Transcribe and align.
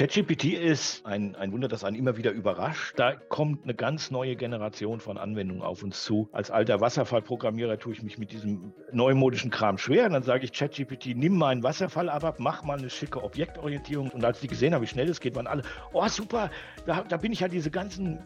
ChatGPT 0.00 0.54
ist 0.54 1.04
ein, 1.04 1.36
ein 1.36 1.52
Wunder, 1.52 1.68
das 1.68 1.84
einen 1.84 1.94
immer 1.94 2.16
wieder 2.16 2.30
überrascht. 2.30 2.98
Da 2.98 3.16
kommt 3.16 3.64
eine 3.64 3.74
ganz 3.74 4.10
neue 4.10 4.34
Generation 4.34 4.98
von 4.98 5.18
Anwendungen 5.18 5.62
auf 5.62 5.82
uns 5.82 6.04
zu. 6.04 6.30
Als 6.32 6.50
alter 6.50 6.80
Wasserfallprogrammierer 6.80 7.78
tue 7.78 7.92
ich 7.92 8.02
mich 8.02 8.16
mit 8.16 8.32
diesem 8.32 8.72
neumodischen 8.92 9.50
Kram 9.50 9.76
schwer. 9.76 10.06
Und 10.06 10.14
dann 10.14 10.22
sage 10.22 10.46
ich 10.46 10.54
ChatGPT, 10.54 11.14
nimm 11.16 11.36
mal 11.36 11.48
einen 11.48 11.62
Wasserfall 11.62 12.08
ab, 12.08 12.36
mach 12.38 12.62
mal 12.64 12.78
eine 12.78 12.88
schicke 12.88 13.22
Objektorientierung. 13.22 14.08
Und 14.08 14.24
als 14.24 14.40
die 14.40 14.46
gesehen 14.46 14.72
haben, 14.72 14.80
wie 14.80 14.86
schnell 14.86 15.10
es 15.10 15.20
geht, 15.20 15.34
waren 15.36 15.46
alle, 15.46 15.64
oh 15.92 16.08
super, 16.08 16.50
da, 16.86 17.04
da 17.06 17.18
bin 17.18 17.30
ich 17.32 17.42
halt 17.42 17.52
diese 17.52 17.70
ganzen 17.70 18.20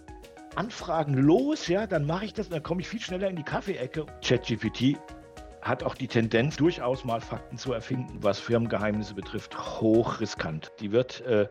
Anfragen 0.55 1.15
los, 1.15 1.67
ja, 1.67 1.89
dann 1.89 2.07
mache 2.07 2.27
ich 2.27 2.33
das, 2.33 2.51
dann 2.51 2.63
komme 2.63 2.83
ich 2.83 2.89
viel 2.89 3.01
schneller 3.01 3.29
in 3.29 3.35
die 3.35 3.43
Kaffeeecke. 3.43 4.07
ChatGPT 4.23 4.97
hat 5.65 5.83
auch 5.83 5.95
die 5.95 6.09
Tendenz, 6.09 6.57
durchaus 6.57 7.05
mal 7.05 7.23
Fakten 7.23 7.57
zu 7.57 7.73
erfinden, 7.73 8.19
was 8.21 8.39
Firmengeheimnisse 8.39 9.15
betrifft, 9.15 9.59
hochriskant. 9.81 10.71
Die 10.79 10.93
wird 10.93 11.23
äh, 11.23 11.49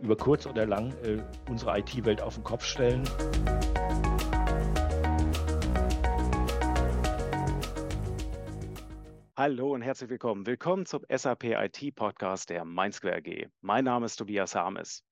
über 0.00 0.16
kurz 0.16 0.46
oder 0.46 0.66
lang 0.66 0.94
äh, 1.04 1.22
unsere 1.48 1.78
IT-Welt 1.78 2.22
auf 2.22 2.36
den 2.36 2.44
Kopf 2.44 2.64
stellen. 2.64 3.04
Hallo 9.36 9.74
und 9.74 9.82
herzlich 9.82 10.08
willkommen. 10.08 10.46
Willkommen 10.46 10.86
zum 10.86 11.04
SAP 11.14 11.44
IT 11.44 11.94
Podcast 11.94 12.48
der 12.48 12.64
MindSquare 12.64 13.16
AG. 13.16 13.48
Mein 13.60 13.84
Name 13.84 14.06
ist 14.06 14.16
Tobias 14.16 14.54
Harmes. 14.54 15.04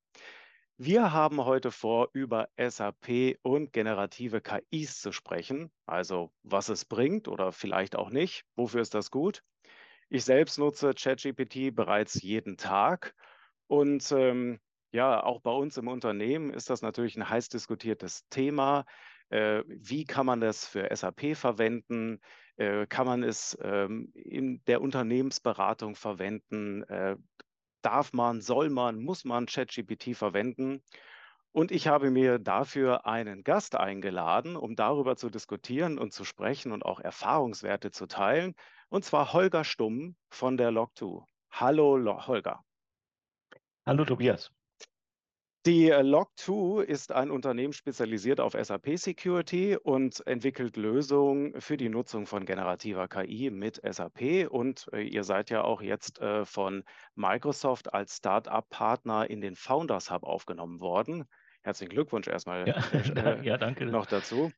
Wir 0.81 1.13
haben 1.13 1.45
heute 1.45 1.73
vor, 1.73 2.09
über 2.13 2.51
SAP 2.57 3.37
und 3.43 3.73
generative 3.73 4.41
KIs 4.41 5.01
zu 5.01 5.11
sprechen, 5.11 5.73
also 5.87 6.31
was 6.45 6.69
es 6.69 6.85
bringt 6.85 7.27
oder 7.27 7.51
vielleicht 7.51 7.97
auch 7.97 8.11
nicht, 8.11 8.45
wofür 8.55 8.81
ist 8.81 8.95
das 8.95 9.11
gut. 9.11 9.43
Ich 10.09 10.25
selbst 10.25 10.57
nutze 10.57 10.95
ChatGPT 10.95 11.75
bereits 11.75 12.23
jeden 12.23 12.57
Tag 12.57 13.17
und 13.67 14.13
ähm, 14.13 14.61
ja, 14.93 15.21
auch 15.21 15.41
bei 15.41 15.51
uns 15.51 15.77
im 15.79 15.89
Unternehmen 15.89 16.55
ist 16.55 16.71
das 16.71 16.81
natürlich 16.81 17.17
ein 17.17 17.29
heiß 17.29 17.49
diskutiertes 17.49 18.29
Thema. 18.29 18.85
Äh, 19.31 19.65
wie 19.67 20.05
kann 20.05 20.27
man 20.27 20.41
das 20.41 20.65
für 20.65 20.95
SAP 20.95 21.35
verwenden? 21.37 22.21
Äh, 22.57 22.87
kann 22.87 23.05
man 23.07 23.25
es 23.25 23.59
ähm, 23.63 24.13
in 24.15 24.63
der 24.67 24.81
Unternehmensberatung 24.81 25.97
verwenden? 25.97 26.85
Äh, 26.85 27.17
darf 27.83 28.13
man, 28.13 28.41
soll 28.41 28.71
man, 28.71 28.99
muss 28.99 29.25
man 29.25 29.47
ChatGPT 29.47 30.17
verwenden? 30.17 30.83
Und 31.53 31.73
ich 31.73 31.89
habe 31.89 32.11
mir 32.11 32.39
dafür 32.39 33.07
einen 33.07 33.43
Gast 33.43 33.75
eingeladen, 33.75 34.57
um 34.57 34.77
darüber 34.77 35.17
zu 35.17 35.31
diskutieren 35.31 35.99
und 35.99 36.13
zu 36.13 36.25
sprechen 36.25 36.73
und 36.73 36.85
auch 36.85 37.01
Erfahrungswerte 37.01 37.91
zu 37.91 38.07
teilen. 38.07 38.55
Und 38.89 39.05
zwar 39.05 39.33
Holger 39.33 39.65
Stumm 39.65 40.17
von 40.31 40.57
der 40.57 40.71
Log2. 40.71 41.25
Hallo 41.51 42.27
Holger. 42.27 42.63
Hallo 43.87 44.05
Tobias. 44.05 44.53
Die 45.67 45.91
äh, 45.91 46.01
Log2 46.01 46.83
ist 46.83 47.11
ein 47.13 47.31
Unternehmen 47.31 47.73
spezialisiert 47.73 48.41
auf 48.41 48.53
SAP 48.53 48.97
Security 48.97 49.77
und 49.77 50.25
entwickelt 50.27 50.77
Lösungen 50.77 51.61
für 51.61 51.77
die 51.77 51.89
Nutzung 51.89 52.27
von 52.27 52.47
generativer 52.47 53.09
KI 53.09 53.51
mit 53.51 53.81
SAP. 53.85 54.49
Und 54.49 54.89
äh, 54.93 55.03
ihr 55.03 55.25
seid 55.25 55.51
ja 55.51 55.63
auch 55.63 55.83
jetzt 55.83 56.21
äh, 56.21 56.45
von 56.45 56.85
Microsoft 57.17 57.93
als 57.93 58.17
Start-up-Partner 58.17 59.29
in 59.29 59.41
den 59.41 59.57
Founders 59.57 60.11
Hub 60.11 60.23
aufgenommen 60.23 60.81
worden. 60.81 61.25
Herzlichen 61.63 61.91
Glückwunsch 61.91 62.29
erstmal 62.29 62.67
ja, 62.69 63.43
ja, 63.43 63.59
danke. 63.59 63.87
noch 63.87 64.07
dazu. 64.07 64.53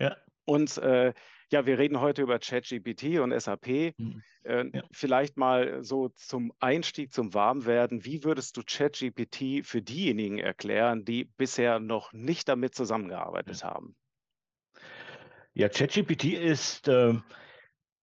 Ja. 0.00 0.16
Und 0.46 0.78
äh, 0.78 1.12
ja, 1.50 1.66
wir 1.66 1.78
reden 1.78 2.00
heute 2.00 2.22
über 2.22 2.38
ChatGPT 2.38 3.18
und 3.20 3.38
SAP. 3.38 3.94
Mhm. 3.98 4.22
Äh, 4.44 4.64
ja. 4.72 4.82
Vielleicht 4.92 5.36
mal 5.36 5.84
so 5.84 6.08
zum 6.08 6.52
Einstieg, 6.60 7.12
zum 7.12 7.34
Warmwerden. 7.34 8.04
Wie 8.04 8.24
würdest 8.24 8.56
du 8.56 8.62
ChatGPT 8.64 9.66
für 9.66 9.82
diejenigen 9.82 10.38
erklären, 10.38 11.04
die 11.04 11.24
bisher 11.24 11.78
noch 11.78 12.12
nicht 12.12 12.48
damit 12.48 12.74
zusammengearbeitet 12.74 13.60
ja. 13.60 13.74
haben? 13.74 13.96
Ja, 15.52 15.68
ChatGPT 15.68 16.24
ist 16.34 16.88
äh, 16.88 17.14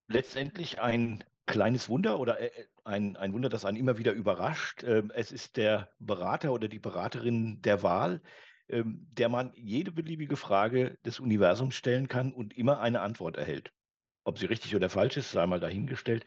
letztendlich 0.08 0.80
ein 0.80 1.24
kleines 1.46 1.90
Wunder 1.90 2.20
oder 2.20 2.40
äh, 2.40 2.50
ein, 2.84 3.16
ein 3.16 3.34
Wunder, 3.34 3.50
das 3.50 3.66
einen 3.66 3.78
immer 3.78 3.98
wieder 3.98 4.12
überrascht. 4.12 4.84
Ähm, 4.84 5.12
es 5.16 5.32
ist 5.32 5.58
der 5.58 5.90
Berater 6.00 6.52
oder 6.52 6.68
die 6.68 6.80
Beraterin 6.80 7.62
der 7.62 7.84
Wahl 7.84 8.22
ähm, 8.70 9.08
der 9.12 9.30
man 9.30 9.52
jede 9.56 9.92
beliebige 9.92 10.36
Frage 10.36 10.98
des 11.06 11.20
Universums 11.20 11.76
stellen 11.76 12.08
kann 12.08 12.34
und 12.34 12.58
immer 12.58 12.80
eine 12.80 13.02
Antwort 13.02 13.38
erhält. 13.38 13.72
Ob 14.24 14.40
sie 14.40 14.46
richtig 14.46 14.76
oder 14.76 14.90
falsch 14.90 15.18
ist, 15.18 15.32
sei 15.32 15.46
mal 15.46 15.60
dahingestellt. 15.60 16.26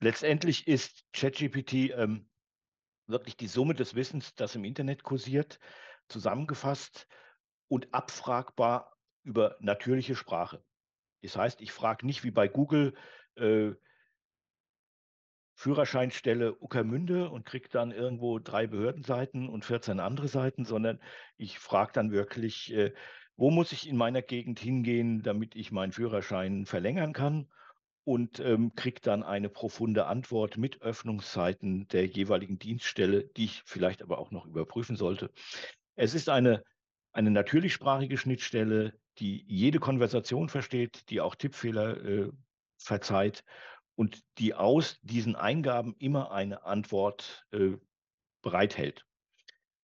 Letztendlich 0.00 0.68
ist 0.68 1.04
ChatGPT 1.12 1.90
ähm, 1.96 2.28
wirklich 3.06 3.36
die 3.36 3.48
Summe 3.48 3.74
des 3.74 3.94
Wissens, 3.94 4.34
das 4.34 4.54
im 4.54 4.64
Internet 4.64 5.02
kursiert, 5.02 5.58
zusammengefasst 6.08 7.06
und 7.68 7.92
abfragbar 7.92 8.94
über 9.24 9.56
natürliche 9.60 10.14
Sprache. 10.14 10.62
Das 11.22 11.36
heißt, 11.36 11.60
ich 11.60 11.72
frage 11.72 12.06
nicht 12.06 12.22
wie 12.22 12.30
bei 12.30 12.48
Google, 12.48 12.94
äh, 13.36 13.72
Führerscheinstelle 15.58 16.54
Uckermünde 16.60 17.30
und 17.30 17.44
kriege 17.44 17.68
dann 17.68 17.90
irgendwo 17.90 18.38
drei 18.38 18.68
Behördenseiten 18.68 19.48
und 19.48 19.64
14 19.64 19.98
andere 19.98 20.28
Seiten, 20.28 20.64
sondern 20.64 21.00
ich 21.36 21.58
frage 21.58 21.90
dann 21.92 22.12
wirklich, 22.12 22.72
äh, 22.72 22.92
wo 23.36 23.50
muss 23.50 23.72
ich 23.72 23.88
in 23.88 23.96
meiner 23.96 24.22
Gegend 24.22 24.60
hingehen, 24.60 25.20
damit 25.24 25.56
ich 25.56 25.72
meinen 25.72 25.90
Führerschein 25.90 26.64
verlängern 26.64 27.12
kann 27.12 27.48
und 28.04 28.38
ähm, 28.38 28.76
kriege 28.76 29.00
dann 29.00 29.24
eine 29.24 29.48
profunde 29.48 30.06
Antwort 30.06 30.58
mit 30.58 30.80
Öffnungszeiten 30.80 31.88
der 31.88 32.06
jeweiligen 32.06 32.60
Dienststelle, 32.60 33.24
die 33.24 33.46
ich 33.46 33.62
vielleicht 33.64 34.00
aber 34.00 34.18
auch 34.18 34.30
noch 34.30 34.46
überprüfen 34.46 34.94
sollte. 34.94 35.32
Es 35.96 36.14
ist 36.14 36.28
eine, 36.28 36.62
eine 37.10 37.32
natürlichsprachige 37.32 38.16
Schnittstelle, 38.16 38.96
die 39.18 39.44
jede 39.48 39.80
Konversation 39.80 40.48
versteht, 40.48 41.10
die 41.10 41.20
auch 41.20 41.34
Tippfehler 41.34 42.04
äh, 42.04 42.30
verzeiht 42.76 43.42
und 43.98 44.22
die 44.38 44.54
aus 44.54 45.00
diesen 45.02 45.34
Eingaben 45.34 45.96
immer 45.98 46.30
eine 46.30 46.64
Antwort 46.64 47.44
äh, 47.50 47.72
bereithält. 48.42 49.04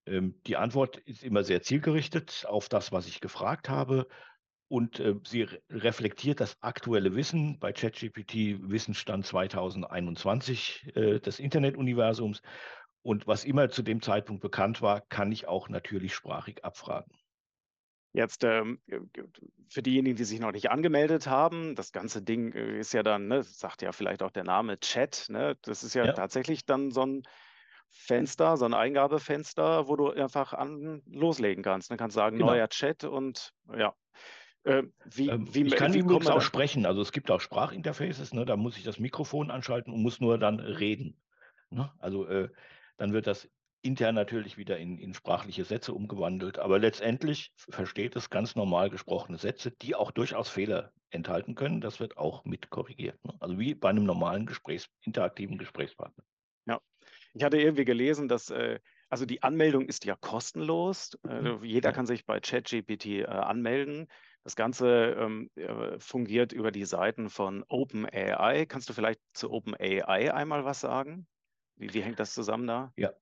Ähm, 0.06 0.40
die 0.46 0.56
Antwort 0.56 0.98
ist 0.98 1.24
immer 1.24 1.42
sehr 1.42 1.62
zielgerichtet 1.62 2.46
auf 2.48 2.68
das, 2.68 2.92
was 2.92 3.08
ich 3.08 3.20
gefragt 3.20 3.68
habe. 3.68 4.06
Und 4.68 5.00
äh, 5.00 5.16
sie 5.26 5.42
re 5.42 5.60
reflektiert 5.68 6.38
das 6.38 6.56
aktuelle 6.62 7.16
Wissen 7.16 7.58
bei 7.58 7.72
ChatGPT, 7.72 8.70
Wissensstand 8.70 9.26
2021 9.26 10.92
äh, 10.94 11.18
des 11.18 11.40
Internetuniversums. 11.40 12.40
Und 13.02 13.26
was 13.26 13.44
immer 13.44 13.68
zu 13.68 13.82
dem 13.82 14.00
Zeitpunkt 14.00 14.42
bekannt 14.42 14.80
war, 14.80 15.00
kann 15.00 15.32
ich 15.32 15.48
auch 15.48 15.68
natürlich 15.68 16.14
sprachig 16.14 16.64
abfragen. 16.64 17.12
Jetzt 18.14 18.44
ähm, 18.44 18.78
für 19.68 19.82
diejenigen, 19.82 20.14
die 20.14 20.22
sich 20.22 20.38
noch 20.38 20.52
nicht 20.52 20.70
angemeldet 20.70 21.26
haben, 21.26 21.74
das 21.74 21.90
ganze 21.90 22.22
Ding 22.22 22.52
äh, 22.52 22.78
ist 22.78 22.94
ja 22.94 23.02
dann, 23.02 23.26
ne, 23.26 23.42
sagt 23.42 23.82
ja 23.82 23.90
vielleicht 23.90 24.22
auch 24.22 24.30
der 24.30 24.44
Name 24.44 24.78
Chat, 24.78 25.26
ne? 25.28 25.58
Das 25.62 25.82
ist 25.82 25.94
ja, 25.94 26.04
ja, 26.06 26.12
tatsächlich 26.12 26.64
dann 26.64 26.92
so 26.92 27.04
ein 27.04 27.22
Fenster, 27.90 28.56
so 28.56 28.66
ein 28.66 28.74
Eingabefenster, 28.74 29.88
wo 29.88 29.96
du 29.96 30.10
einfach 30.10 30.52
an, 30.52 31.02
loslegen 31.06 31.64
kannst. 31.64 31.90
Du 31.90 31.96
kannst 31.96 32.14
sagen, 32.14 32.38
genau. 32.38 32.52
neuer 32.52 32.68
Chat 32.68 33.02
und 33.02 33.52
ja. 33.76 33.94
Äh, 34.62 34.84
wie, 35.04 35.28
ähm, 35.28 35.52
wie, 35.52 35.62
ich 35.62 35.74
kann 35.74 35.92
wie 35.92 35.98
übrigens 35.98 36.28
auch 36.28 36.40
sprechen. 36.40 36.86
Also 36.86 37.02
es 37.02 37.10
gibt 37.10 37.32
auch 37.32 37.40
Sprachinterfaces, 37.40 38.32
ne? 38.32 38.44
da 38.44 38.56
muss 38.56 38.76
ich 38.76 38.84
das 38.84 39.00
Mikrofon 39.00 39.50
anschalten 39.50 39.92
und 39.92 40.02
muss 40.02 40.20
nur 40.20 40.38
dann 40.38 40.60
reden. 40.60 41.20
Ne? 41.70 41.92
Also 41.98 42.26
äh, 42.26 42.48
dann 42.96 43.12
wird 43.12 43.26
das 43.26 43.50
intern 43.84 44.14
natürlich 44.14 44.56
wieder 44.56 44.78
in, 44.78 44.98
in 44.98 45.14
sprachliche 45.14 45.64
Sätze 45.64 45.92
umgewandelt. 45.92 46.58
Aber 46.58 46.78
letztendlich 46.78 47.52
versteht 47.56 48.16
es 48.16 48.30
ganz 48.30 48.56
normal 48.56 48.90
gesprochene 48.90 49.38
Sätze, 49.38 49.70
die 49.70 49.94
auch 49.94 50.10
durchaus 50.10 50.48
Fehler 50.48 50.92
enthalten 51.10 51.54
können. 51.54 51.80
Das 51.80 52.00
wird 52.00 52.16
auch 52.16 52.44
mit 52.44 52.70
korrigiert. 52.70 53.22
Ne? 53.24 53.34
Also 53.40 53.58
wie 53.58 53.74
bei 53.74 53.90
einem 53.90 54.04
normalen 54.04 54.46
Gesprächs-, 54.46 54.88
interaktiven 55.02 55.58
Gesprächspartner. 55.58 56.24
Ja, 56.66 56.80
ich 57.34 57.44
hatte 57.44 57.58
irgendwie 57.58 57.84
gelesen, 57.84 58.28
dass 58.28 58.50
äh, 58.50 58.80
also 59.10 59.26
die 59.26 59.42
Anmeldung 59.42 59.86
ist 59.86 60.04
ja 60.04 60.16
kostenlos. 60.16 61.18
Mhm. 61.22 61.62
jeder 61.62 61.90
ja. 61.90 61.94
kann 61.94 62.06
sich 62.06 62.24
bei 62.24 62.40
ChatGPT 62.40 63.06
äh, 63.06 63.26
anmelden. 63.26 64.08
Das 64.44 64.56
Ganze 64.56 65.16
ähm, 65.18 65.50
äh, 65.54 65.98
fungiert 65.98 66.52
über 66.52 66.70
die 66.70 66.84
Seiten 66.84 67.30
von 67.30 67.64
OpenAI. 67.68 68.66
Kannst 68.66 68.88
du 68.88 68.92
vielleicht 68.92 69.20
zu 69.32 69.50
OpenAI 69.50 70.34
einmal 70.34 70.64
was 70.64 70.80
sagen? 70.80 71.26
Wie, 71.76 71.92
wie 71.94 72.02
hängt 72.02 72.20
das 72.20 72.34
zusammen 72.34 72.66
da? 72.66 72.92
Ja, 72.96 73.12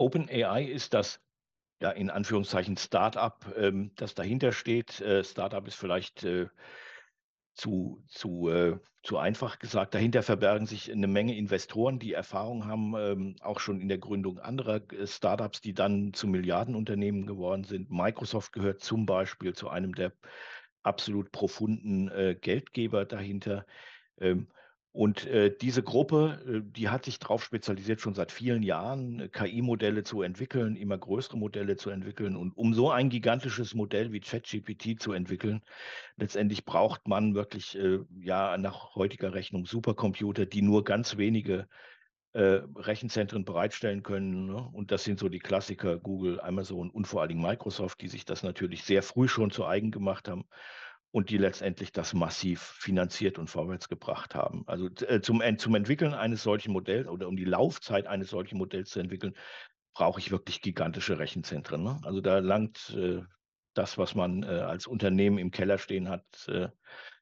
OpenAI 0.00 0.64
ist 0.64 0.94
das 0.94 1.20
ja 1.80 1.90
in 1.90 2.10
Anführungszeichen 2.10 2.76
Startup, 2.76 3.36
ähm, 3.56 3.92
das 3.96 4.14
dahinter 4.14 4.52
steht. 4.52 5.00
Äh, 5.00 5.22
Startup 5.24 5.66
ist 5.66 5.76
vielleicht 5.76 6.24
äh, 6.24 6.48
zu, 7.54 8.02
zu, 8.08 8.48
äh, 8.48 8.78
zu 9.02 9.18
einfach 9.18 9.58
gesagt. 9.58 9.94
Dahinter 9.94 10.22
verbergen 10.22 10.66
sich 10.66 10.90
eine 10.90 11.06
Menge 11.06 11.36
Investoren, 11.36 11.98
die 11.98 12.14
Erfahrung 12.14 12.66
haben, 12.66 12.94
ähm, 12.96 13.36
auch 13.40 13.60
schon 13.60 13.80
in 13.80 13.88
der 13.88 13.98
Gründung 13.98 14.38
anderer 14.38 14.80
äh, 14.92 15.06
Startups, 15.06 15.60
die 15.60 15.74
dann 15.74 16.14
zu 16.14 16.26
Milliardenunternehmen 16.26 17.26
geworden 17.26 17.64
sind. 17.64 17.90
Microsoft 17.90 18.52
gehört 18.52 18.80
zum 18.80 19.04
Beispiel 19.04 19.54
zu 19.54 19.68
einem 19.68 19.94
der 19.94 20.12
absolut 20.82 21.30
profunden 21.30 22.08
äh, 22.08 22.36
Geldgeber 22.40 23.04
dahinter. 23.04 23.66
Ähm, 24.18 24.48
Und, 24.92 25.24
äh, 25.26 25.56
diese 25.56 25.84
Gruppe, 25.84 26.42
äh, 26.46 26.60
die 26.64 26.88
hat 26.88 27.04
sich 27.04 27.20
drauf 27.20 27.44
spezialisiert, 27.44 28.00
schon 28.00 28.14
seit 28.14 28.32
vielen 28.32 28.62
Jahren, 28.64 29.20
äh, 29.20 29.28
KI-Modelle 29.28 30.02
zu 30.02 30.22
entwickeln, 30.22 30.74
immer 30.74 30.98
größere 30.98 31.38
Modelle 31.38 31.76
zu 31.76 31.90
entwickeln. 31.90 32.34
Und 32.36 32.56
um 32.56 32.74
so 32.74 32.90
ein 32.90 33.08
gigantisches 33.08 33.74
Modell 33.74 34.10
wie 34.12 34.18
ChatGPT 34.20 35.00
zu 35.00 35.12
entwickeln, 35.12 35.62
letztendlich 36.16 36.64
braucht 36.64 37.06
man 37.06 37.34
wirklich, 37.36 37.78
äh, 37.78 38.00
ja, 38.20 38.58
nach 38.58 38.96
heutiger 38.96 39.32
Rechnung 39.32 39.64
Supercomputer, 39.64 40.46
die 40.46 40.62
nur 40.62 40.82
ganz 40.82 41.16
wenige, 41.16 41.68
äh, 42.32 42.60
Rechenzentren 42.76 43.44
bereitstellen 43.44 44.02
können, 44.02 44.46
ne? 44.46 44.68
Und 44.72 44.92
das 44.92 45.04
sind 45.04 45.18
so 45.20 45.28
die 45.28 45.40
Klassiker 45.40 45.98
Google, 45.98 46.40
Amazon 46.40 46.90
und 46.90 47.06
vor 47.06 47.20
allen 47.20 47.30
Dingen 47.30 47.42
Microsoft, 47.42 48.00
die 48.00 48.08
sich 48.08 48.24
das 48.24 48.42
natürlich 48.44 48.84
sehr 48.84 49.02
früh 49.02 49.28
schon 49.28 49.50
zu 49.50 49.66
eigen 49.66 49.90
gemacht 49.90 50.28
haben 50.28 50.44
und 51.12 51.30
die 51.30 51.38
letztendlich 51.38 51.92
das 51.92 52.14
massiv 52.14 52.60
finanziert 52.60 53.38
und 53.38 53.48
vorwärts 53.48 53.88
gebracht 53.88 54.34
haben. 54.34 54.62
Also 54.66 54.88
äh, 55.06 55.20
zum, 55.20 55.42
zum 55.58 55.74
Entwickeln 55.74 56.14
eines 56.14 56.42
solchen 56.42 56.72
Modells 56.72 57.08
oder 57.08 57.26
um 57.26 57.36
die 57.36 57.44
Laufzeit 57.44 58.06
eines 58.06 58.30
solchen 58.30 58.58
Modells 58.58 58.90
zu 58.90 59.00
entwickeln, 59.00 59.34
brauche 59.92 60.20
ich 60.20 60.30
wirklich 60.30 60.60
gigantische 60.62 61.18
Rechenzentren. 61.18 61.82
Ne? 61.82 62.00
Also 62.04 62.20
da 62.20 62.38
langt 62.38 62.94
äh, 62.96 63.22
das, 63.74 63.98
was 63.98 64.14
man 64.14 64.42
äh, 64.42 64.46
als 64.46 64.86
Unternehmen 64.86 65.38
im 65.38 65.50
Keller 65.50 65.78
stehen 65.78 66.08
hat, 66.08 66.24
äh, 66.48 66.68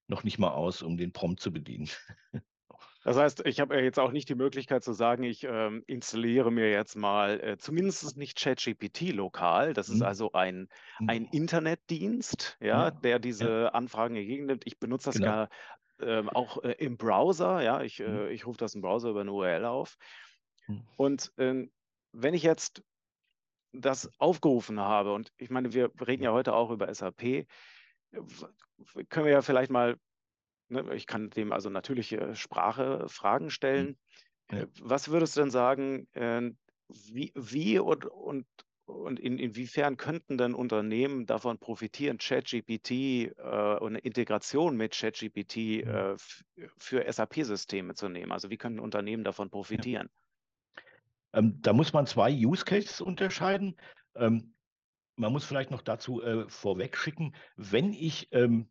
noch 0.06 0.24
nicht 0.24 0.38
mal 0.38 0.50
aus, 0.50 0.82
um 0.82 0.96
den 0.96 1.12
Prompt 1.12 1.40
zu 1.40 1.52
bedienen. 1.52 1.88
Das 3.04 3.16
heißt, 3.16 3.46
ich 3.46 3.60
habe 3.60 3.76
ja 3.76 3.82
jetzt 3.82 3.98
auch 3.98 4.10
nicht 4.10 4.28
die 4.28 4.34
Möglichkeit 4.34 4.82
zu 4.82 4.92
sagen, 4.92 5.22
ich 5.22 5.44
ähm, 5.44 5.84
installiere 5.86 6.50
mir 6.50 6.70
jetzt 6.70 6.96
mal 6.96 7.40
äh, 7.40 7.56
zumindest 7.58 8.16
nicht 8.16 8.38
ChatGPT 8.38 9.12
lokal. 9.12 9.72
Das 9.72 9.88
ist 9.88 10.00
Hm. 10.00 10.06
also 10.06 10.32
ein, 10.32 10.68
Hm. 10.98 11.08
ein 11.08 11.24
Internetdienst, 11.26 12.56
ja, 12.60 12.90
Ja, 12.90 12.90
der 12.90 13.18
ja, 13.18 13.18
diese 13.20 13.72
Anfragen 13.74 14.16
entgegennimmt. 14.16 14.64
Ich 14.66 14.78
benutze 14.78 15.06
das 15.06 15.14
genau. 15.16 15.26
gar 15.26 15.48
ähm, 16.00 16.28
auch 16.28 16.62
äh, 16.62 16.72
im 16.72 16.96
Browser, 16.96 17.62
ja, 17.62 17.82
ich, 17.82 17.98
Hm. 18.04 18.22
äh, 18.28 18.30
ich 18.30 18.46
rufe 18.46 18.58
das 18.58 18.74
im 18.74 18.82
Browser 18.82 19.10
über 19.10 19.20
eine 19.22 19.32
URL 19.32 19.64
auf. 19.64 19.96
Hm. 20.66 20.78
Und 20.96 21.32
ähm, 21.38 21.72
wenn 22.12 22.34
ich 22.34 22.42
jetzt 22.42 22.82
das 23.72 24.10
aufgerufen 24.18 24.80
habe, 24.80 25.12
und 25.12 25.32
ich 25.36 25.50
meine, 25.50 25.72
wir 25.72 25.90
reden 26.06 26.22
ja 26.24 26.32
heute 26.32 26.54
auch 26.54 26.70
über 26.70 26.88
SAP, 26.88 27.46
können 29.08 29.26
wir 29.26 29.32
ja 29.32 29.42
vielleicht 29.42 29.70
mal 29.70 29.96
ich 30.92 31.06
kann 31.06 31.30
dem 31.30 31.52
also 31.52 31.70
natürliche 31.70 32.34
Sprache 32.36 33.08
Fragen 33.08 33.50
Hm. 33.74 33.90
stellen. 33.90 33.98
Ja. 34.52 34.62
Äh, 34.62 34.66
Was 34.80 35.10
würdest 35.10 35.36
du 35.36 35.40
denn 35.42 35.50
sagen, 35.50 36.08
äh, 36.14 36.50
wie, 36.88 37.32
wie 37.36 37.78
und, 37.78 38.06
und, 38.06 38.46
und 38.86 39.20
in, 39.20 39.38
inwiefern 39.38 39.96
könnten 39.96 40.38
denn 40.38 40.54
Unternehmen 40.54 41.26
davon 41.26 41.58
profitieren, 41.58 42.18
ChatGPT 42.18 42.90
äh, 42.92 43.76
und 43.80 43.88
eine 43.88 43.98
Integration 44.00 44.76
mit 44.76 44.94
ChatGPT 44.98 45.56
Hm. 45.82 46.02
äh, 46.16 46.16
für 46.78 47.12
SAP-Systeme 47.12 47.94
zu 47.94 48.08
nehmen? 48.08 48.32
Also 48.32 48.50
wie 48.50 48.58
können 48.58 48.80
Unternehmen 48.80 49.24
davon 49.24 49.50
profitieren? 49.50 50.08
Ähm, 51.32 51.60
da 51.60 51.72
muss 51.72 51.92
man 51.92 52.06
zwei 52.06 52.30
Use 52.32 52.64
Cases 52.64 53.00
unterscheiden. 53.00 53.76
Ähm, 54.14 54.54
man 55.16 55.32
muss 55.32 55.44
vielleicht 55.44 55.70
noch 55.70 55.82
dazu 55.82 56.22
äh, 56.22 56.48
vorweg 56.48 56.96
schicken, 56.96 57.34
wenn 57.56 57.92
ich, 57.92 58.28
ähm, 58.32 58.70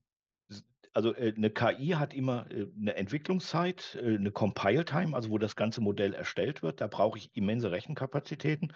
also 0.94 1.14
äh, 1.16 1.34
eine 1.36 1.50
KI 1.50 1.90
hat 1.90 2.14
immer 2.14 2.50
äh, 2.52 2.68
eine 2.80 2.96
Entwicklungszeit, 2.96 3.98
äh, 4.02 4.16
eine 4.16 4.32
Compile-Time, 4.32 5.16
also 5.16 5.30
wo 5.30 5.38
das 5.38 5.56
ganze 5.56 5.82
Modell 5.82 6.14
erstellt 6.14 6.64
wird. 6.64 6.82
Da 6.82 6.88
brauche 6.88 7.18
ich 7.18 7.30
immense 7.34 7.72
Rechenkapazitäten. 7.72 8.74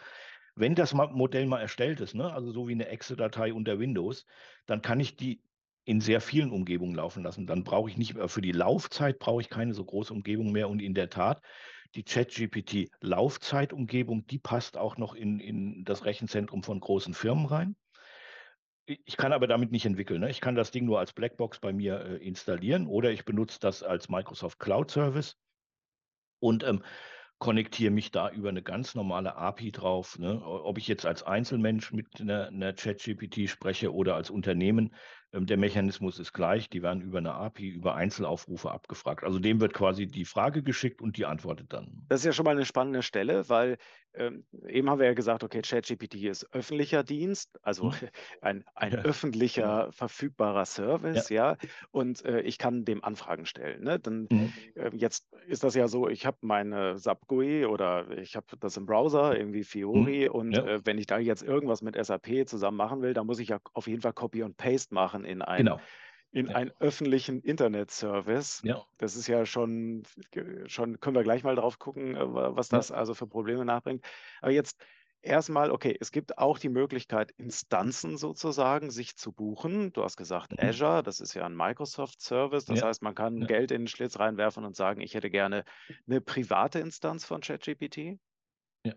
Wenn 0.55 0.75
das 0.75 0.93
Modell 0.93 1.45
mal 1.45 1.61
erstellt 1.61 2.01
ist, 2.01 2.13
ne, 2.13 2.33
also 2.33 2.51
so 2.51 2.67
wie 2.67 2.73
eine 2.73 2.87
Exe-Datei 2.87 3.53
unter 3.53 3.79
Windows, 3.79 4.25
dann 4.65 4.81
kann 4.81 4.99
ich 4.99 5.15
die 5.15 5.41
in 5.85 6.01
sehr 6.01 6.21
vielen 6.21 6.51
Umgebungen 6.51 6.95
laufen 6.95 7.23
lassen. 7.23 7.47
Dann 7.47 7.63
brauche 7.63 7.89
ich 7.89 7.97
nicht 7.97 8.13
mehr 8.13 8.27
für 8.27 8.41
die 8.41 8.51
Laufzeit 8.51 9.17
brauche 9.19 9.41
ich 9.41 9.49
keine 9.49 9.73
so 9.73 9.83
große 9.83 10.13
Umgebung 10.13 10.51
mehr. 10.51 10.69
Und 10.69 10.79
in 10.81 10.93
der 10.93 11.09
Tat, 11.09 11.41
die 11.95 12.03
ChatGPT-Laufzeitumgebung, 12.03 14.27
die 14.27 14.39
passt 14.39 14.77
auch 14.77 14.97
noch 14.97 15.15
in, 15.15 15.39
in 15.39 15.83
das 15.83 16.05
Rechenzentrum 16.05 16.63
von 16.63 16.79
großen 16.79 17.13
Firmen 17.13 17.47
rein. 17.47 17.75
Ich 18.85 19.17
kann 19.17 19.31
aber 19.31 19.47
damit 19.47 19.71
nicht 19.71 19.85
entwickeln. 19.85 20.21
Ne? 20.21 20.29
Ich 20.29 20.41
kann 20.41 20.55
das 20.55 20.71
Ding 20.71 20.85
nur 20.85 20.99
als 20.99 21.13
Blackbox 21.13 21.59
bei 21.59 21.71
mir 21.71 22.01
äh, 22.01 22.17
installieren 22.17 22.87
oder 22.87 23.11
ich 23.11 23.25
benutze 23.25 23.59
das 23.59 23.83
als 23.83 24.09
Microsoft 24.09 24.59
Cloud 24.59 24.91
Service 24.91 25.37
und 26.39 26.63
ähm, 26.63 26.83
konnektiere 27.41 27.91
mich 27.91 28.11
da 28.11 28.29
über 28.29 28.49
eine 28.49 28.61
ganz 28.61 28.93
normale 28.93 29.35
API 29.35 29.71
drauf. 29.71 30.19
Ne? 30.19 30.41
Ob 30.45 30.77
ich 30.77 30.87
jetzt 30.87 31.05
als 31.05 31.23
Einzelmensch 31.23 31.91
mit 31.91 32.21
einer, 32.21 32.47
einer 32.47 32.73
ChatGPT 32.73 33.49
spreche 33.49 33.93
oder 33.93 34.15
als 34.15 34.29
Unternehmen, 34.29 34.93
der 35.33 35.57
Mechanismus 35.57 36.19
ist 36.19 36.33
gleich. 36.33 36.69
Die 36.69 36.81
werden 36.83 37.01
über 37.01 37.17
eine 37.19 37.33
API, 37.33 37.69
über 37.69 37.95
Einzelaufrufe 37.95 38.71
abgefragt. 38.71 39.23
Also 39.23 39.39
dem 39.39 39.59
wird 39.61 39.73
quasi 39.73 40.07
die 40.07 40.25
Frage 40.25 40.63
geschickt 40.63 41.01
und 41.01 41.17
die 41.17 41.25
antwortet 41.25 41.73
dann. 41.73 42.09
Das 42.09 42.19
ist 42.21 42.25
ja 42.25 42.33
schon 42.33 42.43
mal 42.43 42.51
eine 42.51 42.65
spannende 42.65 43.03
Stelle, 43.03 43.47
weil 43.47 43.77
ähm, 44.13 44.45
eben 44.67 44.89
haben 44.89 44.99
wir 44.99 45.05
ja 45.05 45.13
gesagt, 45.13 45.45
okay, 45.45 45.61
ChatGPT 45.61 46.15
ist 46.15 46.45
öffentlicher 46.53 47.03
Dienst, 47.05 47.57
also 47.63 47.89
Hm? 47.89 47.97
ein, 48.41 48.65
ein 48.75 48.97
Ja, 48.97 49.05
genau. 49.53 49.77
öffentlicher 49.77 49.89
verfügbarer 49.93 50.65
Ja. 51.13 51.23
Service, 51.23 51.29
ja, 51.29 51.55
und 51.91 52.25
äh, 52.25 52.41
ich 52.41 52.57
kann 52.57 52.83
dem 52.83 53.01
Anfragen 53.01 53.45
stellen. 53.45 53.83
Ne? 53.83 53.97
Dann 53.97 54.27
Mhm. 54.31 54.71
äh, 54.75 54.89
jetzt 54.93 55.31
ist 55.47 55.63
das 55.63 55.73
ja 55.75 55.87
so, 55.87 56.09
ich 56.09 56.25
habe 56.25 56.37
meine 56.41 56.97
SAP 56.97 57.27
GUI 57.27 57.65
oder 57.65 58.11
ich 58.17 58.35
habe 58.35 58.47
das 58.59 58.75
im 58.75 58.85
Browser, 58.85 59.37
irgendwie 59.37 59.63
Mhm. 59.93 60.11
Fiori, 60.11 60.27
und 60.27 60.57
Ja, 60.57 60.65
äh, 60.65 60.81
wenn 60.83 60.97
ich 60.97 61.05
da 61.05 61.17
jetzt 61.17 61.43
irgendwas 61.43 61.81
mit 61.81 61.95
SAP 61.95 62.43
zusammen 62.45 62.75
machen 62.75 63.01
will, 63.01 63.13
dann 63.13 63.25
muss 63.25 63.39
ich 63.39 63.47
ja 63.49 63.59
auf 63.73 63.87
jeden 63.87 64.01
Fall 64.01 64.11
Copy 64.13 64.43
und 64.43 64.57
Paste 64.57 64.93
machen 64.93 65.20
in 65.25 65.41
ein 65.41 65.57
genau. 65.65 65.79
in 66.31 66.47
Ja. 66.47 66.55
einen 66.55 66.71
öffentlichen 66.79 67.41
Internetservice. 67.41 68.61
Ja. 68.63 68.85
Das 68.97 69.15
ist 69.15 69.27
ja 69.27 69.45
schon, 69.45 70.03
schon, 70.67 70.99
können 70.99 71.15
wir 71.15 71.23
gleich 71.23 71.43
mal 71.43 71.55
drauf 71.55 71.77
gucken, 71.79 72.15
äh, 72.15 72.33
wa- 72.33 72.55
was 72.55 72.71
Ja. 72.71 72.77
das 72.77 72.91
also 72.91 73.13
für 73.13 73.27
Probleme 73.27 73.65
nachbringt. 73.65 74.05
Aber 74.41 74.51
jetzt 74.51 74.81
erstmal, 75.23 75.71
okay, 75.71 75.95
es 75.99 76.11
gibt 76.11 76.37
auch 76.37 76.57
die 76.57 76.69
Möglichkeit, 76.69 77.31
Instanzen 77.31 78.17
sozusagen 78.17 78.91
sich 78.91 79.17
zu 79.17 79.31
buchen. 79.33 79.91
Du 79.93 80.03
hast 80.03 80.15
gesagt, 80.17 80.53
Mhm. 80.53 80.69
Azure, 80.69 81.03
das 81.03 81.19
ist 81.19 81.33
ja 81.33 81.45
ein 81.45 81.55
Microsoft-Service. 81.55 82.65
Das 82.65 82.79
Ja. 82.79 82.87
heißt, 82.87 83.01
man 83.03 83.13
kann 83.13 83.37
Ja. 83.41 83.47
Geld 83.47 83.71
in 83.71 83.81
den 83.81 83.87
Schlitz 83.87 84.17
reinwerfen 84.17 84.63
und 84.65 84.75
sagen, 84.75 85.01
ich 85.01 85.13
hätte 85.13 85.29
gerne 85.29 85.63
eine 86.07 86.21
private 86.21 86.79
Instanz 86.79 87.25
von 87.25 87.41
ChatGPT. 87.41 88.17
Ja. 88.85 88.93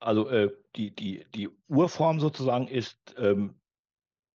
Also 0.00 0.28
äh, 0.28 0.54
die, 0.76 0.94
die, 0.94 1.24
die 1.34 1.48
Urform 1.68 2.20
sozusagen 2.20 2.68
ist, 2.68 3.14
ähm, 3.16 3.54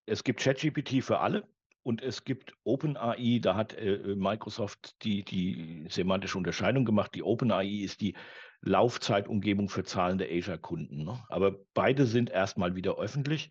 es 0.10 0.24
gibt 0.24 0.42
ChatGPT 0.42 1.04
für 1.04 1.20
alle 1.20 1.48
und 1.84 2.02
es 2.02 2.24
gibt 2.24 2.54
OpenAI, 2.64 3.40
da 3.42 3.56
hat 3.56 3.74
äh, 3.74 4.16
Microsoft 4.16 5.04
die, 5.04 5.24
die 5.24 5.86
semantische 5.90 6.38
Unterscheidung 6.38 6.86
gemacht. 6.86 7.16
Die 7.16 7.24
OpenAI 7.24 7.84
ist 7.84 8.02
die 8.02 8.16
Laufzeitumgebung 8.62 9.70
für 9.70 9.84
zahlende 9.84 10.28
Azure-Kunden. 10.30 11.04
Ne? 11.06 11.24
Aber 11.30 11.56
beide 11.74 12.06
sind 12.06 12.30
erstmal 12.30 12.76
wieder 12.76 12.98
öffentlich. 12.98 13.50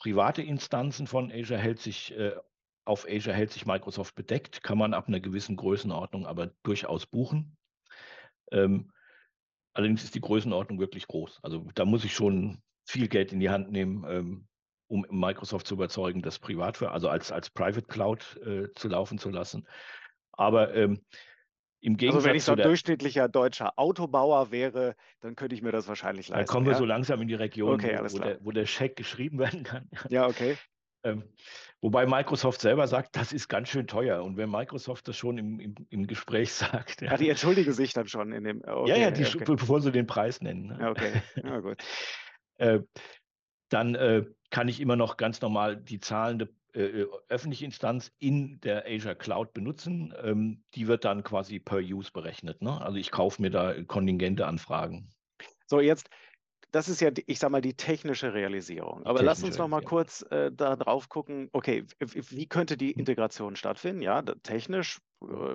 Private 0.00 0.42
Instanzen 0.42 1.06
von 1.06 1.30
Azure 1.30 1.60
hält 1.60 1.80
sich, 1.80 2.16
äh, 2.16 2.32
auf 2.84 3.06
Azure 3.08 3.34
hält 3.34 3.52
sich 3.52 3.66
Microsoft 3.66 4.14
bedeckt, 4.14 4.62
kann 4.62 4.78
man 4.78 4.94
ab 4.94 5.08
einer 5.08 5.20
gewissen 5.20 5.56
Größenordnung 5.56 6.26
aber 6.26 6.52
durchaus 6.62 7.06
buchen. 7.06 7.56
Ähm, 8.50 8.92
Allerdings 9.76 10.04
ist 10.04 10.14
die 10.14 10.22
Größenordnung 10.22 10.80
wirklich 10.80 11.06
groß. 11.06 11.40
Also 11.42 11.68
da 11.74 11.84
muss 11.84 12.02
ich 12.02 12.14
schon 12.14 12.62
viel 12.86 13.08
Geld 13.08 13.32
in 13.32 13.40
die 13.40 13.50
Hand 13.50 13.70
nehmen, 13.70 14.06
ähm, 14.08 14.48
um 14.88 15.06
Microsoft 15.10 15.66
zu 15.66 15.74
überzeugen, 15.74 16.22
das 16.22 16.38
privat 16.38 16.76
für, 16.76 16.90
also 16.92 17.08
als, 17.08 17.32
als 17.32 17.50
Private 17.50 17.86
Cloud 17.86 18.36
äh, 18.44 18.72
zu 18.74 18.88
laufen 18.88 19.18
zu 19.18 19.30
lassen. 19.30 19.66
Aber 20.32 20.74
ähm, 20.74 21.00
im 21.80 21.96
Also 22.04 22.24
wenn 22.24 22.34
Gegensatz 22.34 22.36
ich 22.36 22.44
so 22.44 22.52
ein 22.52 22.62
durchschnittlicher 22.62 23.28
deutscher 23.28 23.78
Autobauer 23.78 24.50
wäre, 24.50 24.96
dann 25.20 25.36
könnte 25.36 25.54
ich 25.54 25.62
mir 25.62 25.72
das 25.72 25.88
wahrscheinlich 25.88 26.28
da 26.28 26.34
leisten. 26.38 26.52
kommen 26.52 26.66
wir 26.66 26.72
Ja, 26.72 26.78
so 26.78 26.84
langsam 26.84 27.20
in 27.22 27.28
die 27.28 27.34
Region, 27.34 27.74
okay, 27.74 27.98
wo, 28.08 28.18
der, 28.18 28.38
wo 28.44 28.50
der 28.50 28.66
Scheck 28.66 28.96
geschrieben 28.96 29.38
werden 29.40 29.62
kann. 29.62 29.88
Ja, 30.08 30.26
okay. 30.26 30.56
Ähm, 31.04 31.22
wobei 31.80 32.06
Microsoft 32.06 32.60
selber 32.60 32.88
sagt, 32.88 33.14
das 33.16 33.32
ist 33.32 33.48
ganz 33.48 33.68
schön 33.68 33.86
teuer. 33.86 34.24
Und 34.24 34.36
wenn 34.36 34.50
Microsoft 34.50 35.06
das 35.06 35.16
schon 35.16 35.38
im, 35.38 35.60
im, 35.60 35.74
im 35.90 36.06
Gespräch 36.06 36.52
sagt, 36.54 37.02
Ah, 37.02 37.04
ja, 37.04 37.16
die 37.16 37.28
entschuldigen 37.28 37.72
sich 37.72 37.92
dann 37.92 38.08
schon 38.08 38.32
in 38.32 38.42
dem. 38.44 38.62
ja, 38.64 38.96
ja, 38.96 39.08
Okay, 39.08 39.12
die, 39.12 39.24
okay. 39.26 39.44
bevor 39.44 39.80
sie 39.80 39.92
den 39.92 40.06
Preis 40.06 40.40
nennen. 40.40 40.66
ne? 40.68 40.78
Ja, 40.80 40.90
okay. 40.90 41.22
Ja, 41.44 41.60
gut. 41.60 41.82
Äh, 42.58 42.80
dann 43.68 43.94
äh, 43.94 44.24
kann 44.50 44.68
ich 44.68 44.80
immer 44.80 44.96
noch 44.96 45.16
ganz 45.16 45.40
normal 45.40 45.76
die 45.76 46.00
zahlende 46.00 46.54
äh, 46.74 46.82
äh, 47.02 47.08
öffentliche 47.28 47.64
Instanz 47.64 48.12
in 48.18 48.60
der 48.60 48.84
Azure 48.86 49.16
Cloud 49.16 49.52
benutzen. 49.52 50.14
Ähm, 50.22 50.64
die 50.74 50.86
wird 50.88 51.04
dann 51.04 51.22
quasi 51.24 51.58
per 51.58 51.78
Use 51.78 52.12
berechnet. 52.12 52.62
Ne? 52.62 52.80
Also 52.80 52.98
ich 52.98 53.10
kaufe 53.10 53.42
mir 53.42 53.50
da 53.50 53.82
Kontingente 53.84 54.46
an 54.46 54.58
Fragen. 54.58 55.10
So, 55.66 55.80
jetzt, 55.80 56.08
das 56.72 56.88
ist 56.88 57.00
ja, 57.00 57.10
ich 57.26 57.38
sag 57.38 57.50
mal, 57.50 57.60
die 57.62 57.76
technische 57.76 58.34
Realisierung. 58.34 59.04
Aber 59.06 59.22
lass 59.22 59.44
uns 59.44 59.56
technische 59.56 59.58
noch 59.58 59.68
mal 59.68 59.80
Realisierung. 59.80 59.82
kurz 59.82 60.22
äh, 60.30 60.52
da 60.52 60.76
drauf 60.76 61.08
gucken, 61.08 61.50
okay, 61.52 61.86
wie 62.00 62.48
könnte 62.48 62.76
die 62.76 62.92
Hm. 62.96 63.06
Integration 63.06 63.56
stattfinden? 63.56 64.02
Ja, 64.02 64.22
technisch, 64.22 65.00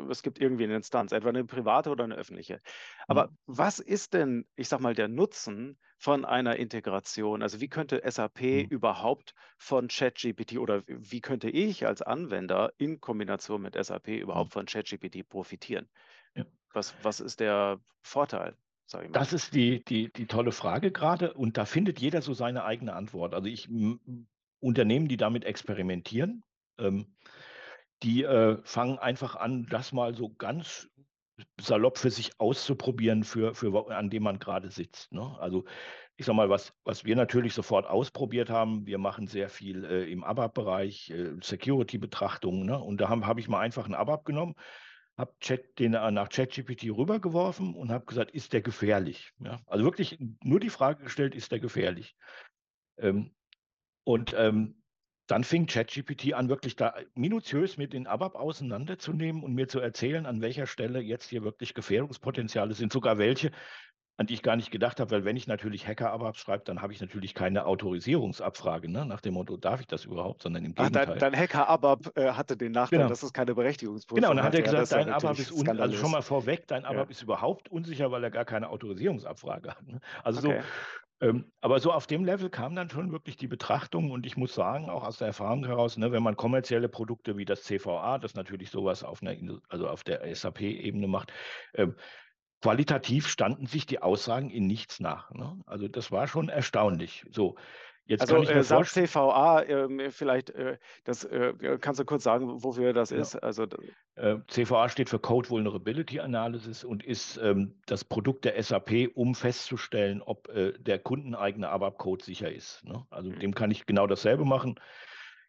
es 0.09 0.23
gibt 0.23 0.39
irgendwie 0.39 0.63
eine 0.63 0.75
Instanz, 0.75 1.11
etwa 1.11 1.29
eine 1.29 1.45
private 1.45 1.89
oder 1.91 2.03
eine 2.03 2.15
öffentliche. 2.15 2.61
Aber 3.07 3.29
Hm. 3.29 3.37
was 3.45 3.79
ist 3.79 4.13
denn, 4.13 4.45
ich 4.55 4.67
sag 4.69 4.79
mal, 4.81 4.95
der 4.95 5.07
Nutzen 5.07 5.77
von 5.99 6.25
einer 6.25 6.55
Integration? 6.57 7.41
Also 7.43 7.61
wie 7.61 7.69
könnte 7.69 8.03
SAP 8.03 8.41
Hm. 8.51 8.63
überhaupt 8.63 9.33
von 9.59 9.87
ChatGPT 9.87 10.57
oder 10.57 10.83
wie 10.87 11.21
könnte 11.21 11.49
ich 11.49 11.85
als 11.85 12.01
Anwender 12.01 12.73
in 12.77 12.99
Kombination 13.01 13.61
mit 13.61 13.75
SAP 13.75 14.17
Hm. 14.33 14.47
überhaupt 14.47 14.53
von 14.53 14.65
ChatGPT 14.65 15.27
profitieren? 15.27 15.89
Ja. 16.35 16.45
Was, 16.73 16.95
was 16.99 17.19
ist 17.21 17.39
der 17.39 17.81
Vorteil? 18.03 18.57
Das 19.13 19.33
ist 19.33 19.53
die, 19.55 19.83
die, 19.83 20.11
die 20.11 20.25
tolle 20.27 20.51
Frage 20.51 20.91
gerade 20.91 21.33
und 21.33 21.57
da 21.57 21.65
findet 21.65 21.99
jeder 21.99 22.21
so 22.21 22.33
seine 22.33 22.63
eigene 22.63 22.93
Antwort. 22.93 23.33
Also 23.33 23.47
ich 23.47 23.67
Unternehmen, 24.59 25.07
die 25.07 25.17
damit 25.17 25.43
experimentieren, 25.43 26.43
ähm, 26.77 27.15
die 28.03 28.23
äh, 28.23 28.57
fangen 28.63 28.99
einfach 28.99 29.35
an, 29.35 29.67
das 29.69 29.91
mal 29.91 30.15
so 30.15 30.29
ganz 30.29 30.89
salopp 31.59 31.97
für 31.97 32.11
sich 32.11 32.39
auszuprobieren, 32.39 33.23
für, 33.23 33.55
für 33.55 33.91
an 33.91 34.09
dem 34.09 34.23
man 34.23 34.39
gerade 34.39 34.69
sitzt. 34.69 35.11
Ne? 35.11 35.35
Also 35.39 35.65
ich 36.17 36.25
sage 36.25 36.35
mal, 36.35 36.49
was, 36.49 36.73
was 36.83 37.05
wir 37.05 37.15
natürlich 37.15 37.53
sofort 37.53 37.87
ausprobiert 37.87 38.49
haben, 38.49 38.85
wir 38.85 38.97
machen 38.97 39.27
sehr 39.27 39.49
viel 39.49 39.85
äh, 39.85 40.11
im 40.11 40.23
ABAP-Bereich, 40.23 41.09
äh, 41.09 41.33
Security-Betrachtungen. 41.41 42.65
Ne? 42.65 42.79
Und 42.79 43.01
da 43.01 43.09
habe 43.09 43.25
hab 43.25 43.39
ich 43.39 43.47
mal 43.47 43.59
einfach 43.59 43.85
einen 43.85 43.95
ABAP 43.95 44.25
genommen, 44.25 44.55
habe 45.17 45.33
Chat, 45.39 45.79
den 45.79 45.93
äh, 45.93 46.11
nach 46.11 46.29
ChatGPT 46.29 46.85
rübergeworfen 46.91 47.75
und 47.75 47.91
habe 47.91 48.05
gesagt, 48.05 48.31
ist 48.31 48.53
der 48.53 48.61
gefährlich? 48.61 49.31
Ja? 49.39 49.61
Also 49.65 49.83
wirklich 49.83 50.19
nur 50.43 50.59
die 50.59 50.69
Frage 50.69 51.03
gestellt, 51.03 51.33
ist 51.33 51.51
der 51.51 51.59
gefährlich? 51.59 52.15
Ähm, 52.97 53.33
und 54.03 54.35
ähm, 54.37 54.80
dann 55.31 55.45
fing 55.45 55.65
ChatGPT 55.65 56.33
an, 56.33 56.49
wirklich 56.49 56.75
da 56.75 56.93
minutiös 57.15 57.77
mit 57.77 57.93
den 57.93 58.05
ABAP 58.05 58.35
auseinanderzunehmen 58.35 59.43
und 59.43 59.53
mir 59.53 59.69
zu 59.69 59.79
erzählen, 59.79 60.25
an 60.25 60.41
welcher 60.41 60.67
Stelle 60.67 60.99
jetzt 60.99 61.29
hier 61.29 61.43
wirklich 61.43 61.73
Gefährdungspotenziale 61.73 62.73
sind, 62.73 62.91
sogar 62.91 63.17
welche, 63.17 63.51
an 64.17 64.27
die 64.27 64.33
ich 64.33 64.43
gar 64.43 64.55
nicht 64.55 64.71
gedacht 64.71 64.99
habe, 64.99 65.11
weil 65.11 65.25
wenn 65.25 65.35
ich 65.35 65.47
natürlich 65.47 65.87
Hacker-ABAP 65.87 66.37
schreibe, 66.37 66.63
dann 66.65 66.81
habe 66.81 66.93
ich 66.93 67.01
natürlich 67.01 67.33
keine 67.33 67.65
Autorisierungsabfrage, 67.65 68.89
ne? 68.89 69.05
nach 69.05 69.21
dem 69.21 69.33
Motto, 69.33 69.57
darf 69.57 69.79
ich 69.79 69.87
das 69.87 70.05
überhaupt, 70.05 70.43
sondern 70.43 70.65
im 70.65 70.75
Gegenteil. 70.75 71.05
Ach, 71.07 71.17
dein, 71.17 71.33
dein 71.33 71.35
Hacker-ABAP 71.35 72.17
äh, 72.17 72.31
hatte 72.31 72.55
den 72.55 72.71
Nachteil, 72.71 72.99
genau. 72.99 73.09
dass 73.09 73.23
es 73.23 73.33
keine 73.33 73.55
Berechtigungsprüfung 73.55 74.17
Genau, 74.17 74.31
und 74.31 74.37
dann 74.37 74.45
hat 74.45 74.55
er 74.55 74.61
gesagt, 74.61 74.91
dein 74.91 75.09
ABAP 75.09 75.39
ist, 75.39 75.51
un 75.51 75.67
also 75.67 75.97
schon 75.97 76.11
mal 76.11 76.21
vorweg, 76.21 76.67
dein 76.67 76.85
ABAP 76.85 77.07
ja. 77.07 77.11
ist 77.11 77.21
überhaupt 77.23 77.69
unsicher, 77.69 78.11
weil 78.11 78.23
er 78.23 78.31
gar 78.31 78.45
keine 78.45 78.69
Autorisierungsabfrage 78.69 79.71
hat. 79.71 79.87
Ne? 79.87 79.99
Also 80.23 80.47
okay. 80.47 80.61
so, 80.61 80.65
ähm, 81.21 81.51
aber 81.61 81.79
so 81.79 81.91
auf 81.91 82.07
dem 82.07 82.25
Level 82.25 82.49
kam 82.49 82.75
dann 82.75 82.89
schon 82.89 83.11
wirklich 83.11 83.37
die 83.37 83.47
Betrachtung 83.47 84.09
und 84.09 84.25
ich 84.25 84.37
muss 84.37 84.55
sagen, 84.55 84.89
auch 84.89 85.03
aus 85.03 85.19
der 85.19 85.27
Erfahrung 85.27 85.65
heraus, 85.65 85.95
ne, 85.97 86.11
wenn 86.11 86.23
man 86.23 86.35
kommerzielle 86.35 86.89
Produkte 86.89 87.37
wie 87.37 87.45
das 87.45 87.63
CVA, 87.63 88.17
das 88.17 88.33
natürlich 88.33 88.71
sowas 88.71 89.03
auf, 89.03 89.21
einer, 89.21 89.35
also 89.69 89.87
auf 89.87 90.03
der 90.03 90.35
SAP-Ebene 90.35 91.07
macht, 91.07 91.31
ähm, 91.75 91.95
qualitativ 92.61 93.27
standen 93.27 93.65
sich 93.65 93.85
die 93.85 94.01
Aussagen 94.01 94.49
in 94.49 94.67
nichts 94.67 94.99
nach. 94.99 95.31
Ne? 95.31 95.61
Also 95.65 95.87
das 95.87 96.11
war 96.11 96.27
schon 96.27 96.49
erstaunlich. 96.49 97.25
So, 97.31 97.55
Jetzt 98.05 98.29
also 98.29 98.43
äh, 98.43 98.63
SAP 98.63 98.87
CVA, 98.87 99.61
äh, 99.61 100.11
vielleicht, 100.11 100.49
äh, 100.49 100.77
das 101.05 101.23
äh, 101.23 101.53
kannst 101.79 101.99
du 101.99 102.03
kurz 102.03 102.23
sagen, 102.23 102.61
wofür 102.61 102.91
das 102.91 103.11
ja. 103.11 103.17
ist? 103.17 103.35
Also, 103.37 103.67
äh, 104.15 104.37
CVA 104.47 104.89
steht 104.89 105.07
für 105.07 105.19
Code 105.19 105.49
Vulnerability 105.49 106.19
Analysis 106.19 106.83
und 106.83 107.05
ist 107.05 107.37
ähm, 107.37 107.79
das 107.85 108.03
Produkt 108.03 108.43
der 108.43 108.61
SAP, 108.61 109.11
um 109.13 109.33
festzustellen, 109.33 110.21
ob 110.21 110.49
äh, 110.49 110.73
der 110.79 110.99
kundeneigene 110.99 111.69
ABAP-Code 111.69 112.25
sicher 112.25 112.51
ist. 112.51 112.83
Ne? 112.83 113.05
Also 113.11 113.29
mhm. 113.29 113.39
dem 113.39 113.55
kann 113.55 113.71
ich 113.71 113.85
genau 113.85 114.07
dasselbe 114.07 114.43
machen. 114.43 114.75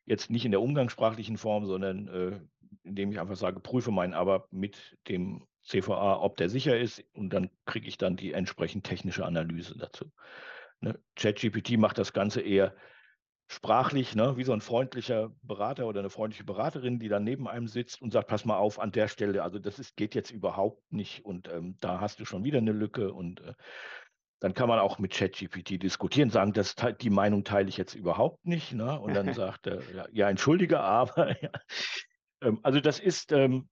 Jetzt 0.04 0.30
nicht 0.30 0.44
in 0.44 0.52
der 0.52 0.60
umgangssprachlichen 0.60 1.38
Form, 1.38 1.66
sondern 1.66 2.48
indem 2.82 3.12
ich 3.12 3.20
einfach 3.20 3.36
sage, 3.36 3.60
prüfe 3.60 3.92
meinen 3.92 4.14
ABAP 4.14 4.52
mit 4.52 4.96
dem 5.08 5.46
CVA, 5.64 6.20
ob 6.20 6.36
der 6.36 6.48
sicher 6.48 6.78
ist 6.78 7.04
und 7.12 7.30
dann 7.30 7.50
kriege 7.66 7.88
ich 7.88 7.98
dann 7.98 8.16
die 8.16 8.32
entsprechend 8.32 8.84
technische 8.84 9.24
Analyse 9.24 9.76
dazu. 9.78 10.10
Ne? 10.80 10.98
ChatGPT 11.16 11.78
macht 11.78 11.98
das 11.98 12.12
Ganze 12.12 12.40
eher 12.40 12.74
sprachlich, 13.48 14.14
ne? 14.14 14.36
wie 14.36 14.44
so 14.44 14.52
ein 14.52 14.60
freundlicher 14.60 15.30
Berater 15.42 15.86
oder 15.86 16.00
eine 16.00 16.10
freundliche 16.10 16.44
Beraterin, 16.44 16.98
die 16.98 17.08
dann 17.08 17.24
neben 17.24 17.46
einem 17.46 17.68
sitzt 17.68 18.00
und 18.00 18.10
sagt, 18.12 18.28
pass 18.28 18.44
mal 18.44 18.56
auf, 18.56 18.80
an 18.80 18.92
der 18.92 19.08
Stelle, 19.08 19.42
also 19.42 19.58
das 19.58 19.78
ist, 19.78 19.96
geht 19.96 20.14
jetzt 20.14 20.30
überhaupt 20.30 20.92
nicht 20.92 21.24
und 21.24 21.48
ähm, 21.48 21.76
da 21.80 22.00
hast 22.00 22.18
du 22.18 22.24
schon 22.24 22.44
wieder 22.44 22.58
eine 22.58 22.72
Lücke 22.72 23.12
und 23.12 23.40
äh, 23.40 23.52
dann 24.42 24.54
kann 24.54 24.68
man 24.68 24.80
auch 24.80 24.98
mit 24.98 25.12
ChatGPT 25.12 25.80
diskutieren, 25.80 26.30
sagen, 26.30 26.52
das, 26.52 26.74
die 27.00 27.10
Meinung 27.10 27.44
teile 27.44 27.68
ich 27.68 27.76
jetzt 27.76 27.94
überhaupt 27.94 28.44
nicht. 28.44 28.72
Ne? 28.72 28.98
Und 28.98 29.14
dann 29.14 29.32
sagt 29.34 29.68
er, 29.68 29.80
ja, 29.94 30.06
ja 30.10 30.28
entschuldige, 30.28 30.80
aber. 30.80 31.40
Ja. 31.40 31.50
Ähm, 32.40 32.58
also 32.64 32.80
das 32.80 32.98
ist, 32.98 33.30
ähm, 33.30 33.68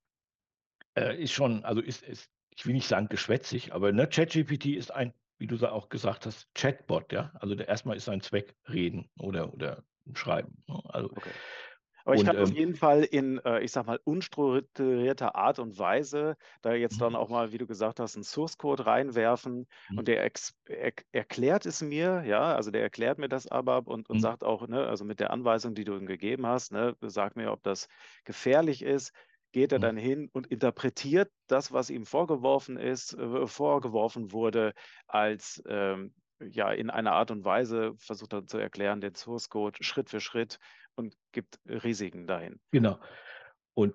äh, 0.94 1.22
ist 1.22 1.32
schon, 1.32 1.64
also 1.64 1.80
ist, 1.80 2.02
ist, 2.02 2.30
ich 2.54 2.66
will 2.66 2.74
nicht 2.74 2.88
sagen 2.88 3.08
geschwätzig, 3.08 3.72
aber 3.72 3.92
ne, 3.92 4.06
ChatGPT 4.06 4.66
ist 4.66 4.90
ein 4.90 5.12
wie 5.40 5.46
du 5.46 5.56
auch 5.66 5.88
gesagt 5.88 6.26
hast, 6.26 6.54
Chatbot, 6.54 7.12
ja. 7.12 7.32
Also 7.40 7.54
der, 7.54 7.66
erstmal 7.66 7.96
ist 7.96 8.04
sein 8.04 8.20
Zweck 8.20 8.54
reden 8.68 9.08
oder, 9.18 9.52
oder 9.54 9.82
schreiben. 10.14 10.62
Ne? 10.68 10.82
Also, 10.88 11.10
okay. 11.10 11.30
Aber 12.04 12.14
ich 12.14 12.20
und, 12.20 12.26
kann 12.26 12.36
ähm, 12.36 12.42
auf 12.42 12.52
jeden 12.52 12.74
Fall 12.74 13.04
in, 13.04 13.38
äh, 13.44 13.60
ich 13.60 13.72
sag 13.72 13.86
mal, 13.86 14.00
unstrukturierter 14.04 15.36
Art 15.36 15.58
und 15.58 15.78
Weise 15.78 16.36
da 16.62 16.74
jetzt 16.74 17.00
dann 17.00 17.12
mhm. 17.12 17.16
auch 17.16 17.28
mal, 17.28 17.52
wie 17.52 17.58
du 17.58 17.66
gesagt 17.66 18.00
hast, 18.00 18.16
einen 18.16 18.24
Source 18.24 18.58
Code 18.58 18.84
reinwerfen 18.86 19.66
mhm. 19.90 19.98
und 19.98 20.08
der 20.08 20.22
er 20.22 20.92
erklärt 21.12 21.66
es 21.66 21.82
mir, 21.82 22.22
ja, 22.26 22.54
also 22.54 22.70
der 22.70 22.82
erklärt 22.82 23.18
mir 23.18 23.28
das 23.28 23.46
aber 23.46 23.86
und, 23.86 24.08
und 24.10 24.16
mhm. 24.16 24.20
sagt 24.20 24.44
auch, 24.44 24.66
ne, 24.66 24.86
also 24.86 25.04
mit 25.04 25.20
der 25.20 25.30
Anweisung, 25.30 25.74
die 25.74 25.84
du 25.84 25.94
ihm 25.94 26.06
gegeben 26.06 26.46
hast, 26.46 26.72
ne, 26.72 26.96
sag 27.00 27.36
mir, 27.36 27.52
ob 27.52 27.62
das 27.62 27.88
gefährlich 28.24 28.82
ist, 28.82 29.12
geht 29.52 29.72
er 29.72 29.78
dann 29.78 29.96
hin 29.96 30.28
und 30.32 30.46
interpretiert 30.46 31.30
das, 31.46 31.72
was 31.72 31.90
ihm 31.90 32.06
vorgeworfen 32.06 32.76
ist, 32.76 33.14
äh, 33.14 33.46
vorgeworfen 33.46 34.32
wurde, 34.32 34.72
als 35.06 35.62
ähm, 35.66 36.14
ja 36.40 36.70
in 36.70 36.90
einer 36.90 37.12
Art 37.12 37.30
und 37.30 37.44
Weise 37.44 37.94
versucht 37.98 38.32
er 38.32 38.46
zu 38.46 38.58
erklären, 38.58 39.00
den 39.00 39.14
Source 39.14 39.48
Code 39.48 39.82
Schritt 39.82 40.10
für 40.10 40.20
Schritt 40.20 40.58
und 40.94 41.14
gibt 41.32 41.58
Risiken 41.66 42.26
dahin. 42.26 42.60
Genau. 42.70 42.98
Und 43.74 43.94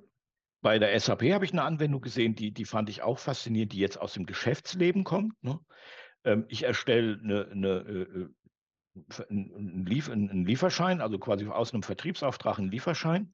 bei 0.62 0.79
der 0.79 1.00
SAP 1.00 1.24
habe 1.31 1.45
ich 1.45 1.51
eine 1.51 1.63
Anwendung 1.63 2.01
gesehen, 2.01 2.35
die, 2.35 2.51
die 2.51 2.65
fand 2.65 2.89
ich 2.89 3.03
auch 3.03 3.19
faszinierend, 3.19 3.74
die 3.74 3.79
jetzt 3.79 4.00
aus 4.00 4.13
dem 4.13 4.25
Geschäftsleben 4.25 5.03
kommt. 5.03 5.33
Ne? 5.43 5.59
Ähm, 6.24 6.45
ich 6.50 6.63
erstelle 6.63 7.19
eine, 7.24 7.47
eine, 7.51 7.67
äh, 7.67 8.21
äh 8.21 8.29
einen, 9.29 9.85
Lieferschein, 9.85 11.01
also 11.01 11.19
quasi 11.19 11.45
aus 11.47 11.74
einem 11.74 11.83
Vertriebsauftrag 11.83 12.59
einen 12.59 12.71
Lieferschein. 12.71 13.33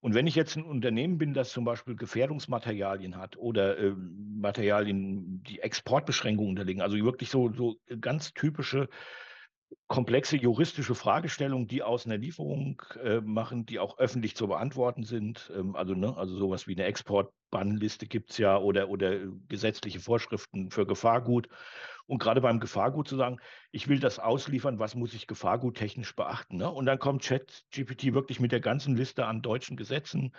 Und 0.00 0.14
wenn 0.14 0.26
ich 0.26 0.34
jetzt 0.34 0.56
ein 0.56 0.64
Unternehmen 0.64 1.18
bin, 1.18 1.34
das 1.34 1.50
zum 1.50 1.64
Beispiel 1.64 1.94
Gefährdungsmaterialien 1.94 3.16
hat 3.16 3.36
oder 3.36 3.78
äh, 3.78 3.92
Materialien, 3.92 5.42
die 5.44 5.60
Exportbeschränkungen 5.60 6.50
unterliegen, 6.50 6.80
also 6.80 6.96
wirklich 6.96 7.30
so, 7.30 7.52
so 7.52 7.76
ganz 8.00 8.32
typische 8.32 8.88
komplexe 9.88 10.36
juristische 10.36 10.94
Fragestellungen, 10.94 11.66
die 11.66 11.82
aus 11.82 12.06
einer 12.06 12.16
Lieferung 12.16 12.82
äh, 13.02 13.20
machen, 13.20 13.66
die 13.66 13.78
auch 13.78 13.98
öffentlich 13.98 14.36
zu 14.36 14.46
beantworten 14.46 15.04
sind. 15.04 15.50
Ähm, 15.54 15.74
also, 15.74 15.94
ne, 15.94 16.16
also 16.16 16.36
sowas 16.36 16.66
wie 16.66 16.74
eine 16.74 16.84
Exportbannliste 16.84 18.06
gibt 18.06 18.30
es 18.30 18.38
ja 18.38 18.58
oder, 18.58 18.88
oder 18.88 19.18
gesetzliche 19.48 20.00
Vorschriften 20.00 20.70
für 20.70 20.86
Gefahrgut. 20.86 21.48
Und 22.06 22.18
gerade 22.18 22.40
beim 22.40 22.58
Gefahrgut 22.58 23.06
zu 23.06 23.16
sagen, 23.16 23.38
ich 23.70 23.86
will 23.86 24.00
das 24.00 24.18
ausliefern, 24.18 24.80
was 24.80 24.96
muss 24.96 25.14
ich 25.14 25.28
gefahrguttechnisch 25.28 26.16
beachten? 26.16 26.56
Ne? 26.56 26.68
Und 26.68 26.86
dann 26.86 26.98
kommt 26.98 27.22
ChatGPT 27.22 28.12
wirklich 28.12 28.40
mit 28.40 28.50
der 28.50 28.60
ganzen 28.60 28.96
Liste 28.96 29.26
an 29.26 29.42
deutschen 29.42 29.76
Gesetzen. 29.76 30.32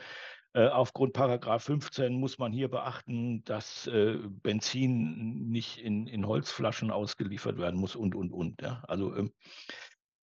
Äh, 0.53 0.67
aufgrund 0.67 1.13
Paragraph 1.13 1.63
15 1.63 2.13
muss 2.13 2.37
man 2.37 2.51
hier 2.51 2.67
beachten, 2.67 3.43
dass 3.45 3.87
äh, 3.87 4.17
Benzin 4.43 5.49
nicht 5.49 5.77
in, 5.77 6.07
in 6.07 6.27
Holzflaschen 6.27 6.91
ausgeliefert 6.91 7.57
werden 7.57 7.79
muss 7.79 7.95
und, 7.95 8.15
und, 8.15 8.31
und. 8.31 8.61
Ja? 8.61 8.83
Also, 8.87 9.15
ähm, 9.15 9.31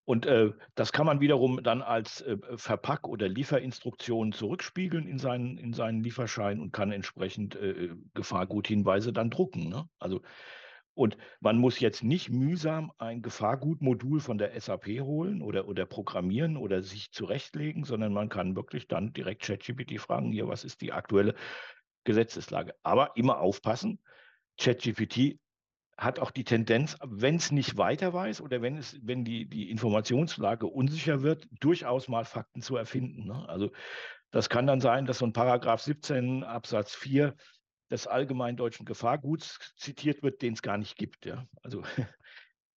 und 0.05 0.27
äh, 0.27 0.53
das 0.75 0.93
kann 0.93 1.07
man 1.07 1.21
wiederum 1.21 1.63
dann 1.63 1.83
als 1.83 2.23
äh, 2.23 2.37
Verpack- 2.57 3.07
oder 3.09 3.29
Lieferinstruktion 3.29 4.33
zurückspiegeln 4.33 5.07
in 5.07 5.19
seinen, 5.19 5.59
in 5.59 5.73
seinen 5.73 6.03
Lieferschein 6.03 6.61
und 6.61 6.73
kann 6.73 6.93
entsprechend 6.93 7.57
äh, 7.57 7.91
Gefahrguthinweise 8.15 9.13
dann 9.13 9.31
drucken. 9.31 9.69
Ne? 9.69 9.89
Also 9.99 10.23
und 10.99 11.17
man 11.39 11.59
muss 11.59 11.79
jetzt 11.79 12.03
nicht 12.03 12.29
mühsam 12.29 12.91
ein 12.99 13.23
Gefahrgutmodul 13.23 14.19
von 14.19 14.37
der 14.37 14.61
SAP 14.61 14.87
holen 15.01 15.43
oder, 15.43 15.69
oder 15.69 15.87
programmieren 15.87 16.57
oder 16.57 16.83
sich 16.83 17.13
zurechtlegen, 17.13 17.85
sondern 17.85 18.13
man 18.13 18.29
kann 18.29 18.57
wirklich 18.57 18.89
dann 18.89 19.13
direkt 19.13 19.43
ChatGPT 19.43 20.01
fragen, 20.01 20.33
hier, 20.33 20.49
was 20.49 20.65
ist 20.65 20.81
die 20.81 20.93
aktuelle 20.93 21.37
Gesetzeslage? 22.03 22.75
Aber 22.83 23.13
immer 23.15 23.39
aufpassen, 23.39 24.01
ChatGPT 24.61 25.39
hat 25.97 26.19
auch 26.19 26.33
die 26.33 26.45
Tendenz, 26.45 26.97
wenn 27.07 27.37
es 27.37 27.53
nicht 27.53 27.77
weiter 27.77 28.13
weiß 28.13 28.41
oder 28.41 28.61
wenn 28.61 28.77
es, 28.77 28.99
wenn 29.01 29.25
die, 29.25 29.49
die 29.49 29.71
Informationslage 29.71 30.67
unsicher 30.67 31.23
wird, 31.23 31.47
durchaus 31.61 32.09
mal 32.09 32.25
Fakten 32.25 32.61
zu 32.61 32.75
erfinden. 32.75 33.25
Ne? 33.25 33.49
Also 33.49 33.71
das 34.33 34.49
kann 34.49 34.67
dann 34.67 34.81
sein, 34.81 35.07
dass 35.07 35.19
so 35.19 35.27
ein 35.27 35.33
Paragraph 35.33 35.81
17 35.81 36.43
Absatz 36.43 36.97
4 36.97 37.37
des 37.91 38.07
allgemeindeutschen 38.07 38.87
Gefahrguts 38.87 39.59
zitiert 39.77 40.23
wird, 40.23 40.43
den 40.43 40.55
es 40.55 40.63
gar 40.63 40.79
nicht 40.79 40.97
gibt. 40.97 41.27
Ja. 41.27 41.47
Also, 41.63 41.83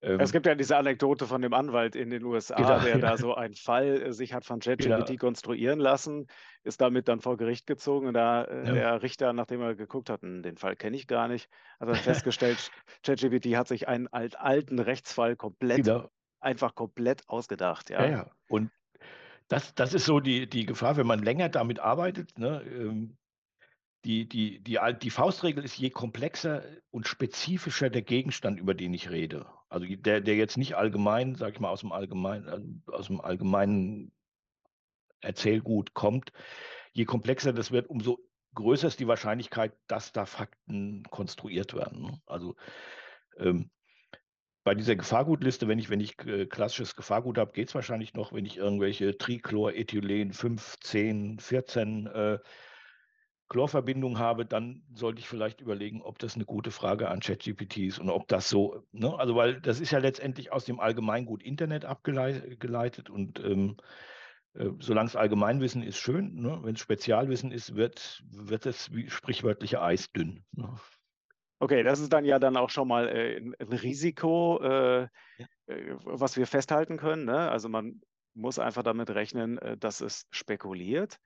ähm, 0.01 0.19
es 0.19 0.31
gibt 0.31 0.45
ja 0.45 0.55
diese 0.55 0.77
Anekdote 0.77 1.27
von 1.27 1.41
dem 1.41 1.53
Anwalt 1.53 1.95
in 1.95 2.09
den 2.09 2.23
USA, 2.23 2.55
genau, 2.55 2.79
der 2.79 2.95
ja. 2.95 2.97
da 2.97 3.17
so 3.17 3.35
einen 3.35 3.55
Fall 3.55 4.01
äh, 4.01 4.13
sich 4.13 4.33
hat 4.33 4.45
von 4.45 4.59
ChatGPT 4.59 5.07
genau. 5.07 5.19
konstruieren 5.19 5.79
lassen, 5.79 6.27
ist 6.63 6.81
damit 6.81 7.07
dann 7.07 7.21
vor 7.21 7.37
Gericht 7.37 7.67
gezogen 7.67 8.07
und 8.07 8.13
da 8.13 8.43
äh, 8.43 8.67
ja. 8.67 8.73
der 8.73 9.03
Richter, 9.03 9.33
nachdem 9.33 9.61
er 9.61 9.75
geguckt 9.75 10.09
hat, 10.09 10.21
hm, 10.21 10.43
den 10.43 10.57
Fall 10.57 10.75
kenne 10.75 10.95
ich 10.95 11.07
gar 11.07 11.27
nicht, 11.27 11.49
hat 11.79 11.89
er 11.89 11.95
festgestellt, 11.95 12.71
ChatGPT 13.03 13.55
hat 13.55 13.67
sich 13.67 13.87
einen 13.87 14.07
alt, 14.07 14.39
alten 14.39 14.79
Rechtsfall 14.79 15.35
komplett, 15.35 15.85
genau. 15.85 16.09
einfach 16.39 16.75
komplett 16.75 17.27
ausgedacht. 17.27 17.89
Ja, 17.89 18.05
ja, 18.05 18.11
ja. 18.11 18.31
und 18.47 18.71
das, 19.51 19.75
das 19.75 19.93
ist 19.93 20.05
so 20.05 20.21
die, 20.21 20.47
die 20.47 20.65
Gefahr, 20.65 20.95
wenn 20.95 21.05
man 21.05 21.21
länger 21.21 21.49
damit 21.49 21.79
arbeitet. 21.79 22.39
Ne, 22.39 22.63
ähm, 22.63 23.17
die, 24.05 24.27
die, 24.27 24.59
die, 24.59 24.79
die 25.01 25.09
Faustregel 25.09 25.63
ist, 25.63 25.77
je 25.77 25.89
komplexer 25.89 26.63
und 26.89 27.07
spezifischer 27.07 27.89
der 27.89 28.01
Gegenstand, 28.01 28.59
über 28.59 28.73
den 28.73 28.93
ich 28.93 29.09
rede. 29.09 29.45
Also 29.69 29.85
der, 29.87 30.21
der 30.21 30.35
jetzt 30.35 30.57
nicht 30.57 30.75
allgemein, 30.75 31.35
sag 31.35 31.53
ich 31.53 31.59
mal, 31.59 31.69
aus 31.69 31.81
dem 31.81 31.91
allgemeinen, 31.91 32.83
äh, 32.87 32.91
aus 32.91 33.07
dem 33.07 33.21
allgemeinen 33.21 34.11
Erzählgut 35.21 35.93
kommt, 35.93 36.31
je 36.93 37.05
komplexer 37.05 37.53
das 37.53 37.71
wird, 37.71 37.89
umso 37.89 38.19
größer 38.55 38.87
ist 38.87 38.99
die 38.99 39.07
Wahrscheinlichkeit, 39.07 39.73
dass 39.87 40.11
da 40.11 40.25
Fakten 40.25 41.03
konstruiert 41.09 41.73
werden. 41.73 42.01
ne? 42.01 42.21
Also 42.25 42.55
ähm, 43.37 43.69
bei 44.63 44.75
dieser 44.75 44.95
Gefahrgutliste, 44.95 45.67
wenn 45.67 45.79
ich, 45.79 45.89
wenn 45.89 45.99
ich 45.99 46.19
äh, 46.25 46.45
klassisches 46.45 46.95
Gefahrgut 46.95 47.37
habe, 47.37 47.51
geht 47.51 47.69
es 47.69 47.75
wahrscheinlich 47.75 48.13
noch, 48.13 48.33
wenn 48.33 48.45
ich 48.45 48.57
irgendwelche 48.57 49.17
Trichlorethylen 49.17 50.33
5, 50.33 50.79
10, 50.79 51.39
14 51.39 52.07
äh, 52.07 52.39
Chlorverbindungen 53.51 54.17
habe, 54.17 54.45
dann 54.45 54.83
sollte 54.93 55.19
ich 55.19 55.27
vielleicht 55.27 55.59
überlegen, 55.59 56.01
ob 56.01 56.19
das 56.19 56.35
eine 56.35 56.45
gute 56.45 56.71
Frage 56.71 57.09
an 57.09 57.19
ChatGPT 57.19 57.79
ist 57.79 57.99
und 57.99 58.09
ob 58.09 58.29
das 58.29 58.47
so, 58.47 58.87
ne? 58.93 59.13
Also 59.19 59.35
weil 59.35 59.59
das 59.59 59.81
ist 59.81 59.91
ja 59.91 59.99
letztendlich 59.99 60.53
aus 60.53 60.63
dem 60.63 60.79
Allgemeingut 60.79 61.43
Internet 61.43 61.83
abgeleitet 61.83 63.09
und 63.09 63.43
ähm, 63.43 63.75
äh, 64.53 64.69
solange 64.79 65.07
es 65.07 65.17
Allgemeinwissen 65.17 65.83
ist, 65.83 65.97
schön. 65.97 66.35
Ne? 66.35 66.59
Wenn 66.63 66.75
es 66.75 66.81
Spezialwissen 66.81 67.51
ist, 67.51 67.75
wird, 67.75 68.23
wird 68.31 68.65
es 68.65 68.93
wie 68.93 69.09
sprichwörtliche 69.09 69.81
Eis 69.81 70.11
dünn. 70.11 70.45
Ne? 70.53 70.73
Okay, 71.59 71.83
das 71.83 71.99
ist 71.99 72.11
dann 72.11 72.25
ja 72.25 72.39
dann 72.39 72.57
auch 72.57 72.69
schon 72.69 72.87
mal 72.87 73.07
äh, 73.09 73.37
ein, 73.37 73.53
ein 73.59 73.73
Risiko, 73.73 74.59
äh, 74.63 75.07
Ja. 75.37 75.47
äh, 75.67 75.95
was 76.03 76.37
wir 76.37 76.47
festhalten 76.47 76.97
können. 76.97 77.25
Ne? 77.25 77.51
Also 77.51 77.69
man 77.69 78.01
muss 78.33 78.59
einfach 78.59 78.83
damit 78.83 79.09
rechnen, 79.09 79.57
äh, 79.57 79.77
dass 79.77 80.01
es 80.01 80.23
spekuliert. 80.31 81.17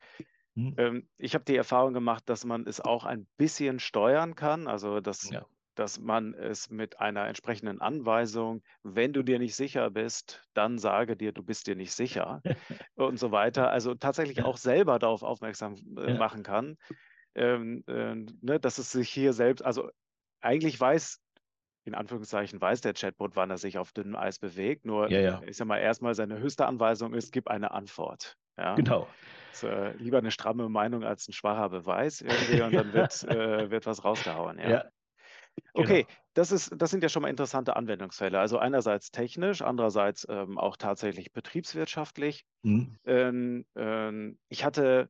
Hm? 0.55 0.75
Ähm, 0.77 1.09
ich 1.17 1.33
habe 1.35 1.45
die 1.45 1.55
Erfahrung 1.55 1.93
gemacht, 1.93 2.24
dass 2.29 2.45
man 2.45 2.67
es 2.67 2.81
auch 2.81 3.05
ein 3.05 3.27
bisschen 3.38 3.79
steuern 3.79 4.35
kann, 4.35 4.67
also 4.67 5.00
dass, 5.01 5.31
Ja. 5.31 5.47
dass 5.75 6.00
man 6.00 6.33
es 6.33 6.69
mit 6.69 7.00
einer 7.00 7.27
entsprechenden 7.27 7.81
Anweisung, 7.81 8.62
wenn 8.83 9.13
du 9.13 9.24
dir 9.24 9.39
nicht 9.39 9.55
sicher 9.55 9.89
bist, 9.91 10.43
dann 10.53 10.77
sage 10.77 11.17
dir, 11.17 11.31
du 11.33 11.43
bist 11.43 11.67
dir 11.67 11.75
nicht 11.75 11.93
sicher 11.93 12.43
und 12.95 13.19
so 13.19 13.31
weiter. 13.31 13.71
Also 13.71 13.95
tatsächlich 13.95 14.43
Ja. 14.43 14.45
auch 14.45 14.57
selber 14.57 15.00
darauf 15.00 15.24
aufmerksam 15.24 15.75
äh, 15.97 16.13
Ja. 16.13 16.15
machen 16.15 16.43
kann, 16.43 16.77
ähm, 17.35 17.83
äh, 17.88 18.15
ne, 18.15 18.59
dass 18.59 18.77
es 18.79 18.91
sich 18.91 19.09
hier 19.12 19.33
selbst, 19.33 19.63
also 19.63 19.89
eigentlich 20.41 20.79
weiß, 20.79 21.19
in 21.85 21.95
Anführungszeichen, 21.95 22.62
weiß 22.62 22.81
der 22.81 22.93
Chatbot, 22.93 23.35
wann 23.35 23.50
er 23.51 23.57
sich 23.57 23.77
auf 23.77 23.93
dünnem 23.93 24.15
Eis 24.15 24.39
bewegt. 24.39 24.85
Nur, 24.85 25.12
Ja, 25.12 25.19
ja. 25.21 25.45
ich 25.47 25.57
sag 25.57 25.67
mal, 25.67 25.79
erstmal 25.79 26.15
seine 26.15 26.39
höchste 26.39 26.65
Anweisung 26.67 27.13
ist, 27.13 27.31
gib 27.31 27.47
eine 27.50 27.71
Antwort. 27.71 28.35
Ja? 28.57 28.83
Genau. 28.83 29.15
Ist, 29.53 29.63
äh, 29.63 29.93
lieber 29.97 30.19
eine 30.19 30.31
stramme 30.31 30.69
Meinung 30.69 31.03
als 31.05 31.27
ein 31.29 31.33
schwacher 31.33 31.69
Beweis 31.69 32.21
irgendwie 32.21 32.62
und 32.62 32.75
dann 32.75 32.93
wird, 32.93 33.24
äh, 33.25 33.69
wird 33.71 33.85
was 33.88 34.03
rausgehauen. 34.05 34.59
Ja? 34.59 34.81
Ja. 34.81 34.91
Okay, 35.74 36.05
Genau. 36.05 36.09
das 36.33 36.51
ist, 36.51 36.71
das 36.77 36.89
sind 36.91 37.03
ja 37.03 37.09
schon 37.09 37.21
mal 37.21 37.29
interessante 37.29 37.75
Anwendungsfälle. 37.75 38.39
Also 38.39 38.57
einerseits 38.59 39.12
technisch, 39.12 39.62
andererseits 39.62 40.25
ähm, 40.29 40.57
auch 40.57 40.77
tatsächlich 40.77 41.33
betriebswirtschaftlich. 41.33 42.45
Hm? 42.63 42.95
Ähm, 43.05 43.65
ähm, 43.75 44.39
ich 44.50 44.65
hatte, 44.65 45.09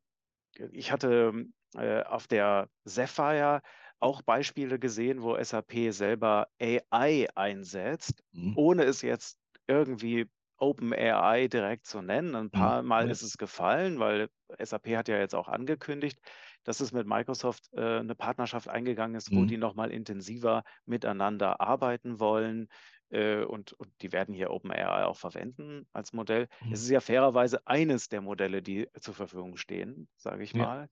ich 0.71 0.91
hatte 0.91 1.45
äh, 1.75 2.03
auf 2.03 2.27
der 2.27 2.69
Sapphire 2.85 3.61
auch 3.99 4.21
Beispiele 4.21 4.79
gesehen, 4.79 5.21
wo 5.23 5.35
SAP 5.35 5.91
selber 5.91 6.47
AI 6.59 7.27
einsetzt, 7.35 8.23
Hm? 8.33 8.55
ohne 8.55 8.83
es 8.83 9.01
jetzt 9.01 9.39
irgendwie 9.67 10.29
OpenAI 10.57 11.47
direkt 11.47 11.85
zu 11.85 12.01
nennen. 12.01 12.35
Ein 12.35 12.51
paar 12.51 12.83
Mal 12.83 13.07
ja. 13.07 13.11
ist 13.11 13.21
es 13.21 13.37
gefallen, 13.37 13.99
weil 13.99 14.29
SAP 14.57 14.97
hat 14.97 15.07
ja 15.07 15.17
jetzt 15.19 15.35
auch 15.35 15.47
angekündigt, 15.47 16.19
dass 16.63 16.79
es 16.79 16.91
mit 16.91 17.07
Microsoft 17.07 17.69
äh, 17.73 17.99
eine 17.99 18.15
Partnerschaft 18.15 18.67
eingegangen 18.69 19.15
ist, 19.15 19.33
wo 19.33 19.45
Mhm. 19.45 19.45
die 19.45 19.57
nochmal 19.57 19.91
intensiver 19.91 20.63
miteinander 20.85 21.61
arbeiten 21.61 22.19
wollen. 22.19 22.67
Äh, 23.09 23.43
und, 23.43 23.73
und 23.73 23.91
die 24.01 24.11
werden 24.11 24.33
hier 24.33 24.51
OpenAI 24.51 25.05
auch 25.05 25.17
verwenden 25.17 25.87
als 25.93 26.13
Modell. 26.13 26.47
Mhm. 26.61 26.71
Es 26.71 26.81
ist 26.81 26.89
ja 26.89 27.01
fairerweise 27.01 27.65
eines 27.67 28.09
der 28.09 28.21
Modelle, 28.21 28.61
die 28.61 28.87
zur 28.99 29.13
Verfügung 29.13 29.57
stehen, 29.57 30.09
sage 30.15 30.43
ich 30.43 30.53
Ja. 30.53 30.55
mal. 30.55 30.89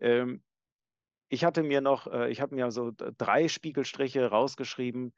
Ähm, 0.00 0.44
ich 1.28 1.44
hatte 1.44 1.62
mir 1.62 1.80
noch, 1.80 2.06
äh, 2.06 2.30
ich 2.30 2.40
habe 2.40 2.54
mir 2.54 2.70
so 2.70 2.92
drei 2.96 3.48
Spiegelstriche 3.48 4.26
rausgeschrieben, 4.26 5.12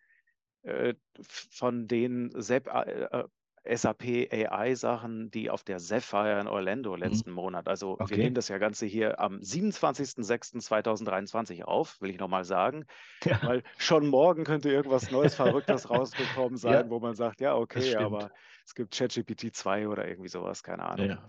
äh, 0.63 0.95
von 1.23 1.89
den 1.89 2.33
SAP, 2.41 2.69
äh, 2.69 3.05
äh, 3.05 3.25
SAP 3.65 4.29
AI-Sachen, 4.33 5.31
die 5.31 5.51
auf 5.51 5.63
der 5.65 5.79
Sapphire 5.81 6.41
in 6.41 6.47
Orlando 6.49 6.95
letzten 6.97 7.31
Monat, 7.33 7.69
also 7.69 7.99
wir 8.05 8.11
Okay. 8.11 8.19
nehmen 8.19 8.35
das 8.35 8.49
ja 8.49 8.59
Ganze 8.59 8.87
hier 8.87 9.19
am 9.21 9.43
27.06.2023 9.43 11.65
auf, 11.65 12.01
will 12.01 12.11
ich 12.11 12.19
nochmal 12.19 12.45
sagen, 12.45 12.85
Ja. 13.25 13.39
weil 13.41 13.63
schon 13.79 14.09
morgen 14.09 14.45
könnte 14.45 14.71
irgendwas 14.71 15.11
Neues, 15.11 15.35
Verrücktes 15.35 15.87
rausgekommen 15.91 16.59
sein, 16.59 16.69
Ja, 16.69 16.91
wo 16.91 17.01
man 17.01 17.15
sagt, 17.15 17.41
ja, 17.41 17.57
okay, 17.57 17.97
aber 17.97 18.31
es 18.65 18.75
gibt 18.75 18.95
ChatGPT 18.97 19.55
2 19.55 19.89
oder 19.89 20.07
irgendwie 20.09 20.29
sowas, 20.29 20.63
keine 20.63 20.85
Ahnung. 20.85 21.09
Ja. 21.09 21.27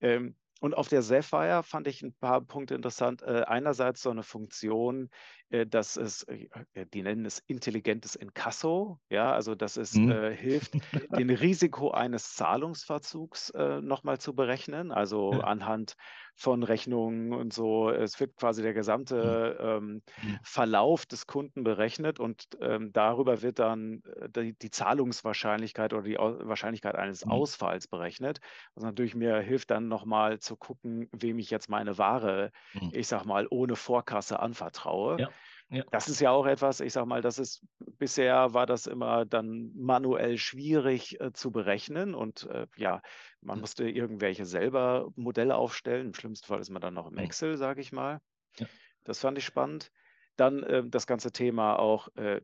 Ähm, 0.00 0.36
und 0.60 0.74
auf 0.74 0.88
der 0.88 1.02
Sapphire 1.02 1.62
fand 1.62 1.86
ich 1.88 2.02
ein 2.02 2.14
paar 2.14 2.40
Punkte 2.42 2.74
interessant. 2.74 3.22
Äh, 3.22 3.42
einerseits 3.46 4.02
so 4.02 4.10
eine 4.10 4.22
Funktion, 4.22 5.10
äh, 5.48 5.66
dass 5.66 5.96
es, 5.96 6.22
äh, 6.24 6.48
die 6.94 7.02
nennen 7.02 7.24
es 7.26 7.38
intelligentes 7.46 8.14
Inkasso, 8.14 9.00
ja, 9.10 9.32
also 9.32 9.54
dass 9.54 9.76
es 9.76 9.94
Hm. 9.94 10.08
äh, 10.08 10.34
hilft, 10.36 10.76
den 11.10 11.30
Risiko 11.30 11.90
eines 11.90 12.34
Zahlungsverzugs 12.34 13.50
äh, 13.50 13.80
nochmal 13.80 14.18
zu 14.20 14.34
berechnen, 14.34 14.92
also 14.92 15.40
anhand 15.40 15.94
von 16.40 16.62
Rechnungen 16.62 17.32
und 17.34 17.52
so. 17.52 17.90
Es 17.90 18.18
wird 18.20 18.36
quasi 18.36 18.62
der 18.62 18.72
gesamte 18.74 19.58
ähm, 19.60 20.02
Hm. 20.22 20.36
Verlauf 20.42 21.06
des 21.06 21.26
Kunden 21.26 21.64
berechnet 21.64 22.18
und 22.20 22.44
ähm, 22.60 22.92
darüber 22.92 23.42
wird 23.42 23.58
dann 23.58 24.02
äh, 24.16 24.28
die, 24.30 24.56
die 24.56 24.70
Zahlungswahrscheinlichkeit 24.70 25.92
oder 25.92 26.02
die 26.02 26.16
Wahrscheinlichkeit 26.16 26.94
eines 26.96 27.24
Hm. 27.24 27.30
Ausfalls 27.30 27.88
berechnet. 27.88 28.38
Was 28.74 28.84
natürlich 28.84 29.14
mir 29.14 29.38
hilft, 29.40 29.70
dann 29.70 29.88
nochmal 29.88 30.38
zu 30.38 30.56
gucken, 30.56 31.08
wem 31.12 31.38
ich 31.38 31.50
jetzt 31.50 31.68
meine 31.68 31.98
Ware, 31.98 32.50
ich 32.90 33.08
sag 33.08 33.24
mal, 33.24 33.46
ohne 33.50 33.76
Vorkasse 33.76 34.40
anvertraue. 34.40 35.22
Ja. 35.22 35.34
Ja. 35.70 35.84
Das 35.90 36.08
ist 36.08 36.20
ja 36.20 36.30
auch 36.30 36.46
etwas, 36.46 36.80
ich 36.80 36.92
sag 36.92 37.06
mal, 37.06 37.20
das 37.20 37.38
ist 37.38 37.62
bisher 37.98 38.54
war 38.54 38.66
das 38.66 38.86
immer 38.86 39.24
dann 39.26 39.72
manuell 39.74 40.38
schwierig 40.38 41.20
äh, 41.20 41.32
zu 41.32 41.50
berechnen 41.52 42.14
und 42.14 42.44
äh, 42.48 42.66
ja, 42.76 43.02
man 43.40 43.58
Ja. 43.58 43.62
musste 43.62 43.88
irgendwelche 43.88 44.46
selber 44.46 45.10
Modelle 45.16 45.56
aufstellen. 45.56 46.08
Im 46.08 46.14
schlimmsten 46.14 46.46
Fall 46.46 46.60
ist 46.60 46.70
man 46.70 46.80
dann 46.82 46.94
noch 46.94 47.08
im. 47.10 47.18
Excel, 47.18 47.56
sage 47.56 47.80
ich 47.80 47.92
mal. 47.92 48.20
Ja. 48.58 48.68
Das 49.04 49.20
fand 49.20 49.38
ich 49.38 49.44
spannend. 49.44 49.90
Dann 50.36 50.62
äh, 50.64 50.82
das 50.88 51.06
ganze 51.06 51.32
Thema 51.32 51.78
auch, 51.78 52.08
äh, 52.16 52.40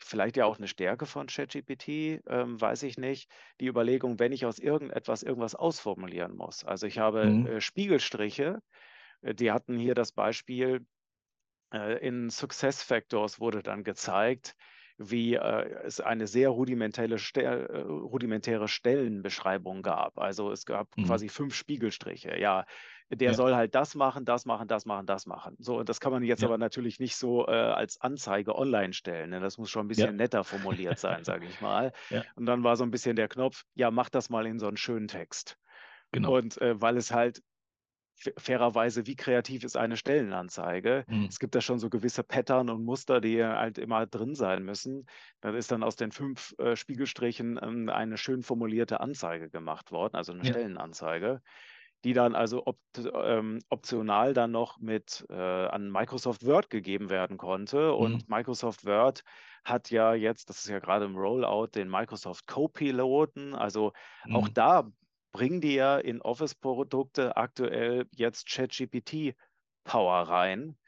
vielleicht 0.00 0.36
ja 0.36 0.46
auch 0.46 0.58
eine 0.58 0.68
Stärke 0.68 1.06
von 1.06 1.26
ChatGPT, 1.28 1.88
ähm, 2.28 2.60
weiß 2.60 2.82
ich 2.84 2.98
nicht. 2.98 3.30
Die 3.60 3.66
Überlegung, 3.66 4.18
wenn 4.18 4.32
ich 4.32 4.46
aus 4.46 4.58
irgendetwas 4.58 5.22
irgendwas 5.22 5.54
ausformulieren 5.54 6.36
muss. 6.36 6.64
Also 6.64 6.86
ich 6.86 6.98
habe 6.98 7.38
Mhm. 7.38 7.48
äh, 7.48 7.60
Spiegelstriche, 7.60 8.60
äh, 9.22 9.34
die 9.34 9.52
hatten 9.52 9.78
hier 9.78 9.94
das 9.94 10.12
Beispiel, 10.12 10.76
äh, 10.76 10.80
in 11.76 12.30
Success 12.30 12.82
Factors 12.82 13.40
wurde 13.40 13.62
dann 13.62 13.84
gezeigt, 13.84 14.54
wie 14.98 15.34
äh, 15.34 15.70
es 15.84 16.00
eine 16.00 16.26
sehr 16.26 16.48
rudimentäre, 16.50 17.18
Stel 17.18 17.66
äh, 17.66 17.78
rudimentäre 17.80 18.66
Stellenbeschreibung 18.68 19.82
gab. 19.82 20.18
Also 20.18 20.50
es 20.50 20.64
gab 20.64 20.88
Mhm. 20.96 21.02
quasi 21.02 21.28
fünf 21.28 21.54
Spiegelstriche. 21.54 22.36
Ja, 22.38 22.64
der 23.10 23.32
Ja. 23.32 23.34
soll 23.34 23.54
halt 23.54 23.74
das 23.74 23.94
machen, 23.94 24.24
das 24.24 24.44
machen, 24.44 24.66
das 24.66 24.86
machen, 24.86 25.06
das 25.06 25.26
machen. 25.26 25.56
So, 25.60 25.78
und 25.78 25.88
das 25.88 26.00
kann 26.00 26.12
man 26.12 26.22
jetzt 26.24 26.42
Ja. 26.42 26.46
aber 26.46 26.58
natürlich 26.58 26.98
nicht 26.98 27.16
so 27.16 27.46
äh, 27.46 27.50
als 27.52 28.00
Anzeige 28.00 28.56
online 28.56 28.92
stellen. 28.92 29.30
Ne? 29.30 29.40
Das 29.40 29.56
muss 29.58 29.70
schon 29.70 29.84
ein 29.86 29.88
bisschen 29.88 30.16
Ja. 30.16 30.16
netter 30.16 30.44
formuliert 30.44 30.98
sein, 30.98 31.22
sage 31.24 31.46
ich 31.46 31.60
mal. 31.60 31.92
Und 32.34 32.46
dann 32.46 32.64
war 32.64 32.76
so 32.76 32.84
ein 32.84 32.90
bisschen 32.90 33.16
der 33.16 33.28
Knopf, 33.28 33.62
ja, 33.74 33.90
mach 33.90 34.08
das 34.10 34.30
mal 34.30 34.46
in 34.46 34.58
so 34.58 34.66
einen 34.68 34.76
schönen 34.76 35.08
Text. 35.08 35.58
Genau. 36.12 36.36
Und 36.36 36.60
äh, 36.60 36.80
weil 36.80 36.96
es 36.96 37.12
halt 37.12 37.42
fairerweise, 38.38 39.06
wie 39.06 39.16
kreativ 39.16 39.64
ist 39.64 39.76
eine 39.76 39.96
Stellenanzeige? 39.96 41.04
Hm. 41.08 41.28
Es 41.28 41.38
gibt 41.38 41.54
da 41.54 41.60
schon 41.60 41.78
so 41.78 41.90
gewisse 41.90 42.22
Pattern 42.24 42.70
und 42.70 42.84
Muster, 42.84 43.20
die 43.20 43.44
halt 43.44 43.78
immer 43.78 44.06
drin 44.06 44.34
sein 44.34 44.64
müssen. 44.64 45.06
Dann 45.40 45.54
ist 45.54 45.70
dann 45.70 45.82
aus 45.82 45.96
den 45.96 46.12
fünf 46.12 46.54
äh, 46.58 46.76
Spiegelstrichen 46.76 47.58
ähm, 47.62 47.88
eine 47.88 48.16
schön 48.18 48.42
formulierte 48.42 49.00
Anzeige 49.00 49.50
gemacht 49.50 49.92
worden, 49.92 50.16
also 50.16 50.32
eine 50.32 50.44
Ja. 50.44 50.44
Stellenanzeige, 50.44 51.40
die 52.04 52.12
dann 52.12 52.34
also 52.34 52.64
op 52.66 52.78
ähm, 53.14 53.58
optional 53.70 54.32
dann 54.34 54.52
noch 54.52 54.78
mit 54.78 55.24
äh, 55.30 55.34
an 55.34 55.90
Microsoft 55.90 56.44
Word 56.46 56.70
gegeben 56.70 57.10
werden 57.10 57.36
konnte. 57.38 57.92
Und 57.94 58.22
Mhm. 58.22 58.28
Microsoft 58.28 58.84
Word 58.86 59.22
hat 59.64 59.90
ja 59.90 60.14
jetzt, 60.14 60.48
das 60.48 60.58
ist 60.60 60.68
ja 60.68 60.78
gerade 60.78 61.04
im 61.06 61.16
Rollout, 61.16 61.68
den 61.74 61.88
Microsoft 61.90 62.46
Co-Piloten. 62.46 63.54
Also 63.54 63.92
auch 64.30 64.48
Hm. 64.48 64.48
da 64.48 64.88
bringen 65.38 65.60
die 65.60 65.74
ja 65.74 65.98
in 65.98 66.22
Office-Produkte 66.22 67.36
aktuell 67.36 68.06
jetzt 68.16 68.48
ChatGPT-Power 68.50 70.22
rein, 70.28 70.78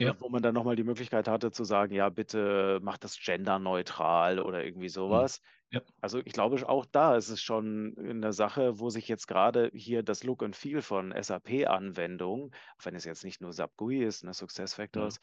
äh, 0.00 0.12
Ja. 0.12 0.16
wo 0.18 0.28
man 0.30 0.42
dann 0.42 0.54
nochmal 0.54 0.76
die 0.76 0.84
Möglichkeit 0.84 1.28
hatte 1.28 1.50
zu 1.52 1.64
sagen, 1.64 1.94
ja, 1.94 2.08
bitte 2.10 2.80
mach 2.82 2.98
das 2.98 3.18
genderneutral 3.20 4.40
oder 4.40 4.64
irgendwie 4.64 4.88
Hm. 5.08 5.26
sowas. 5.28 5.40
Ja. 5.70 5.82
Also 6.00 6.20
ich 6.24 6.32
glaube, 6.32 6.68
auch 6.68 6.86
da 6.86 7.16
ist 7.16 7.28
es 7.30 7.42
schon 7.42 7.94
eine 7.98 8.32
Sache, 8.32 8.80
wo 8.80 8.90
sich 8.90 9.08
jetzt 9.08 9.28
gerade 9.28 9.70
hier 9.74 10.02
das 10.02 10.24
Look 10.24 10.42
and 10.42 10.56
Feel 10.56 10.82
von 10.82 11.12
SAP-Anwendungen, 11.12 12.50
auch 12.78 12.84
wenn 12.86 12.96
es 12.96 13.04
jetzt 13.04 13.24
nicht 13.24 13.40
nur 13.40 13.52
SAP 13.52 13.76
GUI 13.76 14.02
ist, 14.04 14.24
ne, 14.24 14.34
SuccessFactors, 14.34 15.20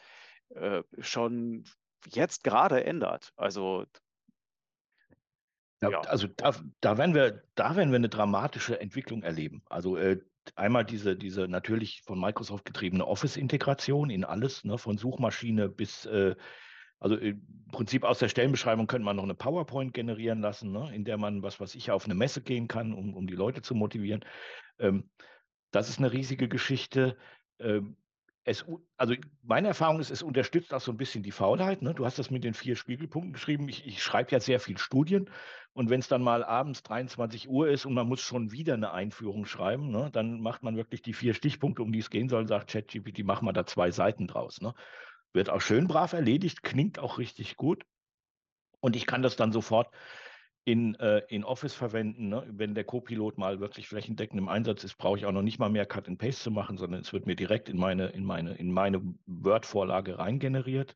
äh, 0.50 0.84
schon 1.00 1.66
jetzt 2.08 2.44
gerade 2.44 2.84
ändert. 2.86 3.32
Also 3.38 3.86
Da, 5.80 5.90
ja, 5.90 6.02
also 6.02 6.28
da, 6.28 6.54
da 6.82 6.98
werden 6.98 7.16
wir, 7.16 7.44
da 7.56 7.76
werden 7.76 7.92
wir 7.92 7.98
eine 7.98 8.10
dramatische 8.10 8.80
Entwicklung 8.80 9.24
erleben. 9.24 9.62
Also 9.70 9.96
äh, 9.96 10.20
einmal 10.56 10.86
diese, 10.86 11.16
diese 11.16 11.48
natürlich 11.48 12.02
von 12.02 12.20
Microsoft 12.20 12.66
getriebene 12.66 13.08
Office-Integration 13.08 14.10
in 14.10 14.24
alles, 14.24 14.64
ne, 14.66 14.78
von 14.78 14.98
Suchmaschine 14.98 15.70
bis, 15.70 16.06
äh, 16.06 16.36
also 17.00 17.16
im 17.16 17.42
Prinzip 17.72 18.04
aus 18.04 18.20
der 18.20 18.28
Stellenbeschreibung 18.28 18.88
könnte 18.88 19.06
man 19.06 19.16
noch 19.16 19.24
eine 19.24 19.36
PowerPoint 19.36 19.94
generieren 19.94 20.42
lassen, 20.42 20.72
ne, 20.72 20.94
in 20.94 21.06
der 21.06 21.18
man, 21.18 21.44
was 21.44 21.60
weiß 21.60 21.76
ich, 21.76 21.92
auf 21.92 22.06
eine 22.06 22.16
Messe 22.16 22.42
gehen 22.42 22.68
kann, 22.68 22.94
um, 22.94 23.14
um 23.16 23.28
die 23.28 23.36
Leute 23.36 23.62
zu 23.62 23.74
motivieren. 23.74 24.26
Ähm, 24.80 25.10
das 25.72 25.88
ist 25.88 26.00
eine 26.00 26.12
riesige 26.12 26.50
Geschichte. 26.50 27.16
Ähm, 27.60 27.96
es, 28.50 28.66
also 28.98 29.14
meine 29.44 29.68
Erfahrung 29.68 30.00
ist, 30.00 30.10
es 30.10 30.24
unterstützt 30.24 30.74
auch 30.74 30.82
so 30.82 30.92
ein 30.92 30.98
bisschen 30.98 31.22
die 31.22 31.32
Faulheit. 31.32 31.84
Ne? 31.84 31.94
Du 31.94 32.06
hast 32.06 32.18
das 32.18 32.32
mit 32.32 32.44
den 32.44 32.56
vier 32.56 32.76
Spiegelpunkten 32.76 33.34
geschrieben. 33.34 33.70
Ich, 33.70 33.86
ich 33.86 34.02
schreibe 34.02 34.32
ja 34.32 34.40
sehr 34.40 34.60
viel 34.60 34.78
Studien. 34.78 35.30
Und 35.74 35.92
wenn 35.92 36.00
es 36.00 36.08
dann 36.08 36.24
mal 36.24 36.44
abends 36.44 36.82
23 36.82 37.48
Uhr 37.48 37.70
ist 37.70 37.86
und 37.86 37.94
man 37.94 38.08
muss 38.08 38.22
schon 38.22 38.52
wieder 38.52 38.74
eine 38.74 38.92
Einführung 38.92 39.46
schreiben, 39.46 39.92
ne? 39.92 40.10
dann 40.12 40.42
macht 40.42 40.64
man 40.64 40.76
wirklich 40.76 41.04
die 41.04 41.14
vier 41.14 41.36
Stichpunkte, 41.36 41.84
um 41.84 41.92
die 41.92 42.00
es 42.00 42.10
gehen 42.10 42.28
soll, 42.28 42.42
und 42.42 42.48
sagt 42.48 42.72
ChatGPT, 42.72 43.24
mach 43.24 43.42
mal 43.42 43.54
da 43.54 43.66
zwei 43.68 43.92
Seiten 43.92 44.26
draus. 44.26 44.62
Ne? 44.62 44.74
Wird 45.32 45.52
auch 45.52 45.62
schön 45.62 45.88
brav 45.88 46.14
erledigt, 46.14 46.64
klingt 46.64 46.98
auch 46.98 47.20
richtig 47.20 47.56
gut. 47.56 47.86
Und 48.80 48.96
ich 48.96 49.06
kann 49.06 49.22
das 49.22 49.36
dann 49.36 49.52
sofort 49.52 49.94
in, 50.70 50.94
äh, 51.00 51.24
in 51.30 51.44
Office 51.44 51.74
verwenden. 51.74 52.30
Ne? 52.30 52.44
Wenn 52.48 52.76
der 52.76 52.84
Copilot 52.84 53.40
mal 53.40 53.60
wirklich 53.60 53.88
flächendeckend 53.88 54.40
im 54.40 54.50
Einsatz 54.50 54.84
ist, 54.84 55.00
brauche 55.00 55.18
ich 55.18 55.26
auch 55.26 55.32
noch 55.32 55.42
nicht 55.42 55.58
mal 55.58 55.70
mehr 55.70 55.88
Cut 55.88 56.08
and 56.08 56.20
Paste 56.20 56.44
zu 56.44 56.52
machen, 56.52 56.78
sondern 56.78 57.02
es 57.02 57.12
wird 57.12 57.26
mir 57.26 57.36
direkt 57.36 57.70
in 57.70 57.78
meine, 57.78 58.10
in 58.10 58.24
meine, 58.24 58.54
in 58.54 58.72
meine 58.72 59.02
Word-Vorlage 59.26 60.20
reingeneriert. 60.20 60.96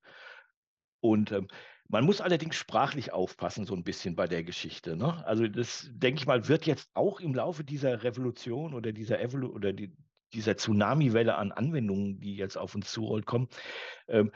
Und 0.99 1.31
ähm, 1.31 1.47
man 1.87 2.05
muss 2.05 2.21
allerdings 2.21 2.55
sprachlich 2.55 3.13
aufpassen, 3.13 3.65
so 3.65 3.73
ein 3.73 3.83
bisschen 3.83 4.15
bei 4.15 4.27
der 4.27 4.43
Geschichte. 4.43 4.95
Ne? 4.95 5.25
Also 5.25 5.47
das, 5.47 5.89
denke 5.91 6.19
ich 6.19 6.27
mal, 6.27 6.47
wird 6.47 6.67
jetzt 6.67 6.91
auch 6.93 7.19
im 7.19 7.33
Laufe 7.33 7.63
dieser 7.63 8.03
Revolution 8.03 8.75
oder 8.75 8.91
dieser 8.91 9.21
Evolu 9.21 9.47
oder 9.47 9.73
die, 9.73 9.91
dieser 10.33 10.55
Tsunami-Welle 10.55 11.33
an 11.33 11.51
Anwendungen, 11.51 12.19
die 12.19 12.35
jetzt 12.35 12.59
auf 12.59 12.75
uns 12.75 12.91
zurollt, 12.91 13.25
kommen. 13.25 13.47
Ähm, 14.07 14.31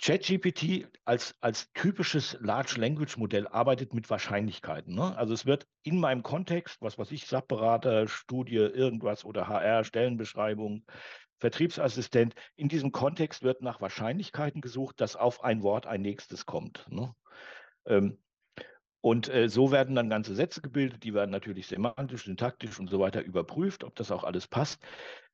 ChatGPT 0.00 0.86
als, 1.04 1.34
als 1.40 1.72
typisches 1.72 2.36
Large 2.40 2.80
Language 2.80 3.16
Modell 3.16 3.48
arbeitet 3.48 3.94
mit 3.94 4.08
Wahrscheinlichkeiten. 4.08 4.94
Ne? 4.94 5.16
Also 5.16 5.34
es 5.34 5.44
wird 5.44 5.66
in 5.82 5.98
meinem 5.98 6.22
Kontext, 6.22 6.80
was 6.80 6.98
weiß 6.98 7.10
ich, 7.10 7.26
SAP-Berater, 7.26 8.06
Studie, 8.06 8.56
irgendwas 8.56 9.24
oder 9.24 9.48
HR, 9.48 9.84
Stellenbeschreibung, 9.84 10.84
Vertriebsassistent, 11.38 12.34
in 12.56 12.68
diesem 12.68 12.92
Kontext 12.92 13.42
wird 13.42 13.62
nach 13.62 13.80
Wahrscheinlichkeiten 13.80 14.60
gesucht, 14.60 15.00
dass 15.00 15.16
auf 15.16 15.42
ein 15.42 15.62
Wort 15.62 15.86
ein 15.86 16.02
nächstes 16.02 16.46
kommt. 16.46 16.86
Ne? 16.90 17.14
Ähm, 17.86 18.18
und 19.00 19.28
äh, 19.28 19.48
so 19.48 19.70
werden 19.70 19.94
dann 19.94 20.10
ganze 20.10 20.34
Sätze 20.34 20.60
gebildet, 20.60 21.04
die 21.04 21.14
werden 21.14 21.30
natürlich 21.30 21.68
semantisch, 21.68 22.24
syntaktisch 22.24 22.78
und 22.80 22.90
so 22.90 22.98
weiter 22.98 23.22
überprüft, 23.22 23.84
ob 23.84 23.94
das 23.94 24.10
auch 24.10 24.24
alles 24.24 24.48
passt. 24.48 24.82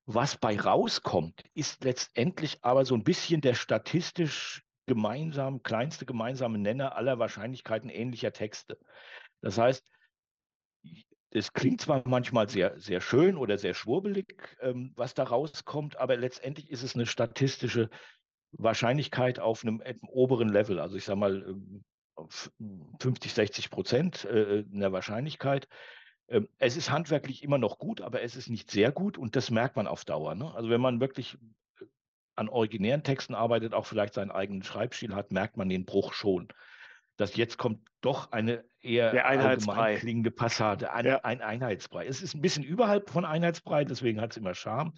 Was 0.07 0.37
bei 0.37 0.59
rauskommt, 0.59 1.43
ist 1.55 1.85
letztendlich 1.85 2.59
aber 2.63 2.85
so 2.85 2.95
ein 2.95 3.05
bisschen 3.05 3.41
der 3.41 3.55
statistisch 3.55 4.63
gemeinsam, 4.87 5.63
kleinste 5.63 6.05
gemeinsame 6.05 6.59
Nenner 6.59 6.97
aller 6.97 7.19
Wahrscheinlichkeiten 7.19 7.89
ähnlicher 7.89 8.33
Texte. 8.33 8.79
Das 9.41 9.57
heißt, 9.57 9.83
es 11.31 11.53
klingt 11.53 11.81
zwar 11.81 12.07
manchmal 12.07 12.49
sehr, 12.49 12.79
sehr 12.79 13.01
schön 13.01 13.37
oder 13.37 13.59
sehr 13.59 13.75
schwurbelig, 13.75 14.57
ähm, 14.61 14.93
was 14.95 15.15
da 15.15 15.25
rauskommt, 15.25 15.97
aber 15.97 16.17
letztendlich 16.17 16.71
ist 16.71 16.83
es 16.83 16.95
eine 16.95 17.07
statistische 17.07 17.89
Wahrscheinlichkeit 18.53 19.41
auf 19.41 19.65
einem, 19.65 19.81
einem 19.81 20.05
oberen 20.09 20.49
Level. 20.49 20.79
Also 20.79 20.97
ich 20.97 21.05
sage 21.05 21.19
mal, 21.19 21.45
ähm, 21.49 21.83
auf 22.15 22.53
50, 23.01 23.33
60 23.33 23.71
Prozent 23.71 24.25
äh, 24.27 24.61
in 24.61 24.81
der 24.81 24.93
Wahrscheinlichkeit. 24.93 25.67
Ähm, 26.29 26.49
es 26.59 26.77
ist 26.77 26.91
handwerklich 26.91 27.43
immer 27.43 27.59
noch 27.59 27.79
gut, 27.79 28.01
aber 28.01 28.23
es 28.23 28.37
ist 28.37 28.49
nicht 28.49 28.71
sehr 28.71 28.93
gut 28.93 29.19
und 29.19 29.37
das 29.37 29.51
merkt 29.51 29.77
man 29.77 29.87
auf 29.87 30.05
Dauer. 30.05 30.35
Ne? 30.35 30.53
Also 30.55 30.71
wenn 30.71 30.81
man 30.81 31.01
wirklich 31.01 31.37
äh, 31.81 31.85
an 32.37 32.49
originären 32.49 33.03
Texten 33.03 33.35
arbeitet, 33.35 33.75
auch 33.75 33.87
vielleicht 33.87 34.15
seinen 34.15 34.31
eigenen 34.31 34.63
Schreibstil 34.63 35.15
hat, 35.15 35.33
merkt 35.33 35.57
man 35.57 35.69
den 35.69 35.85
Bruch 35.85 36.13
schon. 36.15 36.49
Dass 37.17 37.37
jetzt 37.37 37.59
kommt 37.59 37.81
doch 38.01 38.33
eine 38.33 38.65
eher 38.81 39.13
allgemein 39.25 39.99
klingende 39.99 40.31
Passage, 40.31 40.93
ein, 40.93 41.07
Ja. 41.07 41.21
ein 41.23 41.41
Einheitsbrei. 41.43 42.07
Es 42.07 42.23
ist 42.23 42.35
ein 42.35 42.41
bisschen 42.41 42.65
überhalb 42.65 43.11
von 43.11 43.25
Einheitsbrei, 43.25 43.85
deswegen 43.85 44.21
hat 44.21 44.33
es 44.33 44.37
immer 44.37 44.55
Charme, 44.55 44.95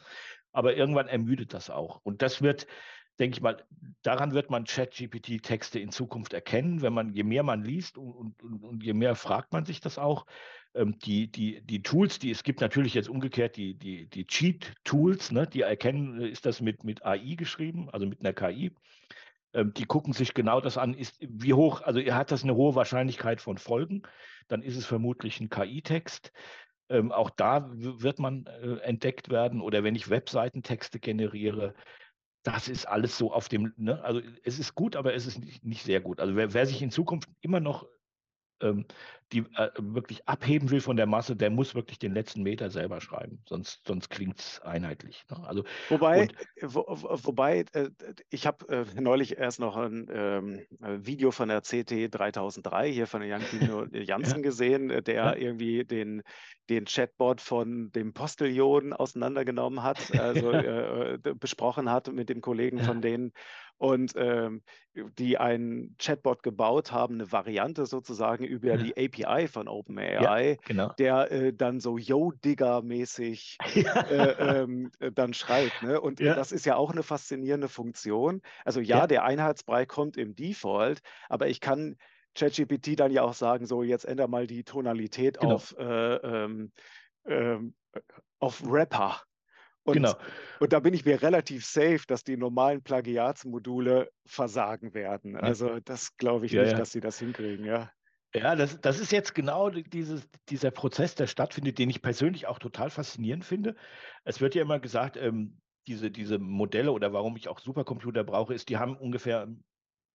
aber 0.52 0.74
irgendwann 0.76 1.08
ermüdet 1.08 1.52
das 1.52 1.68
auch. 1.68 2.00
Und 2.04 2.22
das 2.22 2.40
wird, 2.40 2.66
denke 3.18 3.36
ich 3.36 3.42
mal, 3.42 3.62
daran 4.02 4.32
wird 4.32 4.48
man 4.48 4.64
ChatGPT-Texte 4.64 5.78
in 5.78 5.90
Zukunft 5.90 6.32
erkennen, 6.32 6.80
wenn 6.80 6.94
man, 6.94 7.12
je 7.12 7.22
mehr 7.22 7.42
man 7.42 7.62
liest 7.62 7.98
und, 7.98 8.42
und, 8.42 8.62
und 8.62 8.82
je 8.82 8.94
mehr 8.94 9.14
fragt 9.14 9.52
man 9.52 9.66
sich 9.66 9.80
das 9.80 9.98
auch. 9.98 10.24
Ähm, 10.76 10.98
die, 10.98 11.30
die, 11.30 11.62
die 11.62 11.82
Tools, 11.82 12.18
die 12.18 12.30
es 12.30 12.42
gibt, 12.42 12.60
natürlich 12.60 12.92
jetzt 12.94 13.08
umgekehrt 13.08 13.56
die, 13.56 13.74
die, 13.74 14.06
die 14.06 14.26
Cheat-Tools, 14.26 15.32
ne, 15.32 15.46
die 15.46 15.62
erkennen, 15.62 16.20
äh, 16.20 16.28
ist 16.28 16.44
das 16.44 16.60
mit, 16.60 16.84
mit 16.84 17.04
AI 17.04 17.34
geschrieben, 17.34 17.88
also 17.90 18.06
mit 18.06 18.20
einer 18.20 18.34
KI. 18.34 18.72
Ähm, 19.54 19.72
die 19.74 19.86
gucken 19.86 20.12
sich 20.12 20.34
genau 20.34 20.60
das 20.60 20.76
an, 20.76 20.92
ist 20.92 21.16
wie 21.20 21.54
hoch, 21.54 21.80
also 21.80 22.00
hat 22.00 22.30
das 22.30 22.42
eine 22.42 22.54
hohe 22.54 22.74
Wahrscheinlichkeit 22.74 23.40
von 23.40 23.56
Folgen, 23.56 24.02
dann 24.48 24.62
ist 24.62 24.76
es 24.76 24.84
vermutlich 24.84 25.40
ein 25.40 25.48
KI-Text. 25.48 26.30
Ähm, 26.88 27.10
auch 27.10 27.30
da 27.30 27.70
wird 27.72 28.18
man 28.18 28.46
äh, 28.46 28.76
entdeckt 28.80 29.30
werden 29.30 29.62
oder 29.62 29.82
wenn 29.82 29.96
ich 29.96 30.10
Webseitentexte 30.10 31.00
generiere, 31.00 31.74
das 32.42 32.68
ist 32.68 32.86
alles 32.86 33.18
so 33.18 33.32
auf 33.32 33.48
dem, 33.48 33.72
ne? 33.76 34.04
also 34.04 34.20
es 34.44 34.58
ist 34.58 34.74
gut, 34.74 34.94
aber 34.94 35.14
es 35.14 35.26
ist 35.26 35.38
nicht, 35.38 35.64
nicht 35.64 35.82
sehr 35.82 36.00
gut. 36.00 36.20
Also 36.20 36.36
wer, 36.36 36.54
wer 36.54 36.66
sich 36.66 36.82
in 36.82 36.92
Zukunft 36.92 37.28
immer 37.40 37.58
noch 37.58 37.88
ähm, 38.60 38.86
die 39.32 39.40
äh, 39.56 39.70
wirklich 39.78 40.28
abheben 40.28 40.70
will 40.70 40.80
von 40.80 40.96
der 40.96 41.06
Masse, 41.06 41.36
der 41.36 41.50
muss 41.50 41.74
wirklich 41.74 41.98
den 41.98 42.12
letzten 42.14 42.42
Meter 42.42 42.70
selber 42.70 43.00
schreiben, 43.00 43.42
sonst, 43.48 43.82
sonst 43.86 44.08
klingt 44.10 44.38
es 44.40 44.60
einheitlich. 44.60 45.24
Ne? 45.30 45.46
Also, 45.46 45.64
Wobei, 45.88 46.26
und 46.26 46.34
wo, 46.60 46.84
wo- 46.88 47.16
wobei 47.26 47.64
äh, 47.72 47.90
ich 48.30 48.44
habe 48.48 48.68
äh, 48.68 49.00
neulich 49.00 49.38
erst 49.38 49.60
noch 49.60 49.76
ein 49.76 50.08
ähm, 50.10 50.66
äh, 50.82 50.98
Video 51.06 51.30
von 51.30 51.48
der 51.48 51.62
CT 51.62 52.08
3003 52.08 52.90
hier 52.92 53.06
von 53.06 53.22
Jan 53.22 53.44
Kino 53.44 53.84
Jansen 53.92 54.42
gesehen, 54.42 54.90
äh, 54.90 55.00
der 55.04 55.36
Ja. 55.36 55.36
irgendwie 55.38 55.84
den, 55.84 56.22
den 56.68 56.86
Chatbot 56.86 57.40
von 57.40 57.92
dem 57.92 58.14
Postillon 58.14 58.94
auseinandergenommen 58.94 59.84
hat, 59.84 60.10
also 60.10 60.50
äh, 60.52 61.14
äh, 61.14 61.18
besprochen 61.38 61.88
hat 61.88 62.08
mit 62.12 62.30
dem 62.30 62.40
Kollegen 62.40 62.80
von 62.80 63.00
denen 63.00 63.30
und 63.78 64.12
ähm, 64.16 64.62
die 64.94 65.38
einen 65.38 65.96
Chatbot 65.98 66.42
gebaut 66.42 66.92
haben, 66.92 67.14
eine 67.14 67.30
Variante 67.32 67.86
sozusagen 67.86 68.44
über 68.44 68.76
Ja. 68.76 68.76
die 68.78 68.96
API 68.96 69.48
von 69.48 69.68
OpenAI, 69.68 70.58
genau. 70.64 70.92
der 70.98 71.30
äh, 71.30 71.52
dann 71.52 71.80
so 71.80 71.98
Yo-Digger-mäßig 71.98 73.60
äh, 74.08 74.30
ähm, 74.62 74.90
äh, 75.00 75.12
dann 75.12 75.34
schreibt. 75.34 75.82
Ne? 75.82 76.00
Und 76.00 76.20
Ja. 76.20 76.34
das 76.34 76.52
ist 76.52 76.64
ja 76.66 76.76
auch 76.76 76.90
eine 76.92 77.02
faszinierende 77.02 77.68
Funktion. 77.68 78.40
Also 78.64 78.80
ja, 78.80 79.00
Ja. 79.00 79.06
der 79.06 79.24
Einheitsbrei 79.24 79.86
kommt 79.86 80.16
im 80.16 80.34
Default, 80.34 81.00
aber 81.28 81.48
ich 81.48 81.60
kann 81.60 81.96
ChatGPT 82.34 82.98
dann 83.00 83.12
ja 83.12 83.22
auch 83.22 83.34
sagen, 83.34 83.66
so 83.66 83.82
jetzt 83.82 84.04
änder 84.04 84.28
mal 84.28 84.46
die 84.46 84.64
Tonalität 84.64 85.38
Genau. 85.38 85.54
auf, 85.54 85.74
äh, 85.78 85.84
ähm, 86.16 86.72
ähm, 87.26 87.74
äh, 87.92 88.00
auf 88.40 88.62
Rapper. 88.66 89.22
Und, 89.86 89.94
Genau. 89.94 90.14
und 90.60 90.72
da 90.72 90.80
bin 90.80 90.94
ich 90.94 91.04
mir 91.04 91.22
relativ 91.22 91.64
safe, 91.64 92.00
dass 92.06 92.24
die 92.24 92.36
normalen 92.36 92.82
Plagiatsmodule 92.82 94.10
versagen 94.26 94.94
werden. 94.94 95.36
Also 95.36 95.78
das 95.80 96.16
glaube 96.16 96.46
ich 96.46 96.52
Ja, 96.52 96.62
nicht, 96.62 96.72
ja. 96.72 96.78
dass 96.78 96.90
sie 96.92 97.00
das 97.00 97.18
hinkriegen, 97.18 97.64
ja. 97.64 97.90
Ja, 98.34 98.54
das, 98.56 98.80
das 98.80 98.98
ist 99.00 99.12
jetzt 99.12 99.34
genau 99.34 99.70
die- 99.70 99.84
dieses, 99.84 100.28
dieser 100.48 100.70
Prozess, 100.70 101.14
der 101.14 101.26
stattfindet, 101.26 101.78
den 101.78 101.88
ich 101.88 102.02
persönlich 102.02 102.46
auch 102.48 102.58
total 102.58 102.90
faszinierend 102.90 103.44
finde. 103.44 103.76
Es 104.24 104.40
wird 104.40 104.54
ja 104.54 104.62
immer 104.62 104.80
gesagt, 104.80 105.16
ähm, 105.16 105.60
diese, 105.86 106.10
diese 106.10 106.38
Modelle 106.38 106.90
oder 106.92 107.12
warum 107.12 107.36
ich 107.36 107.48
auch 107.48 107.60
Supercomputer 107.60 108.24
brauche, 108.24 108.52
ist, 108.52 108.68
die 108.68 108.76
haben 108.76 108.96
ungefähr 108.96 109.48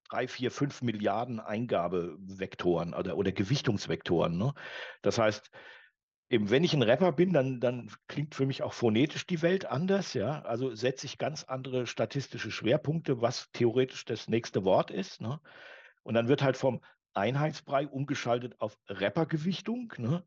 drei, 0.09 0.27
vier, 0.27 0.51
fünf 0.51 0.81
Milliarden 0.81 1.39
Eingabevektoren 1.39 2.93
oder, 2.93 3.15
oder 3.17 3.31
Gewichtungsvektoren. 3.31 4.37
Ne? 4.37 4.53
Das 5.01 5.17
heißt, 5.17 5.49
eben, 6.31 6.49
wenn 6.49 6.63
ich 6.63 6.73
ein 6.73 6.81
Rapper 6.81 7.11
bin, 7.11 7.33
dann, 7.33 7.59
dann 7.59 7.91
klingt 8.07 8.35
für 8.35 8.45
mich 8.45 8.63
auch 8.63 8.73
phonetisch 8.73 9.27
die 9.27 9.41
Welt 9.41 9.65
anders. 9.65 10.13
Ja? 10.13 10.41
Also 10.43 10.73
setze 10.73 11.05
ich 11.05 11.17
ganz 11.17 11.43
andere 11.43 11.85
statistische 11.85 12.51
Schwerpunkte, 12.51 13.21
was 13.21 13.51
theoretisch 13.51 14.05
das 14.05 14.29
nächste 14.29 14.63
Wort 14.63 14.91
ist. 14.91 15.21
Ne? 15.21 15.39
Und 16.03 16.13
dann 16.13 16.29
wird 16.29 16.41
halt 16.41 16.55
vom 16.55 16.81
Einheitsbrei 17.13 17.85
umgeschaltet 17.85 18.55
auf 18.59 18.77
Rappergewichtung. 18.87 19.93
Ne? 19.97 20.23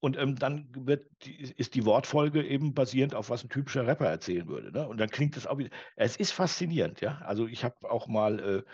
Und 0.00 0.18
ähm, 0.18 0.36
dann 0.36 0.68
wird 0.74 1.06
ist 1.24 1.74
die 1.76 1.84
Wortfolge 1.84 2.44
eben 2.44 2.74
basierend 2.74 3.14
auf 3.14 3.30
was 3.30 3.44
ein 3.44 3.48
typischer 3.48 3.86
Rapper 3.86 4.06
erzählen 4.06 4.48
würde. 4.48 4.72
Ne? 4.72 4.88
Und 4.88 4.98
dann 4.98 5.10
klingt 5.10 5.36
es 5.36 5.46
auch 5.46 5.58
wieder. 5.58 5.70
Es 5.94 6.16
ist 6.16 6.32
faszinierend, 6.32 7.00
ja. 7.00 7.18
Also 7.18 7.46
ich 7.46 7.64
habe 7.64 7.88
auch 7.88 8.08
mal 8.08 8.64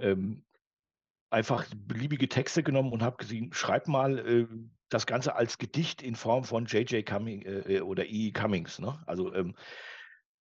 äh, 0.00 0.04
ähm, 0.04 0.44
einfach 1.30 1.66
beliebige 1.74 2.28
Texte 2.28 2.64
genommen 2.64 2.92
und 2.92 3.02
habe 3.02 3.16
gesehen, 3.16 3.52
schreib 3.52 3.86
mal 3.86 4.18
äh, 4.18 4.46
das 4.88 5.06
Ganze 5.06 5.34
als 5.34 5.58
Gedicht 5.58 6.02
in 6.02 6.14
Form 6.14 6.44
von 6.44 6.66
J.J. 6.66 7.04
Cummings 7.04 7.44
äh, 7.44 7.76
äh 7.76 7.80
oder 7.80 8.06
E. 8.06 8.30
Cummings. 8.32 8.78
Ne? 8.78 8.98
Also 9.06 9.34
ähm, 9.34 9.54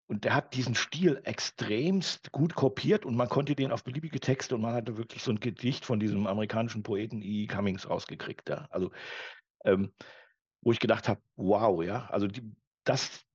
und 0.09 0.23
der 0.23 0.35
hat 0.35 0.53
diesen 0.53 0.73
Stil 0.73 1.19
extremst 1.25 2.31
gut 2.31 2.55
kopiert 2.55 3.05
und 3.05 3.17
man 3.17 3.27
konnte 3.27 3.55
den 3.55 3.73
auf 3.73 3.83
beliebige 3.83 4.21
Texte 4.21 4.55
und 4.55 4.61
man 4.61 4.73
hatte 4.73 4.97
wirklich 4.97 5.21
so 5.21 5.31
ein 5.31 5.41
Gedicht 5.41 5.83
von 5.83 5.99
diesem 5.99 6.27
amerikanischen 6.27 6.81
Poeten 6.81 7.21
E. 7.21 7.45
Cummings 7.45 7.89
rausgekriegt. 7.89 8.47
Ja? 8.47 8.67
Also 8.69 8.91
ähm, 9.65 9.91
wo 10.61 10.71
ich 10.71 10.79
gedacht 10.79 11.09
habe, 11.09 11.21
wow, 11.35 11.83
ja, 11.83 12.07
also 12.07 12.27
die, 12.27 12.41
das 12.83 13.26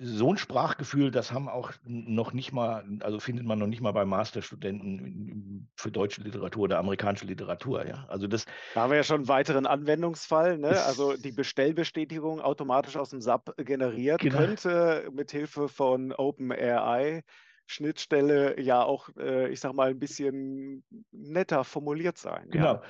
so 0.00 0.32
ein 0.32 0.38
Sprachgefühl, 0.38 1.10
das 1.10 1.32
haben 1.32 1.48
auch 1.48 1.72
noch 1.84 2.32
nicht 2.32 2.52
mal, 2.52 2.84
also 3.00 3.18
findet 3.18 3.44
man 3.44 3.58
noch 3.58 3.66
nicht 3.66 3.80
mal 3.80 3.90
bei 3.90 4.04
Masterstudenten 4.04 5.68
für 5.74 5.90
deutsche 5.90 6.22
Literatur 6.22 6.64
oder 6.64 6.78
amerikanische 6.78 7.26
Literatur, 7.26 7.84
ja. 7.84 8.06
Also 8.08 8.28
das. 8.28 8.44
Da 8.74 8.82
haben 8.82 8.90
wir 8.90 8.96
ja 8.96 9.02
schon 9.02 9.16
einen 9.16 9.28
weiteren 9.28 9.66
Anwendungsfall, 9.66 10.56
ne? 10.56 10.80
Also 10.84 11.16
die 11.16 11.32
Bestellbestätigung 11.32 12.40
automatisch 12.40 12.96
aus 12.96 13.10
dem 13.10 13.20
SAP 13.20 13.56
generiert 13.56 14.20
genau. 14.20 14.38
könnte 14.38 15.08
mithilfe 15.12 15.68
von 15.68 16.12
OpenAI 16.12 17.24
Schnittstelle 17.66 18.60
ja 18.60 18.82
auch, 18.82 19.10
äh, 19.18 19.48
ich 19.48 19.60
sag 19.60 19.74
mal, 19.74 19.90
ein 19.90 19.98
bisschen 19.98 20.84
netter 21.10 21.64
formuliert 21.64 22.18
sein. 22.18 22.48
Genau. 22.50 22.82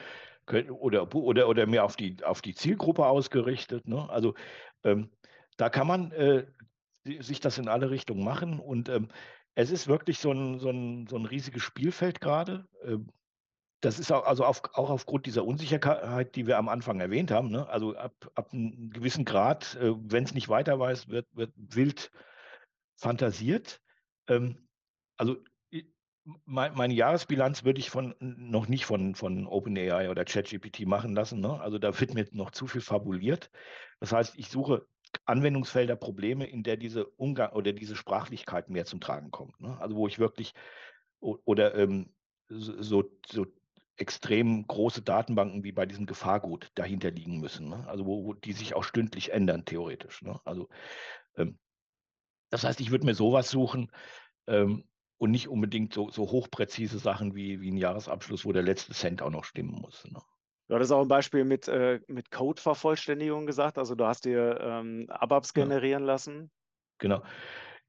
Ja? 0.51 0.63
Oder, 0.71 1.15
oder, 1.15 1.49
oder 1.49 1.67
mehr 1.67 1.85
auf 1.85 1.97
die, 1.97 2.17
auf 2.23 2.41
die 2.41 2.55
Zielgruppe 2.55 3.07
ausgerichtet. 3.07 3.87
Ne? 3.87 4.09
Also 4.09 4.35
ähm, 4.85 5.11
da 5.59 5.69
kann 5.69 5.87
man 5.87 6.13
äh, 6.13 6.47
sich 7.21 7.41
das 7.41 7.59
in 7.59 7.69
alle 7.69 7.91
Richtungen 7.91 8.25
machen. 8.25 8.61
Und 8.61 8.89
ähm, 8.89 9.09
es 9.55 9.71
ist 9.71 9.89
wirklich 9.89 10.19
so 10.19 10.33
ein, 10.33 10.59
so 10.59 10.71
ein, 10.71 11.07
so 11.09 11.17
ein 11.17 11.27
riesiges 11.27 11.63
Spielfeld 11.63 12.21
gerade. 12.21 12.69
Ähm, 12.85 13.09
das 13.81 13.99
ist 13.99 14.11
auch, 14.11 14.25
also 14.25 14.45
auf, 14.45 14.63
auch 14.75 14.91
aufgrund 14.91 15.27
dieser 15.27 15.45
Unsicherheit, 15.45 16.35
die 16.35 16.47
wir 16.47 16.59
am 16.59 16.69
Anfang 16.69 17.01
erwähnt 17.01 17.31
haben. 17.31 17.51
Ne? 17.51 17.69
Also 17.69 17.97
ab, 17.97 18.15
ab 18.35 18.53
einem 18.53 18.91
gewissen 18.91 19.25
Grad, 19.25 19.77
äh, 19.77 19.95
wenn 19.97 20.25
es 20.25 20.35
nicht 20.35 20.49
weiter 20.49 20.79
weiß, 20.79 21.09
wird, 21.09 21.27
wird 21.33 21.53
wild 21.57 22.11
fantasiert. 22.97 23.81
Ähm, 24.29 24.69
also 25.17 25.37
mein, 26.45 26.75
meine 26.75 26.95
Jahresbilanz 26.95 27.65
würde 27.65 27.81
ich 27.81 27.91
von 27.91 28.15
noch 28.21 28.69
nicht 28.69 28.85
von, 28.85 29.15
von 29.15 29.47
OpenAI 29.47 30.11
oder 30.11 30.25
ChatGPT 30.25 30.87
machen 30.87 31.15
lassen. 31.15 31.41
Ne? 31.41 31.61
Also 31.61 31.79
da 31.79 31.99
wird 31.99 32.15
mir 32.15 32.27
noch 32.33 32.51
zu 32.51 32.67
viel 32.67 32.81
fabuliert. 32.81 33.51
Das 34.01 34.13
heißt, 34.13 34.37
ich 34.37 34.49
suche 34.49 34.87
Anwendungsfelder, 35.25 35.97
Probleme, 35.97 36.47
in 36.47 36.63
der 36.63 36.77
diese 36.77 37.07
Umgang 37.07 37.53
oder 37.53 37.73
diese 37.73 37.97
Sprachlichkeit 37.97 38.71
mehr 38.71 38.85
zum 38.85 39.01
Tragen 39.01 39.31
kommt. 39.31 39.61
Ne? 39.61 39.79
Also 39.81 39.97
wo 39.97 40.07
ich 40.07 40.19
wirklich 40.19 40.55
oder 41.21 41.75
ähm, 41.75 42.15
so, 42.49 43.05
so 43.27 43.47
extrem 43.97 44.67
große 44.67 45.03
Datenbanken 45.03 45.65
wie 45.65 45.73
bei 45.73 45.85
diesem 45.85 46.07
Gefahrgut 46.07 46.71
dahinter 46.75 47.11
liegen 47.11 47.41
müssen. 47.41 47.69
Ne? 47.69 47.87
Also 47.89 48.07
wo, 48.07 48.25
wo, 48.25 48.35
die 48.35 48.53
sich 48.53 48.75
auch 48.75 48.85
stündlich 48.85 49.33
ändern, 49.33 49.65
theoretisch. 49.65 50.23
Ne? 50.23 50.41
Also 50.45 50.69
ähm, 51.37 51.59
das 52.51 52.65
heißt, 52.65 52.81
ich 52.81 52.91
würde 52.91 53.05
mir 53.05 53.15
sowas 53.15 53.51
suchen 53.51 53.91
ähm, 54.47 54.85
und 55.19 55.33
nicht 55.33 55.49
unbedingt 55.49 55.93
so, 55.93 56.11
so 56.11 56.31
hochpräzise 56.31 56.99
Sachen 56.99 57.35
wie, 57.35 57.61
wie 57.61 57.71
ein 57.71 57.77
Jahresabschluss, 57.77 58.45
wo 58.45 58.53
der 58.53 58.63
letzte 58.63 58.95
Cent 58.95 59.21
auch 59.21 59.31
noch 59.31 59.45
stimmen 59.45 59.75
muss. 59.81 60.05
Ne? 60.11 60.21
Du 60.69 60.75
hattest 60.75 60.93
auch 60.93 61.01
ein 61.01 61.09
Beispiel 61.09 61.45
mit, 61.45 61.67
äh, 61.67 62.01
mit 62.09 62.31
Code-Vervollständigung 62.31 63.47
gesagt. 63.47 63.79
Also 63.79 63.95
du 63.95 64.05
hast 64.05 64.27
dir 64.27 64.61
ähm, 64.61 65.07
ABAPs 65.09 65.53
ja. 65.57 65.65
generieren 65.65 66.05
lassen. 66.05 66.51
Genau. 66.99 67.23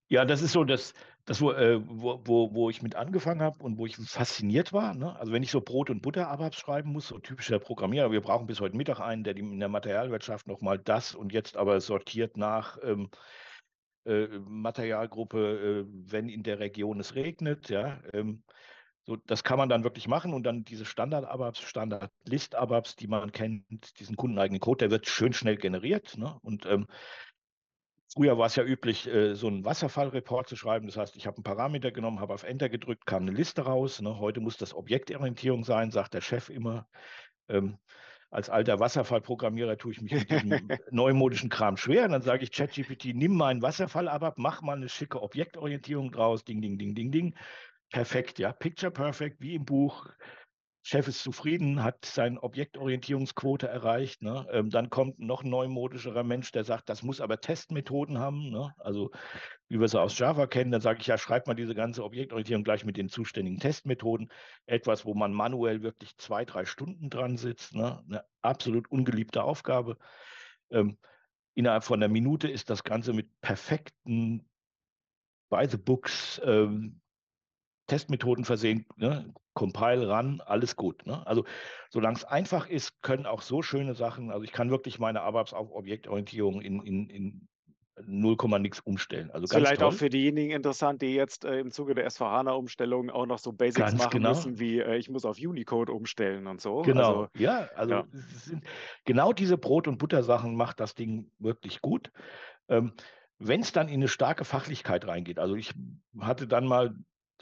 Ja, 0.08 0.26
das 0.26 0.42
ist 0.42 0.54
so 0.54 0.64
das, 0.64 0.94
das 1.26 1.42
wo, 1.42 1.52
äh, 1.52 1.80
wo, 1.86 2.22
wo, 2.24 2.54
wo 2.54 2.70
ich 2.70 2.82
mit 2.82 2.96
angefangen 2.96 3.42
habe 3.42 3.62
und 3.64 3.78
wo 3.78 3.86
ich 3.86 3.98
fasziniert 3.98 4.72
war. 4.72 4.96
Ne? 4.96 5.16
Also 5.20 5.34
wenn 5.34 5.44
ich 5.44 5.52
so 5.52 5.60
Brot- 5.60 5.90
und 5.90 6.02
Butter-ABAPs 6.02 6.58
schreiben 6.58 6.92
muss, 6.92 7.10
so 7.10 7.20
typischer 7.20 7.60
Programmierer, 7.60 8.12
wir 8.12 8.22
brauchen 8.22 8.48
bis 8.48 8.62
heute 8.62 8.78
Mittag 8.78 9.02
einen, 9.02 9.24
der 9.24 9.36
in 9.36 9.60
der 9.60 9.70
Materialwirtschaft 9.70 10.48
nochmal 10.48 10.80
das 10.80 11.14
und 11.14 11.34
jetzt 11.34 11.58
aber 11.58 11.82
sortiert 11.82 12.38
nach 12.38 12.78
ähm, 12.82 13.10
äh, 14.06 14.28
Materialgruppe, 14.40 15.86
äh, 15.86 16.12
wenn 16.12 16.30
in 16.30 16.44
der 16.44 16.60
Region 16.60 17.00
es 17.02 17.14
regnet, 17.16 17.70
ja. 17.70 18.00
Ähm, 18.14 18.44
so, 19.10 19.16
das 19.26 19.44
kann 19.44 19.58
man 19.58 19.70
dann 19.70 19.84
wirklich 19.84 20.08
machen 20.08 20.36
und 20.36 20.44
dann 20.44 20.64
diese 20.64 20.86
Standard-ABAPs, 20.86 21.62
Standard-List-ABAPs, 21.62 22.96
die 22.96 23.08
man 23.08 23.32
kennt, 23.32 24.00
diesen 24.00 24.16
kundeneigenen 24.16 24.60
Code, 24.60 24.78
der 24.78 24.92
wird 24.92 25.08
schön 25.08 25.34
schnell 25.34 25.58
generiert. 25.58 26.16
Ne? 26.16 26.38
Und 26.44 26.68
ähm, 26.68 26.86
früher 28.14 28.38
war 28.38 28.46
es 28.46 28.56
ja 28.56 28.64
üblich, 28.64 29.08
äh, 29.08 29.34
so 29.34 29.48
einen 29.48 29.66
Wasserfallreport 29.66 30.48
zu 30.48 30.56
schreiben. 30.56 30.86
Das 30.86 30.96
heißt, 30.96 31.16
ich 31.16 31.26
habe 31.26 31.38
einen 31.38 31.44
Parameter 31.44 31.90
genommen, 31.90 32.20
habe 32.20 32.36
auf 32.36 32.44
Enter 32.44 32.70
gedrückt, 32.70 33.08
kam 33.08 33.24
eine 33.24 33.32
Liste 33.32 33.64
raus. 33.64 34.00
Ne? 34.00 34.20
Heute 34.20 34.42
muss 34.42 34.58
das 34.58 34.76
Objektorientierung 34.76 35.64
sein, 35.64 35.90
sagt 35.90 36.14
der 36.14 36.22
Chef 36.22 36.52
immer. 36.52 36.88
Ähm, 37.48 37.80
als 38.30 38.52
alter 38.52 38.80
Wasserfallprogrammierer 38.80 39.76
tue 39.80 39.94
ich 39.94 40.02
mich 40.04 40.14
mit 40.14 40.30
diesem 40.30 40.70
neumodischen 40.92 41.50
Kram 41.50 41.78
schwer. 41.78 42.06
Und 42.06 42.12
dann 42.12 42.22
sage 42.22 42.44
ich 42.44 42.52
ChatGPT, 42.52 43.16
nimm 43.16 43.36
meinen 43.36 43.64
Wasserfall 43.64 44.08
ab, 44.08 44.36
mach 44.38 44.62
mal 44.62 44.78
eine 44.78 44.88
schicke 44.88 45.20
Objektorientierung 45.20 46.12
draus, 46.12 46.44
ding, 46.44 46.62
ding, 46.62 46.78
ding, 46.78 46.94
ding, 46.94 47.12
ding 47.12 47.36
perfekt, 47.92 48.40
ja. 48.40 48.52
Picture 48.52 48.92
perfect, 48.92 49.42
wie 49.42 49.56
im 49.56 49.66
Buch. 49.66 50.08
Chef 50.82 51.08
ist 51.08 51.22
zufrieden, 51.22 51.84
hat 51.84 52.06
seine 52.06 52.42
Objektorientierungsquote 52.42 53.68
erreicht. 53.68 54.22
Ne? 54.22 54.48
Ähm, 54.52 54.70
dann 54.70 54.90
kommt 54.90 55.20
noch 55.20 55.44
ein 55.44 55.50
neumodischerer 55.50 56.24
Mensch, 56.24 56.52
der 56.52 56.64
sagt, 56.64 56.90
das 56.90 57.04
muss 57.04 57.22
aber 57.22 57.42
Testmethoden 57.42 58.18
haben. 58.18 58.50
Ne? 58.50 58.74
Also 58.78 59.12
wie 59.68 59.80
wir 59.80 59.88
sie 59.88 60.00
aus 60.00 60.18
Java 60.18 60.48
kennen, 60.48 60.72
dann 60.72 60.82
sage 60.82 61.02
ich, 61.02 61.08
ja, 61.08 61.18
schreib 61.18 61.48
mal 61.48 61.54
diese 61.54 61.76
ganze 61.76 62.04
Objektorientierung 62.04 62.64
gleich 62.64 62.86
mit 62.86 62.98
den 62.98 63.10
zuständigen 63.10 63.60
Testmethoden. 63.60 64.32
Etwas, 64.66 65.06
wo 65.06 65.14
man 65.14 65.34
manuell 65.34 65.84
wirklich 65.84 66.18
zwei, 66.18 66.46
drei 66.46 66.66
Stunden 66.66 67.10
dran 67.10 67.38
sitzt. 67.38 67.76
Ne? 67.76 68.02
Eine 68.08 68.24
absolut 68.42 68.90
ungeliebte 68.90 69.44
Aufgabe. 69.44 69.98
Ähm, 70.72 70.98
innerhalb 71.56 71.84
von 71.84 72.02
einer 72.02 72.12
Minute 72.12 72.48
ist 72.48 72.70
das 72.70 72.84
Ganze 72.84 73.14
mit 73.14 73.30
perfekten 73.42 74.50
by 75.50 75.68
the 75.70 75.78
books 75.78 76.42
ähm, 76.46 77.02
Testmethoden 77.90 78.46
versehen, 78.46 78.86
ne? 78.96 79.34
Compile, 79.54 80.08
ran, 80.08 80.42
alles 80.46 80.78
gut. 80.78 81.06
Ne? 81.06 81.26
Also 81.28 81.44
solange 81.90 82.16
es 82.16 82.24
einfach 82.24 82.70
ist, 82.70 83.02
können 83.02 83.26
auch 83.26 83.42
so 83.42 83.62
schöne 83.62 83.94
Sachen, 83.94 84.32
also 84.32 84.44
ich 84.44 84.54
kann 84.54 84.70
wirklich 84.70 85.00
meine 85.00 85.22
ABAPs 85.22 85.54
auf 85.54 85.72
Objektorientierung 85.72 86.62
in, 86.62 86.82
in, 86.86 87.10
in 87.10 87.48
0, 88.06 88.38
nix 88.60 88.80
umstellen. 88.80 89.32
Also 89.32 89.48
Vielleicht 89.48 89.82
toll. 89.82 89.90
auch 89.90 89.94
für 89.94 90.10
diejenigen 90.10 90.52
interessant, 90.52 91.02
die 91.02 91.14
jetzt 91.14 91.46
äh, 91.46 91.60
im 91.60 91.72
Zuge 91.72 91.94
der 91.96 92.10
SVHANA-Umstellung 92.10 93.10
auch 93.10 93.26
noch 93.26 93.40
so 93.40 93.52
Basics 93.52 93.88
ganz 93.88 93.98
machen 93.98 94.12
genau. 94.12 94.30
müssen, 94.30 94.60
wie 94.60 94.80
äh, 94.80 94.98
ich 94.98 95.10
muss 95.10 95.26
auf 95.26 95.38
Unicode 95.38 95.92
umstellen 95.92 96.48
und 96.48 96.62
so. 96.62 96.82
Genau, 96.84 97.24
also, 97.24 97.28
ja, 97.38 97.70
also 97.76 97.94
ja. 97.94 98.06
genau 99.06 99.34
diese 99.34 99.58
Brot- 99.58 99.88
und 99.88 99.98
Butter-Sachen 99.98 100.56
macht 100.56 100.80
das 100.80 100.96
Ding 100.96 101.32
wirklich 101.40 101.82
gut. 101.82 102.12
Ähm, 102.70 102.94
wenn 103.40 103.62
es 103.62 103.72
dann 103.72 103.88
in 103.88 103.96
eine 103.96 104.08
starke 104.08 104.46
Fachlichkeit 104.46 105.08
reingeht, 105.08 105.40
also 105.40 105.56
ich 105.56 105.74
hatte 106.20 106.48
dann 106.48 106.68
mal 106.68 106.88
äh, 106.88 106.92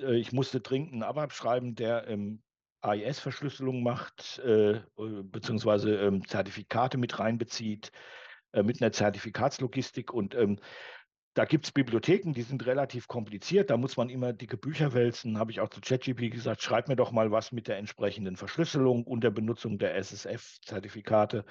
ich 0.01 0.31
musste 0.31 0.59
dringend 0.59 0.93
einen 0.93 1.03
ABAP 1.03 1.33
schreiben, 1.33 1.75
der 1.75 2.07
ähm, 2.07 2.41
AIS-Verschlüsselung 2.81 3.83
macht, 3.83 4.39
äh, 4.39 4.81
beziehungsweise 4.95 5.95
ähm, 5.97 6.27
Zertifikate 6.27 6.97
mit 6.97 7.19
reinbezieht, 7.19 7.91
äh, 8.53 8.63
mit 8.63 8.81
einer 8.81 8.91
Zertifikatslogistik. 8.91 10.13
Und 10.13 10.35
ähm, 10.35 10.59
da 11.33 11.45
gibt 11.45 11.65
es 11.65 11.71
Bibliotheken, 11.71 12.33
die 12.33 12.41
sind 12.41 12.65
relativ 12.65 13.07
kompliziert. 13.07 13.69
Da 13.69 13.77
muss 13.77 13.97
man 13.97 14.09
immer 14.09 14.33
dicke 14.33 14.57
Bücher 14.57 14.93
wälzen. 14.93 15.37
Habe 15.37 15.51
ich 15.51 15.59
auch 15.59 15.69
zu 15.69 15.81
ChatGPT 15.81 16.31
gesagt, 16.31 16.61
schreib 16.61 16.87
mir 16.87 16.95
doch 16.95 17.11
mal 17.11 17.31
was 17.31 17.51
mit 17.51 17.67
der 17.67 17.77
entsprechenden 17.77 18.35
Verschlüsselung 18.35 19.03
und 19.03 19.23
der 19.23 19.31
Benutzung 19.31 19.77
der 19.77 19.95
SSF-Zertifikate 19.95 21.45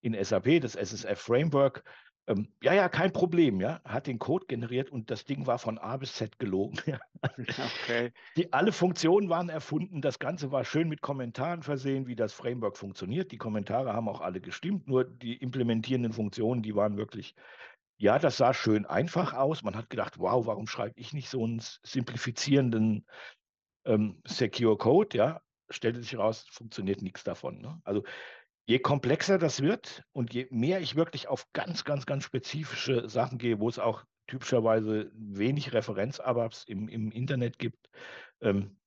in 0.00 0.22
SAP, 0.22 0.60
das 0.60 0.74
SSF-Framework. 0.74 1.84
Ähm, 2.26 2.48
ja, 2.62 2.72
ja, 2.72 2.88
kein 2.88 3.12
Problem, 3.12 3.60
ja. 3.60 3.80
Hat 3.84 4.06
den 4.06 4.18
Code 4.18 4.46
generiert 4.46 4.90
und 4.90 5.10
das 5.10 5.24
Ding 5.24 5.46
war 5.46 5.58
von 5.58 5.78
A 5.78 5.96
bis 5.96 6.14
Z 6.14 6.38
gelogen. 6.38 6.78
okay. 7.22 8.12
Die, 8.36 8.52
alle 8.52 8.72
Funktionen 8.72 9.28
waren 9.28 9.50
erfunden, 9.50 10.00
das 10.00 10.18
Ganze 10.18 10.50
war 10.50 10.64
schön 10.64 10.88
mit 10.88 11.02
Kommentaren 11.02 11.62
versehen, 11.62 12.06
wie 12.06 12.16
das 12.16 12.32
Framework 12.32 12.76
funktioniert. 12.76 13.30
Die 13.32 13.38
Kommentare 13.38 13.92
haben 13.92 14.08
auch 14.08 14.20
alle 14.20 14.40
gestimmt, 14.40 14.88
nur 14.88 15.04
die 15.04 15.36
implementierenden 15.36 16.12
Funktionen, 16.12 16.62
die 16.62 16.74
waren 16.74 16.96
wirklich, 16.96 17.34
ja, 17.98 18.18
das 18.18 18.38
sah 18.38 18.54
schön 18.54 18.86
einfach 18.86 19.34
aus. 19.34 19.62
Man 19.62 19.76
hat 19.76 19.90
gedacht, 19.90 20.18
wow, 20.18 20.46
warum 20.46 20.66
schreibe 20.66 20.98
ich 20.98 21.12
nicht 21.12 21.28
so 21.28 21.44
einen 21.44 21.60
simplifizierenden 21.82 23.06
ähm, 23.84 24.20
Secure 24.26 24.78
Code, 24.78 25.16
ja. 25.16 25.40
Stellte 25.70 26.00
sich 26.00 26.12
heraus, 26.12 26.46
funktioniert 26.50 27.00
nichts 27.00 27.24
davon. 27.24 27.58
Ne? 27.60 27.80
Also 27.84 28.02
je 28.66 28.78
komplexer 28.78 29.38
das 29.38 29.62
wird 29.62 30.04
und 30.12 30.32
je 30.32 30.46
mehr 30.50 30.80
ich 30.80 30.96
wirklich 30.96 31.28
auf 31.28 31.52
ganz, 31.52 31.84
ganz, 31.84 32.06
ganz 32.06 32.24
spezifische 32.24 33.08
Sachen 33.08 33.38
gehe, 33.38 33.60
wo 33.60 33.68
es 33.68 33.78
auch 33.78 34.04
typischerweise 34.26 35.10
wenig 35.14 35.72
Referenz-ABAPs 35.72 36.64
im, 36.64 36.88
im 36.88 37.12
Internet 37.12 37.58
gibt, 37.58 37.90
ähm, 38.40 38.78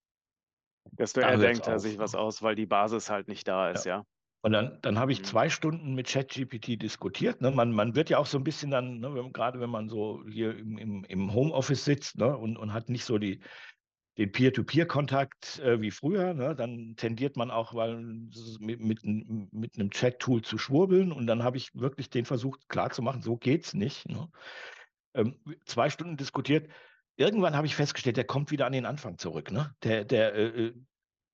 desto 0.92 1.22
eher 1.22 1.38
denkt 1.38 1.68
er 1.68 1.80
sich 1.80 2.00
was 2.00 2.16
aus, 2.16 2.42
weil 2.42 2.56
die 2.56 2.66
Basis 2.66 3.10
halt 3.10 3.28
nicht 3.28 3.48
da 3.48 3.70
ist, 3.70 3.86
ja. 3.86 3.98
ja. 3.98 4.06
Und 4.42 4.54
dann, 4.54 4.80
dann 4.82 5.00
habe 5.00 5.12
ich 5.12 5.20
mhm. 5.20 5.24
zwei 5.26 5.50
Stunden 5.50 5.94
mit 5.94 6.08
ChatGPT 6.08 6.82
diskutiert. 6.82 7.42
Ne? 7.42 7.52
Man, 7.52 7.72
man 7.72 7.96
wird 7.96 8.10
ja 8.10 8.18
auch 8.18 8.28
so 8.28 8.38
ein 8.38 8.44
bisschen 8.44 8.72
dann, 8.72 9.00
ne, 9.00 9.14
wenn, 9.14 9.34
gerade 9.34 9.60
wenn 9.60 9.70
man 9.70 9.90
so 9.90 10.24
hier 10.30 10.58
im, 10.58 10.78
im, 10.78 11.04
im 11.06 11.34
Homeoffice 11.34 11.84
sitzt 11.84 12.18
ne, 12.18 12.38
und, 12.38 12.56
und 12.56 12.72
hat 12.72 12.88
nicht 12.88 13.04
so 13.04 13.18
die, 13.18 13.42
den 14.18 14.32
Peer-to-Peer-Kontakt 14.32 15.60
äh, 15.60 15.80
wie 15.80 15.92
früher. 15.92 16.34
Ne? 16.34 16.56
Dann 16.56 16.96
tendiert 16.96 17.38
man 17.38 17.52
auch 17.52 17.76
weil, 17.76 17.98
mit, 18.60 18.80
mit, 18.80 19.04
mit 19.04 19.76
einem 19.76 19.92
Chat-Tool 19.92 20.42
zu 20.42 20.58
schwurbeln. 20.58 21.12
Und 21.12 21.28
dann 21.28 21.44
habe 21.44 21.58
ich 21.58 21.74
wirklich 21.76 22.10
den 22.10 22.26
versucht 22.26 22.68
klarzumachen, 22.68 23.22
so 23.22 23.38
geht 23.38 23.66
es 23.66 23.74
nicht. 23.74 24.10
Ne? 24.10 24.28
Ähm, 25.14 25.36
zwei 25.66 25.90
Stunden 25.90 26.18
diskutiert. 26.18 26.70
Irgendwann 27.16 27.56
habe 27.56 27.68
ich 27.68 27.76
festgestellt, 27.76 28.18
der 28.18 28.24
kommt 28.24 28.52
wieder 28.52 28.66
an 28.66 28.74
den 28.74 28.86
Anfang 28.86 29.18
zurück. 29.18 29.52
Ne? 29.52 29.76
Der, 29.84 30.04
der 30.04 30.34
äh, 30.34 30.68
äh 30.68 30.74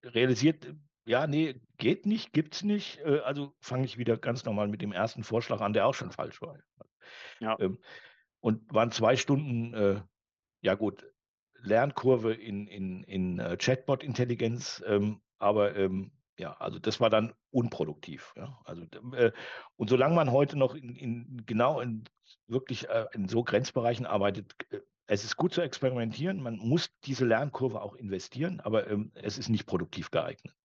realisiert, 0.05 0.67
ja, 1.05 1.27
nee, 1.27 1.61
geht 1.77 2.05
nicht, 2.05 2.33
gibt 2.33 2.55
es 2.55 2.63
nicht. 2.63 2.99
Äh, 2.99 3.19
also 3.19 3.53
fange 3.61 3.85
ich 3.85 3.97
wieder 3.97 4.17
ganz 4.17 4.43
normal 4.43 4.67
mit 4.67 4.81
dem 4.81 4.91
ersten 4.91 5.23
Vorschlag 5.23 5.61
an, 5.61 5.71
der 5.71 5.87
auch 5.87 5.93
schon 5.93 6.11
falsch 6.11 6.41
war. 6.41 6.57
Ja. 7.39 7.57
Ähm, 7.59 7.79
und 8.41 8.73
waren 8.73 8.91
zwei 8.91 9.15
Stunden, 9.15 9.73
äh, 9.73 10.01
ja 10.61 10.75
gut, 10.75 11.05
Lernkurve 11.63 12.33
in, 12.33 12.67
in, 12.67 13.03
in 13.03 13.39
äh, 13.39 13.57
Chatbot-Intelligenz, 13.57 14.83
ähm, 14.85 15.21
aber 15.39 15.75
ähm, 15.75 16.11
ja, 16.37 16.53
also 16.59 16.79
das 16.79 16.99
war 16.99 17.09
dann 17.09 17.33
unproduktiv. 17.51 18.33
Ja? 18.35 18.59
Also, 18.65 18.83
äh, 19.15 19.31
und 19.75 19.89
solange 19.89 20.15
man 20.15 20.31
heute 20.31 20.57
noch 20.57 20.75
in, 20.75 20.95
in 20.95 21.43
genau 21.45 21.79
in 21.79 22.03
wirklich 22.47 22.89
äh, 22.89 23.05
in 23.13 23.27
so 23.27 23.43
Grenzbereichen 23.43 24.05
arbeitet, 24.05 24.53
äh, 24.71 24.79
es 25.05 25.23
ist 25.23 25.35
gut 25.35 25.53
zu 25.53 25.61
experimentieren, 25.61 26.41
man 26.41 26.57
muss 26.57 26.89
diese 27.03 27.25
Lernkurve 27.25 27.81
auch 27.81 27.95
investieren, 27.95 28.59
aber 28.61 28.89
ähm, 28.89 29.11
es 29.15 29.37
ist 29.37 29.49
nicht 29.49 29.65
produktiv 29.65 30.11
geeignet. 30.11 30.55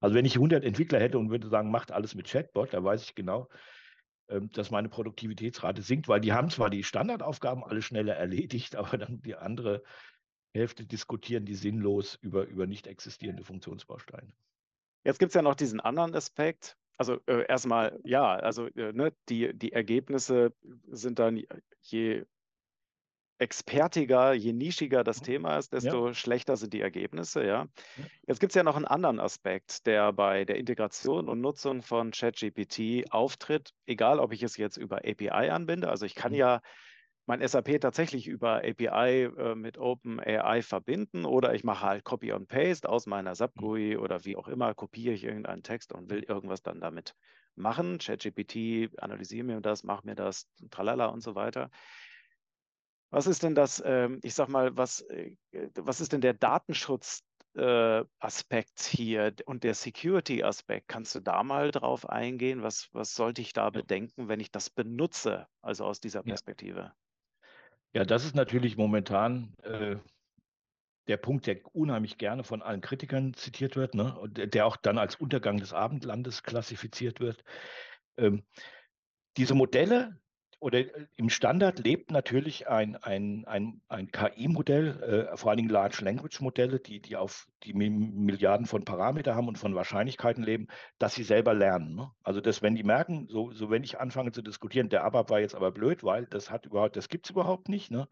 Also 0.00 0.16
wenn 0.16 0.24
ich 0.24 0.34
100 0.34 0.64
Entwickler 0.64 0.98
hätte 0.98 1.18
und 1.18 1.30
würde 1.30 1.48
sagen, 1.48 1.70
macht 1.70 1.92
alles 1.92 2.14
mit 2.14 2.26
Chatbot, 2.26 2.74
da 2.74 2.82
weiß 2.82 3.04
ich 3.04 3.14
genau, 3.14 3.48
ähm, 4.28 4.50
dass 4.52 4.70
meine 4.70 4.88
Produktivitätsrate 4.88 5.82
sinkt, 5.82 6.08
weil 6.08 6.20
die 6.20 6.32
haben 6.32 6.50
zwar 6.50 6.70
die 6.70 6.82
Standardaufgaben 6.82 7.62
alle 7.64 7.82
schneller 7.82 8.16
erledigt, 8.16 8.76
aber 8.76 8.98
dann 8.98 9.22
die 9.22 9.36
andere 9.36 9.82
Hälfte 10.54 10.84
diskutieren 10.84 11.44
die 11.44 11.54
sinnlos 11.54 12.18
über, 12.20 12.46
über 12.46 12.66
nicht 12.66 12.86
existierende 12.86 13.44
Funktionsbausteine. 13.44 14.32
Jetzt 15.04 15.18
gibt 15.18 15.30
es 15.30 15.34
ja 15.34 15.42
noch 15.42 15.54
diesen 15.54 15.80
anderen 15.80 16.14
Aspekt. 16.14 16.76
Also 16.98 17.18
äh, 17.26 17.46
erstmal, 17.48 17.98
ja, 18.04 18.34
also 18.36 18.66
äh, 18.66 18.92
ne, 18.92 19.12
die, 19.28 19.52
die 19.54 19.72
Ergebnisse 19.72 20.52
sind 20.86 21.18
dann, 21.18 21.42
je 21.80 22.24
expertiger, 23.42 24.34
je 24.34 24.52
nischiger 24.52 25.02
das 25.02 25.20
Thema 25.20 25.58
ist, 25.58 25.72
desto 25.72 26.08
ja. 26.08 26.14
schlechter 26.14 26.56
sind 26.56 26.72
die 26.72 26.80
Ergebnisse. 26.80 27.44
Ja. 27.44 27.66
ja. 27.96 28.04
Jetzt 28.28 28.38
gibt 28.38 28.52
es 28.52 28.54
ja 28.54 28.62
noch 28.62 28.76
einen 28.76 28.84
anderen 28.84 29.18
Aspekt, 29.18 29.84
der 29.86 30.12
bei 30.12 30.44
der 30.44 30.56
Integration 30.56 31.28
und 31.28 31.40
Nutzung 31.40 31.82
von 31.82 32.12
ChatGPT 32.12 33.10
auftritt, 33.10 33.74
egal 33.86 34.20
ob 34.20 34.32
ich 34.32 34.44
es 34.44 34.56
jetzt 34.56 34.76
über 34.76 34.98
API 34.98 35.50
anbinde. 35.50 35.88
Also 35.88 36.06
ich 36.06 36.14
kann 36.14 36.30
mhm. 36.30 36.38
ja 36.38 36.62
mein 37.26 37.46
SAP 37.46 37.80
tatsächlich 37.80 38.26
über 38.26 38.62
API 38.64 39.24
äh, 39.24 39.54
mit 39.54 39.78
OpenAI 39.78 40.62
verbinden 40.62 41.24
oder 41.24 41.54
ich 41.54 41.64
mache 41.64 41.86
halt 41.86 42.04
Copy 42.04 42.32
und 42.32 42.48
Paste 42.48 42.88
aus 42.88 43.06
meiner 43.06 43.34
mhm. 43.54 43.98
oder 43.98 44.24
wie 44.24 44.36
auch 44.36 44.48
immer, 44.48 44.74
kopiere 44.74 45.14
ich 45.14 45.24
irgendeinen 45.24 45.62
Text 45.62 45.92
und 45.92 46.10
will 46.10 46.24
irgendwas 46.24 46.62
dann 46.62 46.80
damit 46.80 47.14
machen. 47.54 47.98
ChatGPT, 47.98 48.90
analysiere 49.00 49.44
mir 49.44 49.60
das, 49.60 49.84
mach 49.84 50.04
mir 50.04 50.14
das, 50.14 50.48
tralala 50.70 51.06
und 51.06 51.22
so 51.22 51.34
weiter. 51.34 51.70
Was 53.10 53.26
ist 53.26 53.42
denn 53.42 53.54
das, 53.54 53.82
ähm, 53.84 54.20
ich 54.22 54.34
sag 54.34 54.48
mal, 54.48 54.76
was, 54.76 55.02
äh, 55.02 55.36
was 55.74 56.00
ist 56.00 56.12
denn 56.12 56.22
der 56.22 56.32
Datenschutzaspekt 56.32 58.80
äh, 58.80 58.96
hier 58.96 59.34
und 59.44 59.64
der 59.64 59.74
Security-Aspekt? 59.74 60.88
Kannst 60.88 61.14
du 61.14 61.20
da 61.20 61.42
mal 61.42 61.70
drauf 61.70 62.08
eingehen? 62.08 62.62
Was, 62.62 62.88
was 62.92 63.14
sollte 63.14 63.42
ich 63.42 63.52
da 63.52 63.68
bedenken, 63.68 64.28
wenn 64.28 64.40
ich 64.40 64.50
das 64.50 64.70
benutze, 64.70 65.46
also 65.60 65.84
aus 65.84 66.00
dieser 66.00 66.22
Perspektive? 66.22 66.94
Ja, 67.94 68.04
das 68.04 68.24
ist 68.24 68.34
natürlich 68.34 68.76
momentan 68.76 69.54
äh, 69.62 69.96
der 71.08 71.16
Punkt, 71.16 71.46
der 71.46 71.58
unheimlich 71.74 72.16
gerne 72.16 72.44
von 72.44 72.62
allen 72.62 72.80
Kritikern 72.80 73.34
zitiert 73.34 73.76
wird, 73.76 73.94
ne? 73.94 74.18
und 74.18 74.54
der 74.54 74.66
auch 74.66 74.76
dann 74.76 74.98
als 74.98 75.16
Untergang 75.16 75.58
des 75.58 75.72
Abendlandes 75.72 76.42
klassifiziert 76.42 77.20
wird. 77.20 77.44
Ähm, 78.16 78.44
diese 79.36 79.54
Modelle 79.54 80.20
oder 80.62 80.78
äh, 80.78 81.06
im 81.16 81.28
Standard 81.28 81.80
lebt 81.80 82.10
natürlich 82.10 82.68
ein, 82.68 82.96
ein, 82.96 83.44
ein, 83.46 83.82
ein 83.88 84.10
KI-Modell, 84.10 85.28
äh, 85.32 85.36
vor 85.36 85.50
allen 85.50 85.58
Dingen 85.58 85.70
Large 85.70 86.04
Language 86.04 86.40
Modelle, 86.40 86.78
die, 86.78 87.00
die 87.00 87.16
auf 87.16 87.48
die 87.64 87.74
Milliarden 87.74 88.66
von 88.66 88.84
Parameter 88.84 89.34
haben 89.34 89.48
und 89.48 89.58
von 89.58 89.74
Wahrscheinlichkeiten 89.74 90.44
leben, 90.44 90.68
dass 90.98 91.14
sie 91.14 91.24
selber 91.24 91.52
lernen. 91.52 91.96
Ne? 91.96 92.10
Also 92.22 92.40
dass 92.40 92.62
wenn 92.62 92.76
die 92.76 92.84
merken, 92.84 93.26
so, 93.28 93.52
so 93.52 93.70
wenn 93.70 93.82
ich 93.82 93.98
anfange 93.98 94.32
zu 94.32 94.40
diskutieren, 94.40 94.88
der 94.88 95.04
ABAP 95.04 95.30
war 95.30 95.40
jetzt 95.40 95.54
aber 95.54 95.72
blöd, 95.72 96.04
weil 96.04 96.26
das 96.26 96.50
hat 96.50 96.64
überhaupt, 96.66 96.96
das 96.96 97.08
gibt 97.08 97.26
es 97.26 97.30
überhaupt 97.30 97.68
nicht, 97.68 97.90
ne? 97.90 98.08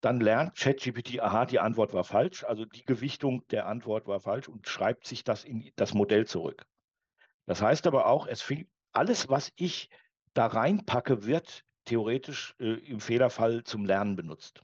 dann 0.00 0.20
lernt 0.20 0.56
ChatGPT, 0.56 1.20
aha, 1.20 1.46
die 1.46 1.58
Antwort 1.58 1.92
war 1.92 2.04
falsch, 2.04 2.44
also 2.44 2.64
die 2.64 2.84
Gewichtung 2.84 3.46
der 3.48 3.66
Antwort 3.66 4.06
war 4.06 4.20
falsch 4.20 4.48
und 4.48 4.68
schreibt 4.68 5.06
sich 5.06 5.24
das 5.24 5.44
in 5.44 5.70
das 5.76 5.94
Modell 5.94 6.26
zurück. 6.26 6.66
Das 7.46 7.62
heißt 7.62 7.86
aber 7.86 8.06
auch, 8.06 8.26
es 8.26 8.42
fing 8.42 8.68
alles, 8.92 9.28
was 9.28 9.52
ich 9.56 9.88
da 10.34 10.46
reinpacke, 10.46 11.24
wird 11.24 11.64
theoretisch 11.88 12.54
äh, 12.60 12.74
im 12.74 13.00
Fehlerfall 13.00 13.64
zum 13.64 13.84
Lernen 13.84 14.14
benutzt. 14.14 14.62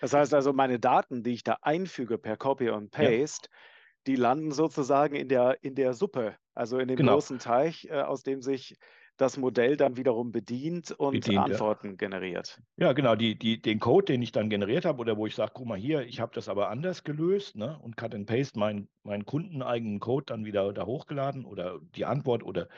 Das 0.00 0.12
heißt 0.14 0.32
also, 0.34 0.52
meine 0.52 0.78
Daten, 0.78 1.22
die 1.22 1.32
ich 1.32 1.42
da 1.42 1.58
einfüge 1.62 2.18
per 2.18 2.36
Copy 2.36 2.70
und 2.70 2.90
Paste, 2.90 3.48
ja. 3.50 3.58
die 4.06 4.16
landen 4.16 4.52
sozusagen 4.52 5.16
in 5.16 5.28
der, 5.28 5.58
in 5.62 5.74
der 5.74 5.94
Suppe, 5.94 6.36
also 6.54 6.78
in 6.78 6.88
dem 6.88 6.96
genau. 6.96 7.14
großen 7.14 7.38
Teich, 7.38 7.86
äh, 7.90 8.02
aus 8.02 8.22
dem 8.22 8.40
sich 8.40 8.76
das 9.16 9.36
Modell 9.36 9.76
dann 9.76 9.96
wiederum 9.96 10.30
bedient 10.30 10.92
und 10.92 11.14
bedient, 11.14 11.38
Antworten 11.38 11.88
ja. 11.88 11.94
generiert. 11.94 12.60
Ja, 12.76 12.92
genau. 12.92 13.16
Die, 13.16 13.36
die, 13.36 13.60
den 13.60 13.80
Code, 13.80 14.12
den 14.12 14.22
ich 14.22 14.30
dann 14.30 14.48
generiert 14.48 14.84
habe 14.84 15.00
oder 15.00 15.16
wo 15.16 15.26
ich 15.26 15.34
sage, 15.34 15.50
guck 15.54 15.66
mal 15.66 15.76
hier, 15.76 16.02
ich 16.02 16.20
habe 16.20 16.32
das 16.34 16.48
aber 16.48 16.70
anders 16.70 17.02
gelöst 17.02 17.56
ne, 17.56 17.76
und 17.80 17.96
Cut 17.96 18.14
and 18.14 18.26
Paste 18.26 18.56
meinen, 18.56 18.88
meinen 19.02 19.26
kundeneigenen 19.26 19.98
Code 19.98 20.26
dann 20.26 20.44
wieder 20.44 20.72
da 20.72 20.86
hochgeladen 20.86 21.44
oder 21.44 21.80
die 21.96 22.04
Antwort 22.04 22.44
oder 22.44 22.68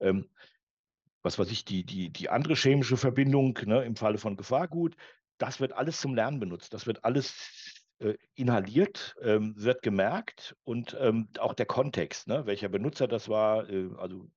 ähm, 0.00 0.28
was 1.22 1.38
weiß 1.38 1.50
ich, 1.50 1.64
die, 1.64 1.84
die, 1.84 2.10
die 2.10 2.28
andere 2.28 2.54
chemische 2.54 2.96
Verbindung 2.96 3.58
ne, 3.64 3.84
im 3.84 3.96
Falle 3.96 4.18
von 4.18 4.36
Gefahrgut, 4.36 4.96
das 5.38 5.60
wird 5.60 5.72
alles 5.72 6.00
zum 6.00 6.14
Lernen 6.14 6.40
benutzt. 6.40 6.74
Das 6.74 6.86
wird 6.86 7.04
alles 7.04 7.82
äh, 7.98 8.14
inhaliert, 8.34 9.16
ähm, 9.22 9.54
wird 9.56 9.82
gemerkt 9.82 10.56
und 10.64 10.96
ähm, 11.00 11.28
auch 11.38 11.54
der 11.54 11.66
Kontext, 11.66 12.28
ne, 12.28 12.46
welcher 12.46 12.68
Benutzer 12.68 13.08
das 13.08 13.28
war, 13.28 13.68
äh, 13.68 13.90
also 13.98 14.30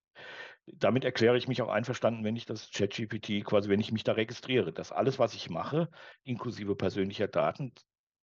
damit 0.65 1.06
erkläre 1.06 1.38
ich 1.38 1.48
mich 1.48 1.62
auch 1.62 1.69
einverstanden, 1.69 2.24
wenn 2.24 2.36
ich 2.36 2.45
das 2.45 2.71
ChatGPT 2.71 3.43
quasi, 3.43 3.69
wenn 3.69 3.80
ich 3.80 3.91
mich 3.91 4.04
da 4.04 4.13
registriere, 4.13 4.74
dass 4.74 4.91
alles, 4.91 5.19
was 5.19 5.36
ich 5.36 5.50
mache, 5.50 5.89
inklusive 6.24 6.76
persönlicher 6.76 7.28
Daten, 7.28 7.71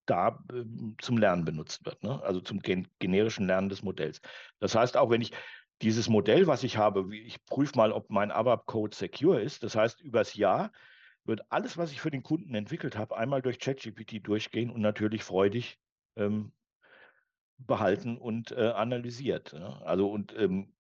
da 0.07 0.42
äh, 0.53 0.64
zum 0.98 1.18
Lernen 1.18 1.44
benutzt 1.44 1.85
wird, 1.87 2.03
ne? 2.03 2.20
also 2.22 2.40
zum 2.40 2.61
gen 2.61 2.88
generischen 2.98 3.46
Lernen 3.46 3.68
des 3.68 3.83
Modells. 3.83 4.20
Das 4.59 4.75
heißt, 4.75 4.96
auch 4.96 5.11
wenn 5.11 5.20
ich 5.20 5.33
dieses 5.83 6.09
Modell, 6.09 6.47
was 6.47 6.62
ich 6.62 6.77
habe, 6.77 7.14
ich 7.14 7.45
prüfe 7.45 7.77
mal, 7.77 7.92
ob 7.92 8.11
mein 8.11 8.31
ABAP-Code 8.31 8.95
secure 8.95 9.40
ist. 9.40 9.62
Das 9.62 9.75
heißt, 9.75 10.01
übers 10.01 10.35
Jahr 10.35 10.73
wird 11.25 11.42
alles, 11.51 11.77
was 11.77 11.92
ich 11.92 12.01
für 12.01 12.11
den 12.11 12.23
Kunden 12.23 12.55
entwickelt 12.55 12.97
habe, 12.97 13.16
einmal 13.16 13.42
durch 13.42 13.59
ChatGPT 13.59 14.27
durchgehen 14.27 14.71
und 14.71 14.81
natürlich 14.81 15.25
freudig 15.25 15.79
ähm, 16.16 16.53
behalten 17.59 18.16
und 18.16 18.53
äh, 18.53 18.71
analysiert. 18.71 19.53
Ne? 19.53 19.81
Also 19.85 20.11
und 20.11 20.35
ähm, 20.37 20.73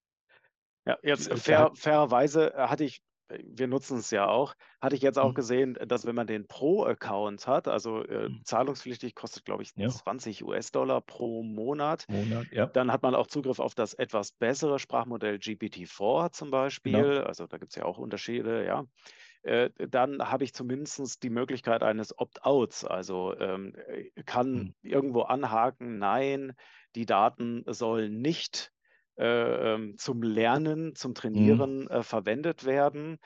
ja, 0.84 0.98
jetzt 1.02 1.32
fair, 1.34 1.70
fairerweise 1.74 2.54
äh, 2.54 2.66
hatte 2.66 2.84
ich 2.84 3.02
wir 3.44 3.68
nutzen 3.68 3.98
es 3.98 4.10
ja 4.10 4.26
auch. 4.26 4.54
Hatte 4.80 4.96
ich 4.96 5.02
jetzt 5.02 5.18
auch 5.18 5.30
mhm. 5.30 5.34
gesehen, 5.34 5.78
dass 5.86 6.06
wenn 6.06 6.14
man 6.14 6.26
den 6.26 6.46
Pro-Account 6.46 7.46
hat, 7.46 7.68
also 7.68 8.04
äh, 8.04 8.28
mhm. 8.28 8.40
zahlungspflichtig 8.44 9.14
kostet, 9.14 9.44
glaube 9.44 9.62
ich, 9.62 9.72
ja. 9.76 9.88
20 9.88 10.44
US-Dollar 10.44 11.00
pro 11.00 11.42
Monat, 11.42 12.06
Monat 12.08 12.46
ja. 12.52 12.66
dann 12.66 12.92
hat 12.92 13.02
man 13.02 13.14
auch 13.14 13.26
Zugriff 13.26 13.60
auf 13.60 13.74
das 13.74 13.94
etwas 13.94 14.32
bessere 14.32 14.78
Sprachmodell 14.78 15.36
GPT-4 15.36 16.32
zum 16.32 16.50
Beispiel. 16.50 16.92
Genau. 16.92 17.22
Also 17.22 17.46
da 17.46 17.58
gibt 17.58 17.72
es 17.72 17.76
ja 17.76 17.84
auch 17.84 17.98
Unterschiede, 17.98 18.64
ja. 18.64 18.86
Äh, 19.42 19.70
dann 19.88 20.30
habe 20.30 20.44
ich 20.44 20.54
zumindest 20.54 21.22
die 21.22 21.30
Möglichkeit 21.30 21.82
eines 21.82 22.16
Opt-outs. 22.16 22.84
Also 22.84 23.36
ähm, 23.38 23.74
äh, 23.88 24.22
kann 24.22 24.52
mhm. 24.52 24.74
irgendwo 24.82 25.22
anhaken, 25.22 25.98
nein, 25.98 26.54
die 26.94 27.06
Daten 27.06 27.64
sollen 27.66 28.20
nicht 28.20 28.71
äh, 29.16 29.74
ähm, 29.74 29.96
zum 29.98 30.22
Lernen, 30.22 30.94
zum 30.94 31.10
mhm. 31.10 31.14
Trainieren 31.14 31.80
mhm. 31.80 31.88
äh, 31.88 32.02
verwendet 32.02 32.64
werden. 32.64 33.18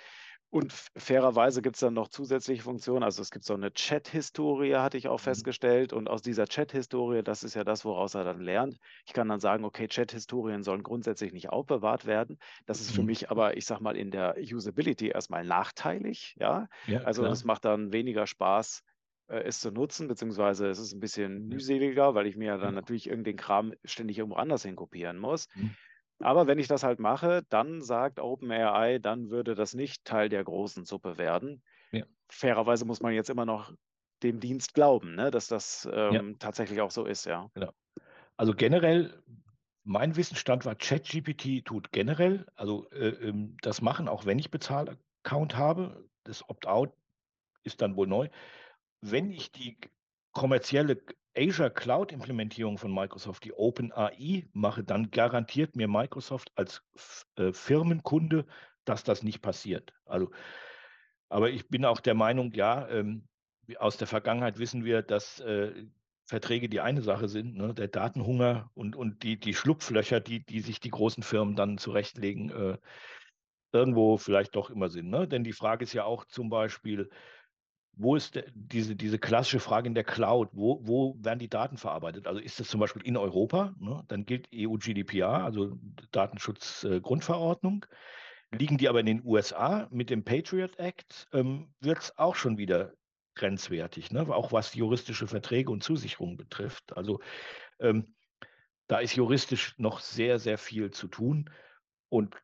Und 0.49 0.73
fairerweise 0.73 1.61
gibt 1.61 1.77
es 1.77 1.81
dann 1.81 1.95
noch 1.95 2.09
zusätzliche 2.09 2.63
Funktionen. 2.63 3.03
Also 3.03 3.21
es 3.21 3.31
gibt 3.31 3.45
so 3.45 3.55
eine 3.55 3.73
Chat-Historie, 3.73 4.77
hatte 4.77 4.97
ich 4.97 5.09
auch 5.09 5.19
mhm. 5.19 5.25
festgestellt. 5.25 5.93
Und 5.93 6.09
aus 6.09 6.23
dieser 6.23 6.47
Chat-Historie, 6.47 7.23
das 7.23 7.43
ist 7.43 7.55
ja 7.55 7.65
das, 7.65 7.85
woraus 7.85 8.15
er 8.15 8.25
dann 8.25 8.41
lernt. 8.41 8.79
Ich 9.07 9.13
kann 9.13 9.29
dann 9.29 9.41
sagen, 9.41 9.65
okay, 9.65 9.89
Chat-Historien 9.89 10.63
sollen 10.63 10.83
grundsätzlich 10.83 11.33
nicht 11.33 11.51
aufbewahrt 11.51 12.07
werden. 12.07 12.39
Das 12.65 12.81
ist 12.81 12.93
für 12.93 13.01
mhm. 13.01 13.07
mich 13.07 13.31
aber, 13.31 13.57
ich 13.57 13.67
sag 13.67 13.81
mal, 13.81 13.97
in 13.97 14.11
der 14.11 14.37
Usability 14.39 15.09
erstmal 15.09 15.45
nachteilig. 15.45 16.37
Ja, 16.39 16.69
ja 16.87 17.01
also 17.01 17.25
es 17.27 17.45
macht 17.45 17.65
dann 17.65 17.93
weniger 17.93 18.27
Spaß, 18.27 18.83
äh, 19.29 19.41
es 19.41 19.61
zu 19.61 19.71
nutzen, 19.71 20.09
beziehungsweise 20.09 20.69
es 20.69 20.79
ist 20.79 20.93
ein 20.93 21.01
bisschen 21.01 21.49
mühseliger, 21.49 22.15
weil 22.15 22.27
ich 22.27 22.37
mir 22.37 22.59
dann 22.59 22.75
natürlich 22.75 23.09
irgendeinen 23.09 23.37
Kram 23.37 23.75
ständig 23.85 24.19
irgendwo 24.19 24.37
anders 24.37 24.63
hinkopieren 24.63 25.19
muss. 25.19 25.49
Mhm. 25.55 25.75
Aber 26.21 26.47
wenn 26.47 26.59
ich 26.59 26.69
das 26.69 26.83
halt 26.83 26.99
mache, 26.99 27.43
dann 27.51 27.83
sagt 27.83 28.21
OpenAI, 28.21 28.99
dann 28.99 29.31
würde 29.31 29.55
das 29.55 29.75
nicht 29.75 30.05
Teil 30.05 30.29
der 30.29 30.45
großen 30.45 30.85
Suppe 30.85 31.19
werden. 31.19 31.63
Ja. 31.93 32.05
Fairerweise 32.29 32.87
muss 32.87 33.01
man 33.01 33.13
jetzt 33.13 33.29
immer 33.29 33.45
noch 33.45 33.73
dem 34.23 34.41
Dienst 34.41 34.75
glauben, 34.75 35.15
ne? 35.15 35.31
dass 35.31 35.49
das 35.49 35.85
Ja. 35.91 36.11
ähm, 36.13 36.39
tatsächlich 36.39 36.81
auch 36.81 36.91
so 36.91 37.05
ist, 37.05 37.27
ja. 37.27 37.51
Genau. 37.55 37.73
Also 38.37 38.55
generell, 38.55 39.23
mein 39.85 40.17
Wissensstand 40.17 40.65
war, 40.65 40.75
ChatGPT 40.75 41.65
tut 41.65 41.93
generell, 41.93 42.47
also 42.55 42.89
äh, 42.91 43.09
ähm, 43.09 43.57
das 43.63 43.83
machen, 43.83 44.09
auch 44.09 44.25
wenn 44.25 44.39
ich 44.39 44.51
Bezahlaccount 44.51 45.57
habe. 45.57 46.09
Das 46.25 46.49
Opt-out 46.49 46.93
ist 47.63 47.83
dann 47.83 47.97
wohl 47.97 48.07
neu. 48.07 48.29
Wenn 49.01 49.31
ich 49.31 49.53
die 49.53 49.79
kommerzielle 50.33 51.03
Azure 51.37 51.71
Cloud-Implementierung 51.71 52.79
von 52.79 52.93
Microsoft, 52.93 53.45
die 53.45 53.53
OpenAI, 53.53 54.49
mache, 54.53 54.83
dann 54.83 55.11
garantiert 55.11 55.77
mir 55.77 55.89
Microsoft 55.89 56.51
als 56.55 56.83
äh, 57.37 57.53
Firmenkunde, 57.53 58.47
dass 58.85 59.05
das 59.05 59.23
nicht 59.23 59.43
passiert. 59.43 59.93
Also, 60.07 60.31
aber 61.29 61.51
ich 61.51 61.69
bin 61.69 61.85
auch 61.85 62.01
der 62.01 62.15
Meinung, 62.15 62.53
ja, 62.53 62.89
ähm, 62.89 63.29
aus 63.79 63.97
der 63.97 64.07
Vergangenheit 64.07 64.59
wissen 64.59 64.85
wir, 64.85 65.03
dass 65.03 65.41
äh, 65.41 65.73
Verträge 66.25 66.69
die 66.69 66.81
eine 66.81 67.03
Sache 67.03 67.29
sind, 67.29 67.57
ne? 67.57 67.75
der 67.75 67.89
Datenhunger 67.89 68.71
und, 68.75 68.97
und 68.97 69.23
die, 69.23 69.39
die 69.39 69.55
Schlupflöcher, 69.55 70.21
die, 70.21 70.45
die 70.45 70.61
sich 70.61 70.81
die 70.81 70.91
großen 70.91 71.23
Firmen 71.23 71.57
dann 71.57 71.79
zurechtlegen, 71.79 72.51
äh, 72.51 72.79
irgendwo 73.73 74.17
vielleicht 74.17 74.57
doch 74.57 74.71
immer 74.71 74.89
sind. 74.89 75.11
Ne? 75.11 75.29
Denn 75.29 75.45
die 75.45 75.53
Frage 75.53 75.85
ist 75.85 75.93
ja 75.93 76.05
auch 76.05 76.25
zum 76.25 76.49
Beispiel, 76.49 77.11
wo 77.97 78.15
ist 78.15 78.39
diese, 78.55 78.95
diese 78.95 79.19
klassische 79.19 79.59
Frage 79.59 79.89
in 79.89 79.95
der 79.95 80.05
Cloud, 80.05 80.51
wo, 80.53 80.81
wo 80.87 81.17
werden 81.19 81.39
die 81.39 81.49
Daten 81.49 81.79
verarbeitet? 81.79 82.27
Also 82.27 82.41
ist 82.41 82.61
das 82.61 82.69
zum 82.69 82.79
Beispiel 82.79 83.03
in 83.03 83.17
Europa, 83.17 83.75
ne? 83.81 84.05
dann 84.09 84.27
gilt 84.27 84.49
EU-GDPR, 84.55 85.43
also 85.45 85.79
Datenschutzgrundverordnung. 86.13 87.87
Liegen 88.53 88.77
die 88.77 88.89
aber 88.89 89.01
in 89.01 89.07
den 89.07 89.25
USA 89.25 89.89
mit 89.91 90.11
dem 90.11 90.25
Patriot 90.25 90.79
Act, 90.79 91.27
ähm, 91.33 91.75
wird 91.81 91.99
es 91.99 92.19
auch 92.19 92.35
schon 92.35 92.59
wieder 92.59 92.93
grenzwertig, 93.35 94.13
ne? 94.13 94.29
auch 94.29 94.53
was 94.53 94.75
juristische 94.75 95.27
Verträge 95.27 95.71
und 95.71 95.83
Zusicherungen 95.83 96.37
betrifft. 96.37 96.97
Also 96.97 97.21
ähm, 97.81 98.15
da 98.89 98.99
ist 98.99 99.17
juristisch 99.17 99.75
noch 99.79 100.01
sehr, 100.01 100.39
sehr 100.39 100.59
viel 100.59 100.91
zu 100.91 101.09
tun. 101.09 101.51
Und 102.09 102.37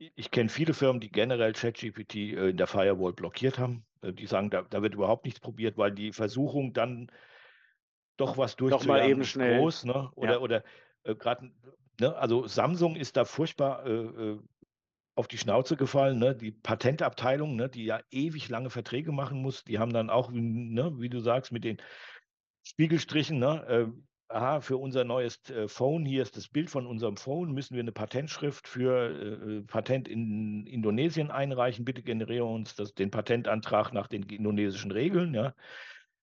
ich 0.00 0.30
kenne 0.30 0.48
viele 0.48 0.72
Firmen, 0.72 1.00
die 1.00 1.10
generell 1.10 1.52
ChatGPT 1.52 2.14
äh, 2.14 2.50
in 2.50 2.56
der 2.56 2.66
Firewall 2.66 3.12
blockiert 3.12 3.58
haben. 3.58 3.84
Äh, 4.02 4.12
die 4.12 4.26
sagen, 4.26 4.50
da, 4.50 4.62
da, 4.62 4.82
wird 4.82 4.94
überhaupt 4.94 5.24
nichts 5.24 5.40
probiert, 5.40 5.76
weil 5.76 5.92
die 5.92 6.12
Versuchung 6.12 6.72
dann 6.72 7.10
doch 8.16 8.38
was 8.38 8.56
durchzujagen 8.56 9.10
eben 9.10 9.24
schnell. 9.24 9.58
groß. 9.58 9.84
Ne? 9.84 10.10
Oder, 10.14 10.32
ja. 10.32 10.38
oder 10.38 10.64
äh, 11.04 11.14
gerade, 11.14 11.52
ne? 12.00 12.16
also 12.16 12.46
Samsung 12.46 12.96
ist 12.96 13.16
da 13.16 13.24
furchtbar 13.24 13.86
äh, 13.86 13.90
äh, 13.90 14.38
auf 15.16 15.28
die 15.28 15.38
Schnauze 15.38 15.76
gefallen. 15.76 16.18
Ne? 16.18 16.34
Die 16.34 16.50
Patentabteilung, 16.50 17.56
ne? 17.56 17.68
die 17.68 17.84
ja 17.84 18.00
ewig 18.10 18.48
lange 18.48 18.70
Verträge 18.70 19.12
machen 19.12 19.42
muss, 19.42 19.64
die 19.64 19.78
haben 19.78 19.92
dann 19.92 20.08
auch, 20.08 20.30
ne? 20.32 20.92
wie 20.98 21.10
du 21.10 21.20
sagst, 21.20 21.52
mit 21.52 21.64
den 21.64 21.76
Spiegelstrichen, 22.62 23.38
ne? 23.38 23.92
Aha, 24.32 24.60
für 24.60 24.76
unser 24.76 25.02
neues 25.02 25.40
äh, 25.50 25.66
Phone, 25.66 26.04
hier 26.04 26.22
ist 26.22 26.36
das 26.36 26.46
Bild 26.46 26.70
von 26.70 26.86
unserem 26.86 27.16
Phone, 27.16 27.50
müssen 27.52 27.74
wir 27.74 27.82
eine 27.82 27.90
Patentschrift 27.90 28.68
für 28.68 29.10
äh, 29.10 29.56
äh, 29.56 29.62
Patent 29.62 30.06
in 30.06 30.66
Indonesien 30.68 31.32
einreichen. 31.32 31.84
Bitte 31.84 32.04
generiere 32.04 32.44
uns 32.44 32.76
das, 32.76 32.94
den 32.94 33.10
Patentantrag 33.10 33.92
nach 33.92 34.06
den 34.06 34.22
indonesischen 34.22 34.92
Regeln. 34.92 35.34
Ja. 35.34 35.52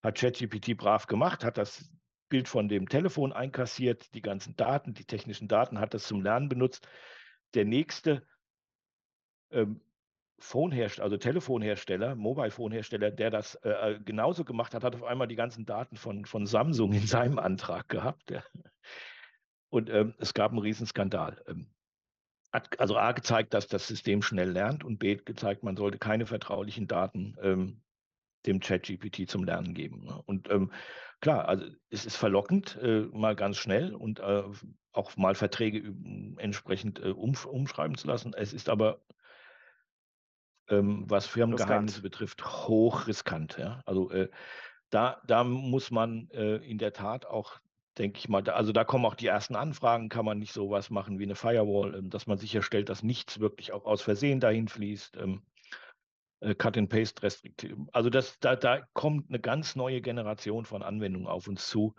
Hat 0.01 0.17
ChatGPT 0.17 0.77
brav 0.77 1.07
gemacht, 1.07 1.43
hat 1.43 1.57
das 1.57 1.91
Bild 2.29 2.47
von 2.47 2.69
dem 2.69 2.87
Telefon 2.87 3.33
einkassiert, 3.33 4.13
die 4.13 4.21
ganzen 4.21 4.55
Daten, 4.55 4.93
die 4.93 5.05
technischen 5.05 5.49
Daten, 5.49 5.77
hat 5.77 5.93
das 5.93 6.07
zum 6.07 6.21
Lernen 6.21 6.47
benutzt. 6.47 6.87
Der 7.55 7.65
nächste 7.65 8.25
ähm, 9.51 9.81
Phonehersteller, 10.39 11.03
also 11.03 11.17
Telefonhersteller, 11.17 12.15
Mobile-Phone-Hersteller, 12.15 13.11
der 13.11 13.31
das 13.31 13.55
äh, 13.55 13.69
äh, 13.69 13.99
genauso 13.99 14.45
gemacht 14.45 14.73
hat, 14.73 14.83
hat 14.83 14.95
auf 14.95 15.03
einmal 15.03 15.27
die 15.27 15.35
ganzen 15.35 15.65
Daten 15.65 15.97
von, 15.97 16.25
von 16.25 16.45
Samsung 16.45 16.93
in 16.93 17.07
seinem 17.07 17.39
Antrag 17.39 17.89
gehabt. 17.89 18.31
Ja. 18.31 18.43
Und 19.69 19.89
ähm, 19.89 20.13
es 20.19 20.33
gab 20.33 20.51
einen 20.51 20.59
Riesenskandal. 20.59 21.43
Ähm, 21.47 21.67
hat 22.53 22.79
also 22.79 22.97
A 22.97 23.11
gezeigt, 23.11 23.53
dass 23.53 23.67
das 23.67 23.87
System 23.87 24.21
schnell 24.21 24.51
lernt 24.51 24.83
und 24.83 24.99
B 24.99 25.15
gezeigt, 25.15 25.63
man 25.63 25.75
sollte 25.75 25.97
keine 25.97 26.25
vertraulichen 26.25 26.87
Daten 26.87 27.35
ähm, 27.41 27.81
dem 28.45 28.59
ChatGPT 28.59 29.29
zum 29.29 29.43
Lernen 29.43 29.73
geben. 29.73 30.05
Ne? 30.05 30.21
Und 30.25 30.49
ähm, 30.49 30.71
klar, 31.19 31.47
also 31.47 31.65
es 31.89 32.05
ist 32.05 32.15
verlockend, 32.15 32.77
äh, 32.81 33.01
mal 33.11 33.35
ganz 33.35 33.57
schnell 33.57 33.93
und 33.93 34.19
äh, 34.19 34.43
auch 34.93 35.17
mal 35.17 35.35
Verträge 35.35 35.93
entsprechend 36.37 36.99
äh, 36.99 37.09
um, 37.09 37.35
umschreiben 37.45 37.97
zu 37.97 38.07
lassen. 38.07 38.33
Es 38.33 38.53
ist 38.53 38.69
aber 38.69 39.01
ähm, 40.69 41.05
was 41.07 41.27
Firmengeheimnisse 41.27 42.01
betrifft, 42.01 42.45
hochriskant. 42.45 43.57
Ja? 43.57 43.81
Also 43.85 44.09
äh, 44.11 44.29
da, 44.89 45.21
da 45.27 45.43
muss 45.43 45.91
man 45.91 46.29
äh, 46.31 46.57
in 46.57 46.77
der 46.77 46.93
Tat 46.93 47.25
auch, 47.25 47.59
denke 47.97 48.19
ich 48.19 48.29
mal, 48.29 48.41
da, 48.41 48.53
also 48.53 48.71
da 48.71 48.83
kommen 48.83 49.05
auch 49.05 49.15
die 49.15 49.27
ersten 49.27 49.55
Anfragen, 49.55 50.09
kann 50.09 50.25
man 50.25 50.39
nicht 50.39 50.53
sowas 50.53 50.89
machen 50.89 51.19
wie 51.19 51.23
eine 51.23 51.35
Firewall, 51.35 51.95
ähm, 51.95 52.09
dass 52.09 52.27
man 52.27 52.37
sicherstellt, 52.37 52.89
dass 52.89 53.03
nichts 53.03 53.39
wirklich 53.39 53.73
auch 53.73 53.85
aus 53.85 54.01
Versehen 54.01 54.39
dahin 54.39 54.67
fließt. 54.67 55.17
Ähm, 55.17 55.41
äh, 56.39 56.53
Cut-and-Paste 56.53 57.23
restriktiv. 57.23 57.75
Also 57.91 58.09
das, 58.09 58.39
da, 58.39 58.55
da 58.55 58.81
kommt 58.93 59.29
eine 59.29 59.39
ganz 59.39 59.75
neue 59.75 60.01
Generation 60.01 60.65
von 60.65 60.83
Anwendungen 60.83 61.27
auf 61.27 61.47
uns 61.47 61.67
zu. 61.67 61.95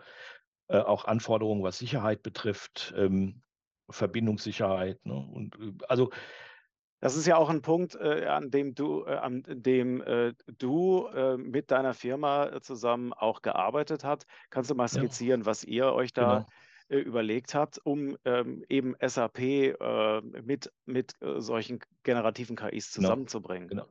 Äh, 0.67 0.77
auch 0.77 1.05
Anforderungen, 1.05 1.63
was 1.63 1.79
Sicherheit 1.79 2.23
betrifft, 2.23 2.93
ähm, 2.95 3.41
Verbindungssicherheit. 3.89 5.03
Ne? 5.05 5.15
Und 5.15 5.55
äh, 5.55 5.73
also 5.87 6.11
das 7.01 7.15
ist 7.15 7.25
ja 7.25 7.37
auch 7.37 7.49
ein 7.49 7.61
Punkt, 7.61 7.95
äh, 7.95 8.25
an 8.25 8.51
dem 8.51 8.75
du, 8.75 9.05
äh, 9.05 9.15
an 9.15 9.43
dem 9.47 10.01
äh, 10.01 10.33
du 10.57 11.07
äh, 11.07 11.37
mit 11.37 11.71
deiner 11.71 11.93
Firma 11.93 12.47
äh, 12.47 12.61
zusammen 12.61 13.13
auch 13.13 13.41
gearbeitet 13.41 14.03
hast. 14.03 14.25
Kannst 14.49 14.69
du 14.69 14.75
mal 14.75 14.87
skizzieren, 14.87 15.41
ja. 15.41 15.45
was 15.45 15.63
ihr 15.63 15.93
euch 15.93 16.13
da 16.13 16.39
genau. 16.39 16.45
Äh, 16.89 16.97
überlegt 17.05 17.53
habt, 17.55 17.79
um 17.83 18.17
ähm, 18.25 18.63
eben 18.67 18.95
SAP 18.99 19.39
mit, 20.43 20.71
mit 20.85 21.13
solchen 21.21 21.79
generativen 22.03 22.55
KIs 22.55 22.93
genau. 22.93 23.07
zusammenzubringen? 23.07 23.67
Genau. 23.69 23.85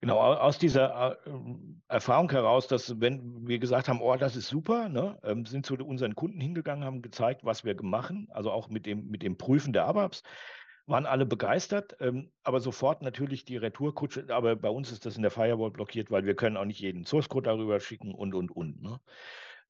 Genau, 0.00 0.18
aus 0.18 0.58
dieser 0.58 1.16
Erfahrung 1.88 2.30
heraus, 2.30 2.66
dass 2.66 3.00
wenn 3.00 3.46
wir 3.48 3.58
gesagt 3.58 3.88
haben, 3.88 4.02
oh, 4.02 4.16
das 4.16 4.36
ist 4.36 4.48
super, 4.48 4.90
ne, 4.90 5.18
ähm, 5.22 5.46
sind 5.46 5.64
zu 5.64 5.76
unseren 5.76 6.14
Kunden 6.14 6.40
hingegangen, 6.40 6.84
haben 6.84 7.00
gezeigt, 7.00 7.42
was 7.44 7.64
wir 7.64 7.74
machen, 7.82 8.28
also 8.30 8.50
auch 8.50 8.68
mit 8.68 8.84
dem, 8.84 9.06
mit 9.08 9.22
dem 9.22 9.38
Prüfen 9.38 9.72
der 9.72 9.86
ABAPs 9.86 10.22
waren 10.86 11.06
alle 11.06 11.26
begeistert, 11.26 11.96
ähm, 12.00 12.30
aber 12.42 12.60
sofort 12.60 13.02
natürlich 13.02 13.44
die 13.44 13.56
Retourkutsche, 13.56 14.26
aber 14.28 14.56
bei 14.56 14.68
uns 14.68 14.92
ist 14.92 15.06
das 15.06 15.16
in 15.16 15.22
der 15.22 15.30
Firewall 15.30 15.70
blockiert, 15.70 16.10
weil 16.10 16.26
wir 16.26 16.34
können 16.34 16.56
auch 16.56 16.64
nicht 16.64 16.80
jeden 16.80 17.06
Source 17.06 17.28
Code 17.28 17.48
darüber 17.48 17.80
schicken 17.80 18.14
und, 18.14 18.34
und, 18.34 18.50
und. 18.50 18.82
Ne? 18.82 19.00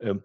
Ähm, 0.00 0.22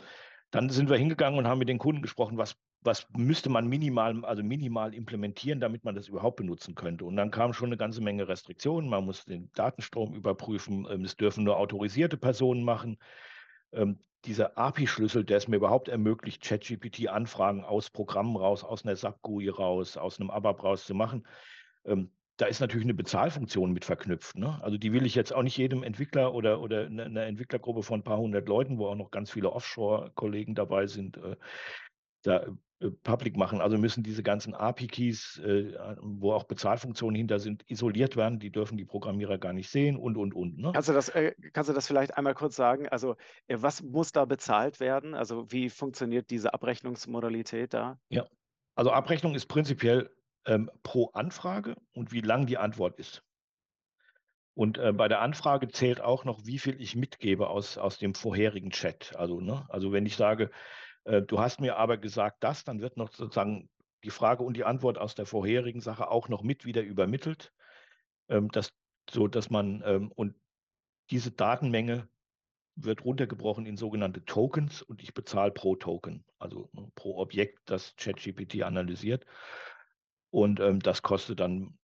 dann 0.52 0.70
sind 0.70 0.90
wir 0.90 0.98
hingegangen 0.98 1.38
und 1.38 1.48
haben 1.48 1.60
mit 1.60 1.70
den 1.70 1.78
Kunden 1.78 2.02
gesprochen, 2.02 2.38
was, 2.38 2.56
was 2.82 3.08
müsste 3.16 3.50
man 3.50 3.68
minimal, 3.68 4.26
also 4.26 4.42
minimal 4.42 4.96
implementieren, 4.96 5.60
damit 5.60 5.84
man 5.84 5.94
das 5.94 6.08
überhaupt 6.08 6.38
benutzen 6.38 6.74
könnte. 6.74 7.06
Und 7.06 7.18
dann 7.18 7.30
kam 7.30 7.54
schon 7.54 7.70
eine 7.70 7.78
ganze 7.78 8.02
Menge 8.02 8.28
Restriktionen. 8.28 8.90
Man 8.90 9.06
muss 9.06 9.26
den 9.26 9.52
Datenstrom 9.54 10.16
überprüfen. 10.16 10.88
Ähm, 10.90 11.04
es 11.06 11.16
dürfen 11.16 11.44
nur 11.44 11.58
autorisierte 11.58 12.18
Personen 12.18 12.64
machen. 12.64 12.98
Dieser 14.26 14.58
API-Schlüssel, 14.58 15.24
der 15.24 15.38
es 15.38 15.48
mir 15.48 15.58
überhaupt 15.58 15.88
ermöglicht, 15.88 16.44
ChatGPT-Anfragen 16.44 17.64
aus 17.64 17.90
Programmen 17.90 18.36
raus, 18.36 18.64
aus 18.64 18.84
einer 18.86 18.96
SAP-GUI 18.96 19.50
raus, 19.50 19.98
aus 19.98 20.20
einem 20.20 20.30
ABAP 20.30 20.64
raus 20.64 20.86
zu 20.86 20.94
machen, 20.94 21.26
ähm, 21.86 22.12
da 22.40 22.46
ist 22.46 22.62
natürlich 22.62 22.86
eine 22.86 22.94
Bezahlfunktion 22.94 23.74
mit 23.74 23.84
verknüpft. 23.84 24.38
Ne? 24.38 24.60
Also 24.64 24.78
die 24.78 24.94
will 24.94 25.06
ich 25.06 25.14
jetzt 25.14 25.34
auch 25.34 25.44
nicht 25.44 25.58
jedem 25.58 25.84
Entwickler 25.84 26.34
oder, 26.34 26.62
oder 26.62 26.86
eine, 26.86 27.04
eine 27.04 27.26
Entwicklergruppe 27.26 27.84
von 27.84 28.00
ein 28.00 28.04
paar 28.04 28.18
hundert 28.18 28.48
Leuten, 28.48 28.78
wo 28.78 28.88
auch 28.88 28.96
noch 28.96 29.12
ganz 29.12 29.30
viele 29.30 29.52
Offshore-Kollegen 29.52 30.56
dabei 30.56 30.88
sind, 30.88 31.18
äh, 31.18 31.36
da 32.24 32.46
äh, 32.80 32.92
public 33.04 33.36
machen. 33.36 33.62
Also 33.62 33.78
müssen 33.78 34.04
diese 34.04 34.24
ganzen 34.24 34.54
API-Keys, 34.54 35.40
äh, 35.40 35.74
wo 36.02 36.34
auch 36.34 36.46
Bezahlfunktionen 36.46 37.16
hinter 37.16 37.40
sind, 37.40 37.64
isoliert 37.70 38.16
werden. 38.16 38.40
Die 38.40 38.52
dürfen 38.52 38.78
die 38.78 38.86
Programmierer 38.86 39.38
gar 39.38 39.54
nicht 39.54 39.70
sehen 39.70 39.98
und, 39.98 40.18
und, 40.18 40.34
und. 40.34 40.58
Ne? 40.58 40.72
Kannst, 40.74 40.90
du 40.90 40.94
das, 40.94 41.10
äh, 41.10 41.34
kannst 41.54 41.70
du 41.70 41.74
das 41.74 41.88
vielleicht 41.88 42.18
einmal 42.18 42.36
kurz 42.36 42.56
sagen? 42.56 42.88
Also 42.88 43.16
was 43.50 43.84
muss 43.84 44.12
da 44.12 44.26
bezahlt 44.26 44.80
werden? 44.80 45.14
Also 45.14 45.52
wie 45.52 45.70
funktioniert 45.70 46.30
diese 46.30 46.54
Abrechnungsmodalität 46.54 47.74
da? 47.74 48.00
Ja, 48.10 48.26
also 48.76 48.92
Abrechnung 48.92 49.36
ist 49.36 49.48
prinzipiell 49.48 50.10
ähm, 50.46 50.72
pro 50.84 51.08
Anfrage 51.08 51.76
und 51.94 52.14
wie 52.14 52.22
lang 52.22 52.46
die 52.46 52.58
Antwort 52.58 52.98
ist. 52.98 53.24
Und 54.54 54.78
äh, 54.78 54.94
bei 54.94 55.08
der 55.08 55.22
Anfrage 55.22 55.68
zählt 55.70 56.02
auch 56.02 56.26
noch, 56.26 56.46
wie 56.46 56.60
viel 56.60 56.82
ich 56.82 56.96
mitgebe 56.96 57.50
aus, 57.50 57.78
aus 57.78 57.98
dem 57.98 58.14
vorherigen 58.14 58.72
Chat. 58.72 59.16
Also, 59.16 59.40
ne? 59.40 59.66
also 59.70 59.92
wenn 59.92 60.06
ich 60.06 60.16
sage, 60.16 60.50
du 61.06 61.40
hast 61.40 61.62
mir 61.62 61.78
aber 61.78 61.98
gesagt 61.98 62.44
das, 62.44 62.64
dann 62.64 62.82
wird 62.82 62.98
noch 62.98 63.12
sozusagen 63.12 63.70
die 64.04 64.10
Frage 64.10 64.44
und 64.44 64.56
die 64.56 64.64
Antwort 64.64 64.98
aus 64.98 65.16
der 65.16 65.26
vorherigen 65.26 65.82
Sache 65.82 66.10
auch 66.10 66.30
noch 66.30 66.44
mit 66.44 66.66
wieder 66.66 66.82
übermittelt, 66.82 67.54
ähm, 68.30 68.50
dass, 68.50 68.72
so 69.10 69.28
dass 69.28 69.50
man 69.50 69.82
ähm, 69.86 70.12
und 70.12 70.36
diese 71.10 71.32
Datenmenge 71.32 72.08
wird 72.76 73.04
runtergebrochen 73.04 73.66
in 73.66 73.78
sogenannte 73.78 74.24
Tokens 74.24 74.82
und 74.82 75.02
ich 75.02 75.14
bezahle 75.14 75.52
pro 75.52 75.76
Token, 75.76 76.24
also 76.38 76.70
ne, 76.72 76.90
pro 76.96 77.18
Objekt, 77.18 77.60
das 77.66 77.96
ChatGPT 77.98 78.64
analysiert. 78.64 79.26
Und 80.30 80.60
ähm, 80.60 80.80
das 80.80 81.02
kostet 81.02 81.40
dann 81.40 81.79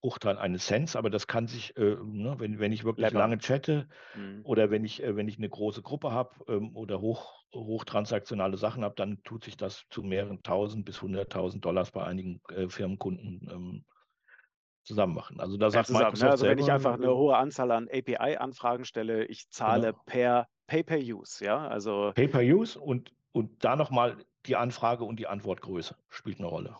Bruchteil 0.00 0.38
eines 0.38 0.66
Cents, 0.66 0.96
aber 0.96 1.10
das 1.10 1.26
kann 1.26 1.46
sich, 1.48 1.76
äh, 1.76 1.96
ne, 2.02 2.36
wenn 2.38 2.58
wenn 2.60 2.72
ich 2.72 2.84
wirklich 2.84 3.12
Läppern. 3.12 3.12
lange 3.12 3.38
chatte 3.38 3.88
Mhm. 4.14 4.44
oder 4.44 4.70
wenn 4.70 4.84
ich 4.84 5.02
äh, 5.02 5.16
wenn 5.16 5.28
ich 5.28 5.38
'ne 5.38 5.48
große 5.50 5.82
Gruppe 5.82 6.12
habe, 6.12 6.44
ähm, 6.48 6.76
oder 6.76 7.00
hoch 7.00 7.44
hochtransaktionale 7.54 8.56
Sachen 8.58 8.84
habe, 8.84 8.94
dann 8.96 9.22
tut 9.24 9.44
sich 9.44 9.56
das 9.56 9.86
zu 9.90 10.02
mehreren 10.04 10.42
Tausend 10.42 10.84
bis 10.86 11.02
100.000 11.02 11.66
bei 11.92 12.04
einigen, 12.04 12.42
äh, 12.50 12.68
Firmenkunden, 12.68 13.48
ähm, 13.52 13.84
zusammen 14.84 15.14
machen. 15.14 15.40
Also, 15.40 15.56
da 15.58 15.70
sagt 15.70 15.86
zusammen, 15.86 16.18
ne? 16.18 16.30
Also, 16.30 16.46
wenn 16.46 16.58
ich 16.58 16.72
einfach 16.72 16.98
äh 16.98 17.06
hohe 17.06 17.36
Anzahl 17.36 17.70
an 17.72 17.88
API-Anfragen 17.88 18.84
stelle, 18.84 19.24
ich 19.26 19.48
zahle 19.50 19.92
Genau. 19.92 20.04
per 20.06 20.46
Pay-per-Use, 20.66 21.44
ja? 21.44 21.66
Also 21.68 22.14
Pay-per-Use 22.16 22.78
und 22.80 23.12
und 23.32 23.62
da 23.64 23.76
noch 23.76 23.90
mal 23.90 24.24
die 24.46 24.56
Anfrage 24.56 25.04
und 25.04 25.18
die 25.20 25.26
Antwortgröße 25.26 25.96
spielt 26.08 26.40
'ne 26.40 26.46
Rolle. 26.46 26.76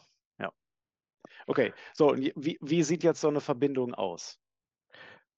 Okay, 1.49 1.73
so 1.95 2.15
wie 2.15 2.59
wie 2.61 2.83
sieht 2.83 3.03
jetzt 3.03 3.23
so 3.23 3.31
'ne 3.31 3.41
Verbindung 3.41 3.95
aus? 3.95 4.37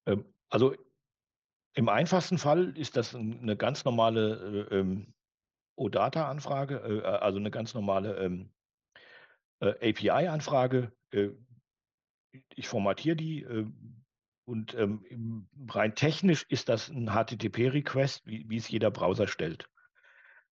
Ähm, 0.06 0.24
also, 0.48 0.74
im 1.74 1.88
einfachsten 1.88 2.38
Fall 2.38 2.76
ist 2.78 2.96
das 2.96 3.14
'n 3.14 3.42
'ne 3.44 3.56
ganz 3.56 3.84
normale, 3.84 4.68
äh, 4.70 4.76
ähm, 4.80 5.14
OData-Anfrage, 5.76 6.76
äh, 6.78 7.06
a 7.06 7.16
also 7.18 7.38
'ne 7.40 7.50
ganz 7.52 7.74
normale, 7.74 8.16
ähm 8.18 8.52
äh, 9.62 9.90
API-Anfrage. 9.90 10.92
Äh, 11.12 11.28
ich 12.56 12.68
formatiere 12.68 13.16
die, 13.16 13.42
ähm, 13.42 14.04
und, 14.46 14.74
ähm, 14.74 15.48
rein 15.70 15.94
technisch 15.94 16.44
ist 16.50 16.68
das 16.68 16.90
'n 16.90 17.10
HTTP-Request, 17.14 18.26
wie 18.26 18.46
wie 18.50 18.56
es 18.58 18.68
jeder 18.70 18.90
Browser 18.90 19.28
stellt. 19.28 19.70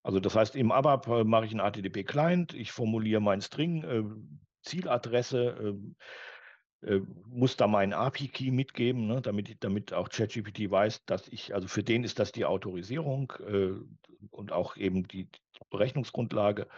Also, 0.04 0.20
das 0.20 0.36
heißt, 0.36 0.56
im 0.56 0.72
ABAP, 0.72 1.08
äh, 1.08 1.24
mache 1.24 1.46
ich 1.46 1.52
'n 1.54 1.60
HTTP-Client, 1.62 2.54
ich 2.54 2.72
formuliere 2.72 3.20
meinen 3.22 3.42
String, 3.42 3.84
Zieladresse, 4.68 5.56
ähm, 5.60 5.96
äh, 6.82 7.00
muss 7.26 7.56
da 7.56 7.66
meinen 7.68 7.92
API-Key 7.94 8.50
mitgeben, 8.52 9.06
ne, 9.08 9.22
damit 9.22 9.64
damit 9.64 9.92
auch 9.94 10.08
ChatGPT 10.10 10.70
weiß, 10.70 11.04
dass 11.06 11.28
ich 11.28 11.54
also, 11.54 11.68
für 11.68 11.82
den 11.84 12.04
ist 12.04 12.18
das 12.20 12.32
die 12.32 12.44
Autorisierung, 12.46 13.32
äh, 13.46 13.72
und 14.30 14.52
auch 14.52 14.76
eben 14.76 15.08
die 15.08 15.30
Berechnungsgrundlage. 15.70 16.68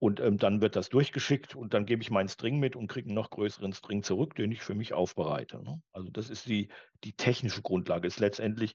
Und, 0.00 0.20
ähm, 0.20 0.38
dann 0.38 0.60
wird 0.62 0.76
das 0.76 0.90
durchgeschickt 0.90 1.56
und 1.56 1.74
dann 1.74 1.86
gebe 1.86 2.02
ich 2.02 2.10
meinen 2.12 2.28
String 2.28 2.60
mit 2.60 2.76
und 2.76 2.88
kriege 2.88 3.10
'n 3.10 3.14
noch 3.14 3.30
größeren 3.30 3.72
String 3.74 4.02
zurück, 4.04 4.34
den 4.36 4.52
ich 4.52 4.62
für 4.62 4.74
mich 4.76 4.94
aufbereite, 4.94 5.62
ne? 5.64 5.82
Also, 5.92 6.10
das 6.10 6.30
ist 6.30 6.46
die 6.48 6.68
die 7.04 7.14
technische 7.14 7.62
Grundlage, 7.62 8.06
ist 8.08 8.20
letztendlich 8.20 8.74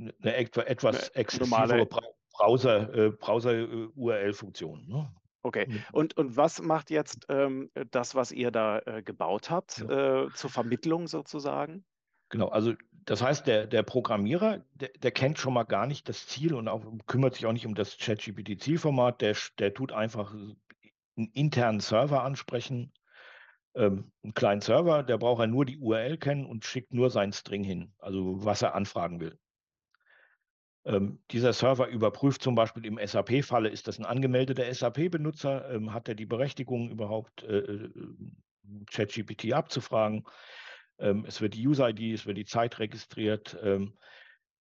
'ne 0.00 0.12
'ne 0.20 0.34
etwa 0.36 0.62
'Ne 0.90 1.00
etwas 1.02 1.08
normale 1.32 1.76
exzessivere 1.78 1.86
Brau 1.86 2.14
Browser 2.32 2.94
äh, 2.94 3.10
Browser 3.10 3.52
äh, 3.54 3.88
ne? 4.88 5.14
Okay. 5.44 5.66
Mit 5.66 5.86
Und 5.92 6.16
und 6.18 6.36
was 6.36 6.60
macht 6.60 6.90
jetzt, 6.90 7.26
ähm, 7.30 7.70
das, 7.90 8.14
was 8.14 8.30
ihr 8.30 8.50
da, 8.50 8.78
äh, 8.80 9.02
gebaut 9.02 9.50
habt, 9.50 9.78
Genau. 9.78 9.90
äh, 9.90 10.30
zur 10.32 10.50
Vermittlung 10.50 11.08
sozusagen? 11.08 11.84
Genau, 12.32 12.46
also, 12.48 12.74
das 12.92 13.22
heißt, 13.22 13.46
der 13.48 13.66
der 13.66 13.82
Programmierer, 13.82 14.64
der 14.74 14.90
der 14.90 15.10
kennt 15.10 15.38
schon 15.40 15.52
mal 15.52 15.64
gar 15.64 15.86
nicht 15.88 16.08
das 16.08 16.28
Ziel 16.28 16.54
und 16.54 16.68
auch 16.68 16.84
kümmert 17.08 17.34
sich 17.34 17.44
auch 17.44 17.52
nicht 17.52 17.66
um 17.66 17.74
das 17.74 17.98
ChatGPT-Zielformat. 17.98 19.20
Der 19.20 19.36
der 19.58 19.74
tut 19.74 19.90
einfach 19.92 20.32
s 20.32 20.54
'n 21.18 21.30
internen 21.34 21.80
Server 21.80 22.22
ansprechen, 22.22 22.92
ähm, 23.74 24.12
'n 24.24 24.34
kleinen 24.34 24.60
Server, 24.62 25.02
der 25.04 25.18
braucht 25.18 25.40
ja 25.40 25.48
nur 25.48 25.66
die 25.66 25.78
URL 25.78 26.18
kennen 26.18 26.46
und 26.46 26.64
schickt 26.66 26.94
nur 26.94 27.10
seinen 27.10 27.32
String 27.34 27.64
hin, 27.64 27.94
also, 27.98 28.44
was 28.44 28.62
er 28.62 28.74
anfragen 28.74 29.20
will. 29.20 29.38
Ähm, 30.90 31.20
dieser 31.30 31.52
Server 31.52 31.86
überprüft 31.88 32.42
zum 32.42 32.54
Beispiel 32.56 32.84
im 32.84 32.98
SAP-Falle, 32.98 33.68
ist 33.68 33.86
das 33.86 33.98
'n 34.00 34.04
angemeldeter 34.04 34.64
SAP-Benutzer? 34.74 35.70
Ähm, 35.72 35.92
hat 35.94 36.08
er 36.08 36.16
die 36.16 36.26
Berechtigung 36.26 36.90
überhaupt, 36.90 37.44
äh, 37.44 37.58
äh, 37.58 37.90
ChatGPT 38.90 39.52
abzufragen? 39.52 40.24
Ähm, 40.98 41.24
es 41.28 41.40
wird 41.40 41.54
die 41.54 41.66
User-ID, 41.68 42.12
es 42.14 42.26
wird 42.26 42.38
die 42.38 42.44
Zeit 42.44 42.78
registriert, 42.80 43.56
ähm, 43.62 43.94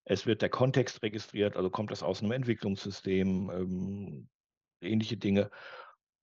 es 0.05 0.25
wird 0.27 0.41
der 0.43 0.49
Kontext 0.49 1.03
registriert, 1.03 1.57
also, 1.57 1.69
kommt 1.71 1.91
das 1.91 2.03
aus 2.03 2.21
'nem 2.21 2.31
Entwicklungssystem, 2.33 3.49
ähm, 3.51 4.29
ähnliche 4.81 5.17
Dinge. 5.17 5.51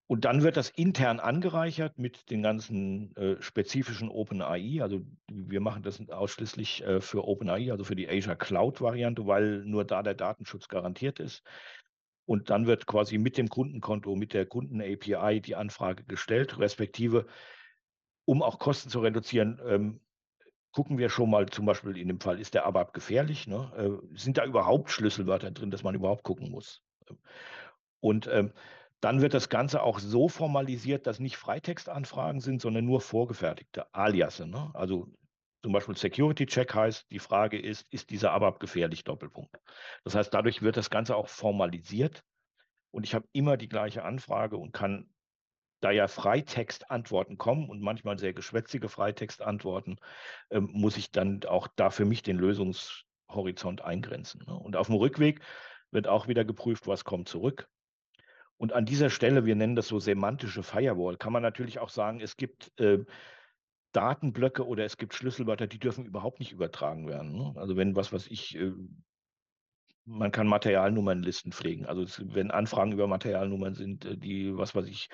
Und 0.08 0.24
dann 0.24 0.42
wird 0.42 0.56
das 0.56 0.70
intern 0.70 1.18
angereichert 1.18 1.98
mit 1.98 2.30
den 2.30 2.42
ganzen, 2.42 3.14
äh, 3.16 3.42
spezifischen 3.42 4.08
OpenAI. 4.08 4.80
Also, 4.80 5.02
wir 5.28 5.60
machen 5.60 5.82
das 5.82 6.00
ausschließlich, 6.08 6.84
äh, 6.84 7.00
für 7.00 7.26
OpenAI, 7.26 7.72
also, 7.72 7.84
für 7.84 7.96
die 7.96 8.08
Azure 8.08 8.36
Cloud-Variante, 8.36 9.26
weil 9.26 9.64
nur 9.64 9.84
da 9.84 10.02
der 10.02 10.14
Datenschutz 10.14 10.68
garantiert 10.68 11.18
ist. 11.18 11.42
Und 12.24 12.50
dann 12.50 12.66
wird 12.66 12.86
quasi 12.86 13.18
mit 13.18 13.36
dem 13.36 13.48
Kundenkonto, 13.48 14.14
mit 14.16 14.32
der 14.32 14.46
Kunden-API 14.46 15.40
die 15.40 15.56
Anfrage 15.56 16.04
gestellt, 16.04 16.58
respektive 16.58 17.26
um 18.26 18.42
auch 18.42 18.58
Kosten 18.58 18.90
zu 18.90 19.00
reduzieren, 19.00 19.60
ähm, 19.64 20.00
gucken 20.72 20.98
wir 20.98 21.08
schon 21.08 21.30
mal 21.30 21.46
zum 21.48 21.64
Beispiel 21.64 21.96
in 21.96 22.08
dem 22.08 22.20
Fall, 22.20 22.38
ist 22.38 22.54
der 22.54 22.66
ABAP 22.66 22.92
gefährlich, 22.92 23.46
ne? 23.46 23.72
Äh, 23.76 24.16
sind 24.16 24.36
da 24.36 24.44
überhaupt 24.44 24.90
Schlüsselwörter 24.90 25.50
drin, 25.52 25.70
dass 25.70 25.82
man 25.82 25.94
überhaupt 25.94 26.22
gucken 26.24 26.50
muss? 26.50 26.82
Und, 28.00 28.28
ähm, 28.30 28.52
dann 29.00 29.20
wird 29.22 29.34
das 29.34 29.48
Ganze 29.48 29.82
auch 29.82 29.98
so 29.98 30.28
formalisiert, 30.28 31.06
dass 31.06 31.20
nicht 31.20 31.36
Freitextanfragen 31.36 32.40
sind, 32.40 32.62
sondern 32.62 32.84
nur 32.86 33.00
vorgefertigte 33.00 33.92
Aliasse, 33.94 34.46
ne? 34.46 34.70
Also, 34.74 35.08
zum 35.62 35.72
Beispiel 35.72 35.96
Security-Check 35.96 36.74
heißt, 36.74 37.10
die 37.10 37.18
Frage 37.18 37.60
ist: 37.60 37.86
„Ist 37.92 38.10
dieser 38.10 38.32
ABAP 38.32 38.60
gefährlich?“ 38.60 39.04
Doppelpunkt. 39.04 39.56
Das 40.04 40.14
heißt, 40.14 40.32
dadurch 40.34 40.62
wird 40.62 40.76
das 40.76 40.90
Ganze 40.90 41.16
auch 41.16 41.28
formalisiert 41.28 42.22
und 42.92 43.04
ich 43.04 43.14
habe 43.14 43.28
immer 43.32 43.56
die 43.56 43.68
gleiche 43.68 44.04
Anfrage 44.04 44.56
und 44.58 44.72
kann 44.72 45.10
da 45.82 45.90
ja 45.92 46.08
Freitextantworten 46.08 47.38
kommen 47.38 47.68
und 47.70 47.80
manchmal 47.82 48.18
sehr 48.18 48.34
geschwätzige 48.34 48.88
Freitextantworten, 48.88 49.96
ähm, 50.50 50.70
muss 50.72 50.96
ich 50.96 51.12
dann 51.12 51.42
auch 51.46 51.68
da 51.76 51.90
für 51.90 52.04
mich 52.06 52.22
den 52.22 52.38
Lösungshorizont 52.38 53.82
eingrenzen, 53.82 54.44
ne? 54.46 54.54
Und 54.54 54.76
auf'm 54.76 54.98
Rückweg 54.98 55.40
wird 55.92 56.08
auch 56.08 56.28
wieder 56.28 56.44
geprüft, 56.44 56.86
was 56.88 57.04
kommt 57.04 57.28
zurück. 57.28 57.68
Und 58.60 58.72
an 58.72 58.86
dieser 58.86 59.10
Stelle, 59.10 59.44
wir 59.44 59.54
nennen 59.54 59.76
das 59.76 59.88
so 59.88 59.98
semantische 59.98 60.62
Firewall, 60.62 61.16
kann 61.18 61.32
man 61.32 61.42
natürlich 61.42 61.78
auch 61.78 61.90
sagen, 61.90 62.20
es 62.20 62.36
gibt, 62.36 62.72
äh, 62.80 63.04
Datenblöcke 63.92 64.66
oder 64.66 64.84
es 64.84 64.98
gibt 64.98 65.14
Schlüsselwörter, 65.14 65.66
die 65.68 65.78
dürfen 65.80 66.06
überhaupt 66.06 66.40
nicht 66.40 66.52
übertragen 66.52 67.08
werden, 67.08 67.32
ne? 67.32 67.54
Also, 67.56 67.76
wenn, 67.76 67.96
was 67.96 68.12
weiß 68.12 68.28
ich, 68.28 68.56
äh 68.56 68.72
man 70.08 70.30
kann 70.30 70.46
Materialnummernlisten 70.46 71.50
pflegen. 71.52 71.84
Also, 71.86 72.02
es 72.02 72.22
wenn 72.32 72.52
Anfragen 72.52 72.92
über 72.92 73.08
Materialnummern 73.08 73.74
sind, 73.74 74.04
äh, 74.04 74.16
die, 74.16 74.56
was 74.56 74.74
weiß 74.74 74.86
ich, 74.86 75.08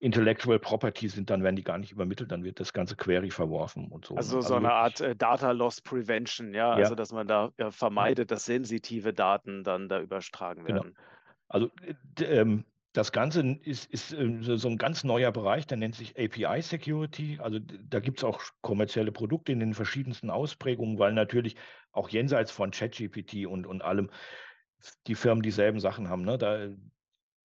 Intellectual 0.00 0.58
Property 0.60 1.08
sind, 1.08 1.30
dann 1.30 1.42
werden 1.42 1.56
die 1.56 1.64
gar 1.64 1.78
nicht 1.78 1.92
übermittelt, 1.92 2.30
dann 2.30 2.44
wird 2.44 2.60
das 2.60 2.72
ganze 2.74 2.94
Query 2.96 3.30
verworfen 3.30 3.88
und 3.90 4.04
so, 4.04 4.22
ne? 4.24 4.36
Also, 4.36 4.40
so 4.40 4.58
Also, 4.58 4.58
'ne 4.58 4.72
Art, 4.72 5.00
äh, 5.00 5.14
Data 5.14 5.52
Loss 5.52 5.80
Prevention, 5.80 6.52
ja? 6.54 6.74
Also, 6.74 6.94
Ja. 6.94 6.96
dass 6.96 7.12
man 7.12 7.26
da, 7.28 7.50
Ja. 7.56 7.70
vermeidet, 7.70 8.30
dass 8.30 8.44
sensitive 8.46 9.12
Daten 9.14 9.62
dann 9.64 9.88
da 9.88 10.00
übertragen 10.00 10.66
Genau. 10.66 10.84
Also, 11.50 11.70
äh, 12.20 12.24
ähm, 12.24 12.64
das 12.92 13.12
Ganze 13.12 13.42
ist 13.62 13.90
ist, 13.92 14.12
ähm, 14.12 14.42
so 14.42 14.56
so 14.56 14.68
'n 14.68 14.76
ganz 14.78 15.04
neuer 15.04 15.30
Bereich, 15.32 15.66
der 15.66 15.76
nennt 15.78 15.94
sich 15.94 16.14
API-Security. 16.18 17.38
Also, 17.40 17.58
d 17.58 17.78
da 17.88 18.00
gibt's 18.00 18.24
auch 18.24 18.40
sch 18.40 18.52
kommerzielle 18.62 19.12
Produkte 19.12 19.52
in 19.52 19.60
den 19.60 19.74
verschiedensten 19.74 20.30
Ausprägungen, 20.30 20.98
weil 20.98 21.12
natürlich 21.12 21.56
auch 21.92 22.08
jenseits 22.10 22.50
von 22.50 22.70
ChatGPT 22.70 23.46
und 23.46 23.66
und 23.66 23.82
allem 23.82 24.10
die 25.06 25.14
Firmen 25.16 25.42
dieselben 25.42 25.80
Sachen 25.80 26.08
haben, 26.08 26.22
ne? 26.24 26.38
Da 26.38 26.68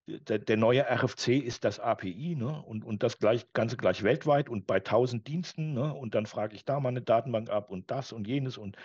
der 0.08 0.40
der 0.40 0.58
neue 0.58 0.86
RFC 0.90 1.38
ist 1.40 1.66
das 1.66 1.80
API, 1.80 2.36
ne? 2.38 2.62
Und 2.64 2.86
und 2.86 3.04
das 3.04 3.20
gleich 3.20 3.52
Ganze 3.54 3.78
gleich 3.78 4.04
weltweit 4.04 4.50
und 4.50 4.68
bei 4.68 4.80
1.000 4.82 5.28
Diensten, 5.28 5.74
ne? 5.74 5.94
Und 5.94 6.16
dann 6.16 6.26
frage 6.28 6.56
ich 6.56 6.66
da 6.66 6.80
mal 6.82 6.92
'ne 6.94 7.02
Datenbank 7.04 7.50
ab 7.52 7.72
und 7.72 7.92
das 7.92 8.14
und 8.14 8.28
jenes 8.28 8.58
und, 8.58 8.78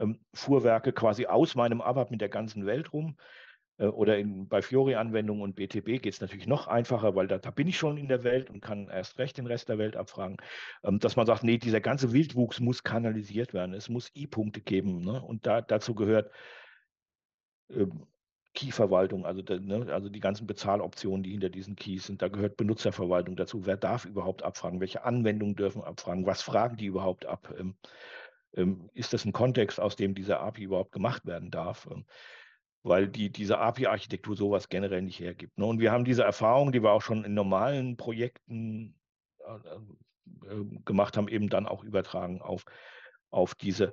ähm, 0.00 0.20
Fuhrwerke 0.34 0.92
quasi 0.94 1.26
aus 1.26 1.54
meinem 1.56 1.80
ABAP 1.82 2.10
mit 2.12 2.20
der 2.22 2.30
ganzen 2.30 2.66
Welt 2.66 2.92
rum. 2.94 3.16
Äh, 3.80 3.86
oder 3.86 4.18
in 4.18 4.46
bei 4.48 4.62
Fiori-Anwendungen 4.62 5.42
und 5.42 5.56
BTP 5.56 5.98
geht's 5.98 6.20
natürlich 6.20 6.46
noch 6.46 6.66
einfacher, 6.68 7.14
weil 7.16 7.26
da 7.26 7.38
da 7.38 7.50
bin 7.50 7.66
ich 7.66 7.78
schon 7.78 7.96
in 7.96 8.08
der 8.08 8.22
Welt 8.24 8.50
und 8.50 8.60
kann 8.60 8.88
erst 8.88 9.18
recht 9.18 9.38
den 9.38 9.46
Rest 9.46 9.68
der 9.68 9.78
Welt 9.78 9.96
abfragen. 9.96 10.36
Ähm, 10.84 10.98
dass 11.00 11.16
man 11.16 11.26
sagt: 11.26 11.42
„Ne, 11.44 11.58
dieser 11.58 11.80
ganze 11.80 12.12
Wildwuchs 12.12 12.60
muss 12.60 12.82
kanalisiert 12.84 13.54
werden. 13.54 13.74
Es 13.74 13.88
muss 13.88 14.10
I-Punkte 14.14 14.60
geben“, 14.60 15.00
ne? 15.00 15.22
Und 15.22 15.46
da 15.46 15.62
dazu 15.62 15.94
gehört 15.94 16.30
ähm, 17.70 18.06
Key-Verwaltung, 18.54 19.24
also 19.26 19.42
ne, 19.42 19.92
also 19.92 20.08
die 20.08 20.18
ganzen 20.20 20.46
Bezahloptionen, 20.46 21.22
die 21.22 21.30
hinter 21.30 21.50
diesen 21.50 21.76
Keys 21.76 22.06
sind. 22.06 22.20
Da 22.20 22.28
gehört 22.28 22.56
Benutzerverwaltung 22.56 23.36
dazu. 23.36 23.64
Wer 23.64 23.76
darf 23.76 24.04
überhaupt 24.04 24.42
abfragen? 24.42 24.80
Welche 24.80 25.04
Anwendungen 25.04 25.54
dürfen 25.54 25.82
abfragen? 25.82 26.26
Was 26.26 26.42
fragen 26.42 26.76
die 26.76 26.86
überhaupt 26.86 27.26
ab? 27.26 27.54
Ähm, 27.56 27.76
ähm, 28.56 28.90
ist 28.94 29.12
das 29.12 29.24
'n 29.24 29.32
Kontext, 29.32 29.78
aus 29.80 29.94
dem 29.96 30.14
diese 30.16 30.40
API 30.40 30.64
überhaupt 30.64 30.92
gemacht 30.92 31.26
werden 31.26 31.50
darf? 31.52 31.88
Weil 32.82 33.08
die 33.08 33.30
diese 33.30 33.58
API-Architektur 33.58 34.36
so 34.36 34.50
was 34.50 34.68
generell 34.68 35.02
nicht 35.02 35.20
hergibt, 35.20 35.58
ne? 35.58 35.66
Und 35.66 35.80
wir 35.80 35.92
haben 35.92 36.04
diese 36.04 36.22
Erfahrung, 36.22 36.72
die 36.72 36.82
wir 36.82 36.92
auch 36.92 37.02
schon 37.02 37.24
in 37.24 37.34
normalen 37.34 37.96
Projekten, 37.96 38.94
äh, 39.40 39.74
ähm, 39.74 39.98
ähm, 40.48 40.82
gemacht 40.84 41.16
haben, 41.16 41.28
eben 41.28 41.48
dann 41.48 41.66
auch 41.66 41.84
übertragen 41.84 42.40
auf 42.40 42.64
auf 43.30 43.54
diese, 43.54 43.92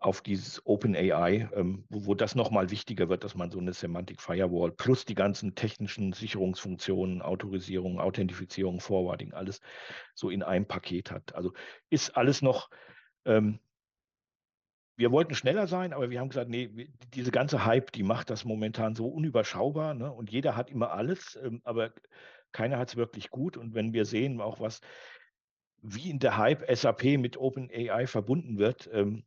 auf 0.00 0.20
dieses 0.20 0.64
OpenAI, 0.64 1.48
ähm, 1.54 1.84
wo, 1.88 2.06
wo 2.06 2.14
das 2.14 2.34
nochmal 2.34 2.70
wichtiger 2.70 3.08
wird, 3.08 3.24
dass 3.24 3.34
man 3.34 3.50
so 3.50 3.58
eine 3.58 3.72
Semantic 3.72 4.20
Firewall 4.20 4.70
plus 4.70 5.04
die 5.04 5.14
ganzen 5.14 5.54
technischen 5.54 6.12
Sicherungsfunktionen, 6.12 7.20
Autorisierung, 7.20 8.00
Authentifizierung, 8.00 8.80
Forwarding, 8.80 9.32
alles 9.32 9.60
so 10.14 10.30
in 10.30 10.42
einem 10.42 10.66
Paket 10.66 11.10
hat. 11.10 11.34
Also 11.34 11.52
ist 11.90 12.16
alles 12.16 12.42
noch, 12.42 12.70
ähm, 13.24 13.58
wir 14.98 15.12
wollten 15.12 15.36
schneller 15.36 15.68
sein, 15.68 15.92
aber 15.92 16.10
wir 16.10 16.18
haben 16.18 16.28
gesagt, 16.28 16.50
nee, 16.50 16.88
diese 17.14 17.30
ganze 17.30 17.64
Hype, 17.64 17.92
die 17.92 18.02
macht 18.02 18.30
das 18.30 18.44
momentan 18.44 18.96
so 18.96 19.06
unüberschaubar 19.06 19.94
ne? 19.94 20.12
und 20.12 20.30
jeder 20.30 20.56
hat 20.56 20.70
immer 20.70 20.90
alles, 20.90 21.38
ähm, 21.40 21.62
aber 21.62 21.92
keiner 22.50 22.78
hat 22.78 22.88
es 22.88 22.96
wirklich 22.96 23.30
gut. 23.30 23.56
Und 23.56 23.74
wenn 23.74 23.92
wir 23.92 24.04
sehen, 24.04 24.40
auch 24.40 24.58
was, 24.58 24.80
wie 25.82 26.10
in 26.10 26.18
der 26.18 26.36
Hype 26.36 26.68
SAP 26.76 27.16
mit 27.16 27.36
OpenAI 27.36 28.08
verbunden 28.08 28.58
wird, 28.58 28.90
ähm, 28.92 29.22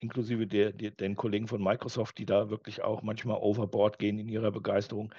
inklusive 0.00 0.46
der, 0.46 0.72
der, 0.72 0.92
den 0.92 1.14
Kollegen 1.14 1.46
von 1.46 1.62
Microsoft, 1.62 2.16
die 2.16 2.26
da 2.26 2.48
wirklich 2.48 2.82
auch 2.82 3.02
manchmal 3.02 3.36
overboard 3.36 3.98
gehen 3.98 4.18
in 4.18 4.30
ihrer 4.30 4.50
Begeisterung. 4.50 5.12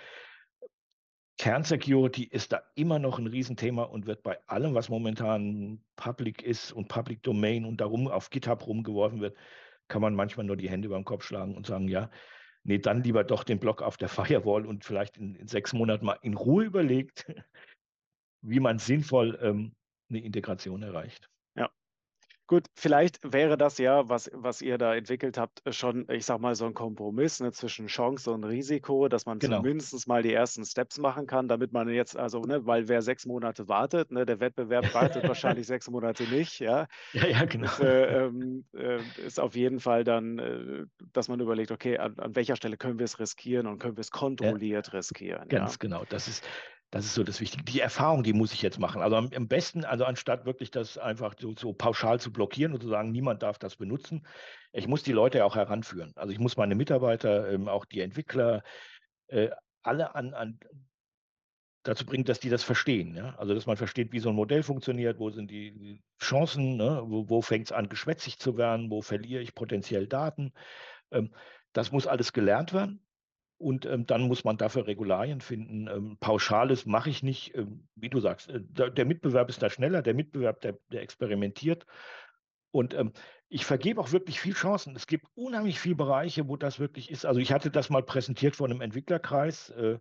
Kernsecurity 1.38 2.24
ist 2.24 2.52
da 2.52 2.64
immer 2.74 2.98
noch 2.98 3.20
ein 3.20 3.28
Riesenthema 3.28 3.84
und 3.84 4.08
wird 4.08 4.24
bei 4.24 4.40
allem, 4.48 4.74
was 4.74 4.90
momentan 4.90 5.84
public 5.98 6.42
ist 6.42 6.72
und 6.72 6.88
Public 6.88 7.22
Domain 7.22 7.66
und 7.66 7.80
darum 7.80 8.08
auf 8.08 8.32
GitHub 8.32 8.66
rumgeworfen 8.66 9.22
wird, 9.22 9.38
kann 9.94 10.02
man 10.02 10.16
manchmal 10.16 10.48
nur 10.48 10.58
die 10.58 10.72
Hände 10.72 10.90
beim 10.90 11.06
Kopf 11.06 11.24
schlagen 11.24 11.56
und 11.56 11.68
sagen, 11.68 11.88
ja, 11.88 12.10
nee, 12.64 12.80
dann 12.80 13.04
lieber 13.04 13.24
doch 13.24 13.44
den 13.44 13.60
Block 13.60 13.84
auf 13.84 13.96
der 13.96 14.10
Firewall 14.10 14.66
und 14.66 14.84
vielleicht 14.84 15.18
in, 15.18 15.36
in 15.36 15.48
sechs 15.48 15.72
Monaten 15.72 16.08
mal 16.08 16.18
in 16.24 16.34
Ruhe 16.34 16.66
überlegt, 16.66 17.28
wie 18.42 18.60
man 18.60 18.80
sinnvoll 18.80 19.38
ähm, 19.40 19.76
eine 20.10 20.24
Integration 20.24 20.82
erreicht. 20.82 21.30
Gut, 22.48 22.68
vielleicht 22.76 23.20
wäre 23.24 23.58
das 23.58 23.78
ja, 23.78 24.10
was, 24.10 24.30
was 24.34 24.62
ihr 24.62 24.78
da 24.78 24.94
entwickelt 24.94 25.38
habt, 25.38 25.62
schon, 25.70 26.06
ich 26.10 26.26
sag 26.26 26.40
mal, 26.42 26.56
so 26.56 26.66
ein 26.66 26.74
Kompromiss 26.74 27.40
ne, 27.40 27.54
zwischen 27.54 27.88
Chance 27.88 28.32
und 28.32 28.44
Risiko, 28.44 29.08
dass 29.08 29.26
man 29.26 29.40
genau. 29.40 29.58
zumindest 29.58 30.08
mal 30.10 30.24
die 30.24 30.34
ersten 30.34 30.66
Steps 30.66 30.98
machen 30.98 31.26
kann, 31.26 31.48
damit 31.48 31.72
man 31.72 31.88
jetzt, 31.88 32.18
also, 32.18 32.42
ne, 32.42 32.66
weil 32.66 32.90
wer 32.90 33.02
sechs 33.02 33.26
Monate 33.26 33.70
wartet, 33.70 34.12
ne, 34.12 34.26
der 34.26 34.42
Wettbewerb 34.42 34.84
wartet 34.94 35.26
wahrscheinlich 35.26 35.68
sechs 35.68 35.90
Monate 35.90 36.24
nicht, 36.24 36.60
ja. 36.60 36.88
Ja, 37.14 37.28
ja, 37.28 37.46
genau. 37.46 37.68
Das, 37.68 37.80
äh, 37.80 38.30
äh, 38.74 39.00
ist 39.26 39.40
auf 39.40 39.56
jeden 39.56 39.80
Fall 39.80 40.04
dann, 40.04 40.38
äh, 40.40 40.86
dass 41.14 41.30
man 41.30 41.40
überlegt, 41.40 41.72
okay, 41.72 41.98
an, 41.98 42.20
an, 42.20 42.36
welcher 42.36 42.58
Stelle 42.58 42.76
können 42.76 43.00
wir 43.00 43.06
es 43.06 43.20
riskieren 43.20 43.68
und 43.68 43.80
können 43.80 43.96
wir 43.96 44.02
es 44.02 44.12
kontrolliert 44.12 44.88
ja. 44.88 44.94
riskieren. 44.94 45.48
Ganz 45.48 45.74
ja? 45.74 45.78
genau. 45.80 46.04
Das 46.10 46.28
ist, 46.28 46.46
das 46.94 47.06
ist 47.06 47.16
so 47.16 47.24
das 47.24 47.42
Wichtige. 47.42 47.64
Die 47.64 47.80
Erfahrung, 47.80 48.22
die 48.22 48.34
muss 48.34 48.54
ich 48.54 48.62
jetzt 48.62 48.78
machen. 48.78 49.02
Also 49.02 49.16
am, 49.16 49.48
besten, 49.48 49.84
also 49.84 50.06
anstatt 50.06 50.46
wirklich 50.46 50.70
das 50.70 51.00
einfach 51.00 51.34
so, 51.40 51.56
so, 51.58 51.74
pauschal 51.74 52.20
zu 52.20 52.32
blockieren 52.32 52.72
und 52.72 52.84
zu 52.84 52.88
sagen, 52.88 53.12
niemand 53.12 53.42
darf 53.42 53.58
das 53.58 53.78
benutzen, 53.78 54.28
ich 54.74 54.88
muss 54.88 55.02
die 55.02 55.12
Leute 55.12 55.44
auch 55.44 55.56
heranführen. 55.56 56.12
Also 56.16 56.32
ich 56.32 56.38
muss 56.38 56.56
meine 56.56 56.76
Mitarbeiter, 56.76 57.52
ähm, 57.52 57.68
auch 57.68 57.86
die 57.86 58.02
Entwickler, 58.02 58.62
äh, 59.26 59.50
alle 59.82 60.14
an, 60.14 60.36
an, 60.36 60.60
dazu 61.82 62.06
bringen, 62.06 62.26
dass 62.26 62.40
die 62.40 62.50
das 62.50 62.62
verstehen. 62.62 63.16
Ja? 63.16 63.34
Also 63.40 63.56
dass 63.56 63.66
man 63.66 63.76
versteht, 63.76 64.12
wie 64.12 64.20
so 64.20 64.30
ein 64.30 64.36
Modell 64.36 64.62
funktioniert, 64.62 65.18
wo 65.18 65.32
sind 65.32 65.50
die 65.50 66.00
Chancen, 66.22 66.78
ne? 66.78 67.02
wo, 67.08 67.28
wo 67.28 67.42
fängt 67.42 67.66
es 67.66 67.72
an, 67.72 67.90
geschwätzig 67.90 68.38
zu 68.38 68.56
werden, 68.56 68.92
wo 68.92 69.02
verliere 69.02 69.42
ich 69.42 69.56
potenziell 69.56 70.06
Daten. 70.06 70.54
Ähm, 71.10 71.34
das 71.72 71.92
muss 71.92 72.06
alles 72.06 72.34
gelernt 72.34 72.72
werden. 72.72 73.03
Und 73.64 73.86
ähm, 73.86 74.06
dann 74.06 74.24
muss 74.24 74.44
man 74.44 74.58
dafür 74.58 74.88
Regularien 74.88 75.40
finden. 75.40 75.88
Ähm, 75.88 76.18
Pauschales 76.20 76.86
mache 76.86 77.10
ich 77.10 77.24
nicht. 77.24 77.56
Ähm, 77.56 77.88
wie 77.96 78.10
du 78.10 78.20
sagst, 78.20 78.50
äh, 78.50 78.60
der 78.62 79.06
Mitbewerb 79.06 79.50
ist 79.50 79.64
da 79.64 79.70
schneller, 79.70 80.02
der 80.02 80.14
Mitbewerb, 80.14 80.60
der, 80.60 80.78
der 80.92 81.02
experimentiert. 81.02 81.86
Und 82.72 82.94
ähm, 82.94 83.14
ich 83.48 83.66
vergebe 83.66 84.02
auch 84.02 84.12
wirklich 84.12 84.42
viel 84.42 84.54
Chancen. 84.54 84.96
Es 84.98 85.08
gibt 85.08 85.28
unheimlich 85.36 85.80
viele 85.80 85.96
Bereiche, 85.96 86.50
wo 86.50 86.58
das 86.58 86.80
wirklich 86.80 87.10
ist. 87.10 87.26
Also 87.26 87.40
ich 87.40 87.54
hatte 87.54 87.72
das 87.72 87.90
mal 87.90 88.04
präsentiert 88.04 88.58
vor 88.58 88.68
einem 88.68 88.82
Entwicklerkreis, 88.82 89.70
äh, 89.70 89.98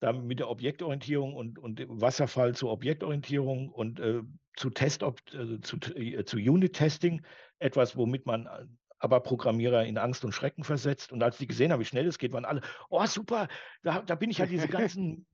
da 0.00 0.12
mit 0.12 0.38
der 0.38 0.48
Objektorientierung 0.48 1.34
und, 1.34 1.58
und 1.58 1.84
Wasserfall 1.88 2.54
zur 2.54 2.70
Objektorientierung 2.70 3.70
und 3.70 3.98
äh, 3.98 4.22
zu 4.54 4.70
Test, 4.70 5.02
also 5.02 5.58
zu, 5.58 5.78
äh, 5.96 6.24
zu 6.24 6.36
Unit-Testing, 6.36 7.22
etwas, 7.58 7.96
womit 7.96 8.24
man 8.24 8.46
äh, 8.46 8.66
aber 8.98 9.20
Programmierer 9.20 9.84
in 9.84 9.98
Angst 9.98 10.24
und 10.24 10.32
Schrecken 10.32 10.64
versetzt. 10.64 11.12
Und 11.12 11.22
als 11.22 11.38
die 11.38 11.46
gesehen 11.46 11.72
haben, 11.72 11.80
wie 11.80 11.84
schnell 11.84 12.06
es 12.06 12.18
geht, 12.18 12.32
waren 12.32 12.44
alle, 12.44 12.62
oh 12.88 13.04
super, 13.06 13.48
da, 13.82 14.02
da 14.02 14.14
bin 14.14 14.30
ich 14.30 14.38
ja 14.38 14.46
diese 14.46 14.68
ganzen 14.68 15.26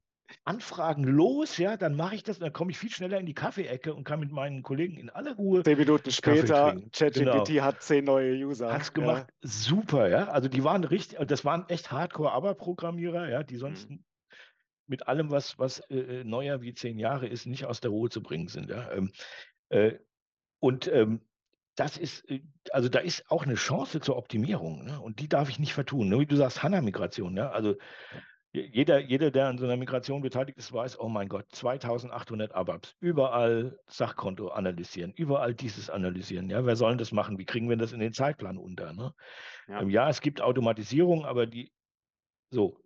Anfragen 0.45 1.05
los, 1.05 1.59
ja, 1.59 1.77
dann 1.77 1.97
mache 1.97 2.15
ich 2.15 2.23
das, 2.23 2.39
dann 2.39 2.53
komme 2.53 2.71
ich 2.71 2.79
viel 2.79 2.91
schneller 2.91 3.19
in 3.19 3.27
die 3.27 3.35
Kaffeeecke 3.35 3.95
und 3.95 4.05
kann 4.05 4.21
mit 4.21 4.33
meinen 4.33 4.63
Kollegen 4.63 4.97
in 4.97 5.11
aller 5.11 5.37
Ruhe. 5.37 5.63
Zehn 5.63 5.79
Minuten 5.79 6.11
später, 6.11 6.77
ChatGPT 6.93 7.49
genau. 7.49 7.63
hat 7.63 7.83
zehn 7.83 8.05
neue 8.05 8.35
User. 8.35 8.73
Hat 8.73 8.83
es 8.83 8.93
gemacht, 8.93 9.27
ja. 9.29 9.49
super, 9.49 10.09
ja. 10.09 10.29
Also 10.29 10.49
die 10.49 10.65
waren 10.65 10.85
richtig, 10.85 11.19
das 11.27 11.45
waren 11.45 11.69
echt 11.69 11.93
Hardcore-Aber-Programmierer, 11.93 13.29
ja, 13.29 13.43
die 13.43 13.57
sonst 13.57 13.91
mhm. 13.91 14.03
mit 14.87 15.09
allem, 15.09 15.31
was, 15.31 15.59
was 15.59 15.81
äh, 15.91 16.21
äh, 16.21 16.25
neuer 16.25 16.63
wie 16.63 16.75
zehn 16.75 16.99
Jahre 16.99 17.27
ist, 17.27 17.47
nicht 17.47 17.67
aus 17.67 17.81
der 17.81 17.91
Ruhe 17.91 18.09
zu 18.09 18.23
bringen 18.23 18.49
sind. 18.49 18.71
Ja. 18.71 18.91
Ähm, 18.93 19.13
äh, 19.69 19.93
und 20.59 20.89
ähm, 20.89 21.21
das 21.77 21.97
ist, 21.97 22.29
äh, 22.31 22.43
also 22.73 22.89
da 22.89 23.01
ist 23.01 23.31
auch 23.31 23.45
eine 23.45 23.55
Chance 23.55 24.01
zur 24.01 24.17
Optimierung 24.17 24.85
ne? 24.85 25.01
und 25.01 25.21
die 25.21 25.29
darf 25.29 25.49
ich 25.49 25.59
nicht 25.59 25.75
vertun. 25.75 26.09
Ne? 26.09 26.21
Wie 26.21 26.27
du 26.27 26.37
sagst, 26.37 26.63
HANA-Migration. 26.63 27.35
Ne? 27.35 27.51
Also 27.51 27.77
jeder, 28.53 29.01
jeder, 29.01 29.33
der 29.33 29.49
an 29.49 29.59
so 29.59 29.65
einer 29.65 29.77
Migration 29.77 30.23
beteiligt 30.23 30.59
ist, 30.59 30.73
weiß, 30.73 31.01
oh 31.01 31.09
mein 31.09 31.29
Gott, 31.29 31.47
2800 31.51 32.55
ABAPs, 32.55 32.95
überall 33.01 33.81
Sachkonto 33.89 34.49
analysieren, 34.49 35.13
überall 35.13 35.55
dieses 35.55 35.91
analysieren. 35.91 36.49
Ja, 36.49 36.65
wer 36.65 36.77
soll 36.77 36.97
das 36.97 37.11
machen? 37.11 37.37
Wie 37.39 37.47
kriegen 37.47 37.69
wir 37.69 37.77
das 37.77 37.93
in 37.93 37.99
den 37.99 38.13
Zeitplan 38.13 38.57
unter? 38.57 38.93
Ne? 38.93 39.13
Ja. 39.67 39.81
Ähm, 39.81 39.91
ja, 39.91 40.09
es 40.09 40.21
gibt 40.21 40.41
Automatisierung, 40.41 41.25
aber 41.25 41.47
die, 41.47 41.73
so, 42.51 42.79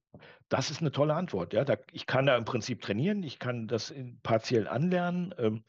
das 0.49 0.71
ist 0.71 0.81
eine 0.81 0.91
tolle 0.91 1.13
Antwort. 1.13 1.53
Ja, 1.53 1.67
da, 1.67 1.77
ich 1.93 2.07
kann 2.07 2.25
da 2.25 2.39
im 2.39 2.47
Prinzip 2.47 2.81
trainieren, 2.81 3.23
ich 3.23 3.39
kann 3.39 3.69
das 3.69 3.93
partiell 4.23 4.67
anlernen, 4.67 5.35
ähm, 5.37 5.65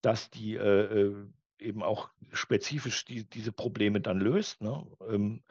dass 0.00 0.30
die 0.30 0.54
äh, 0.54 1.08
äh 1.08 1.26
eben 1.64 1.82
auch 1.82 2.10
spezifisch 2.32 3.04
die, 3.04 3.28
diese 3.28 3.52
Probleme 3.52 4.00
dann 4.00 4.20
löst. 4.20 4.60
Ne? 4.60 4.86
Ähm, 5.08 5.42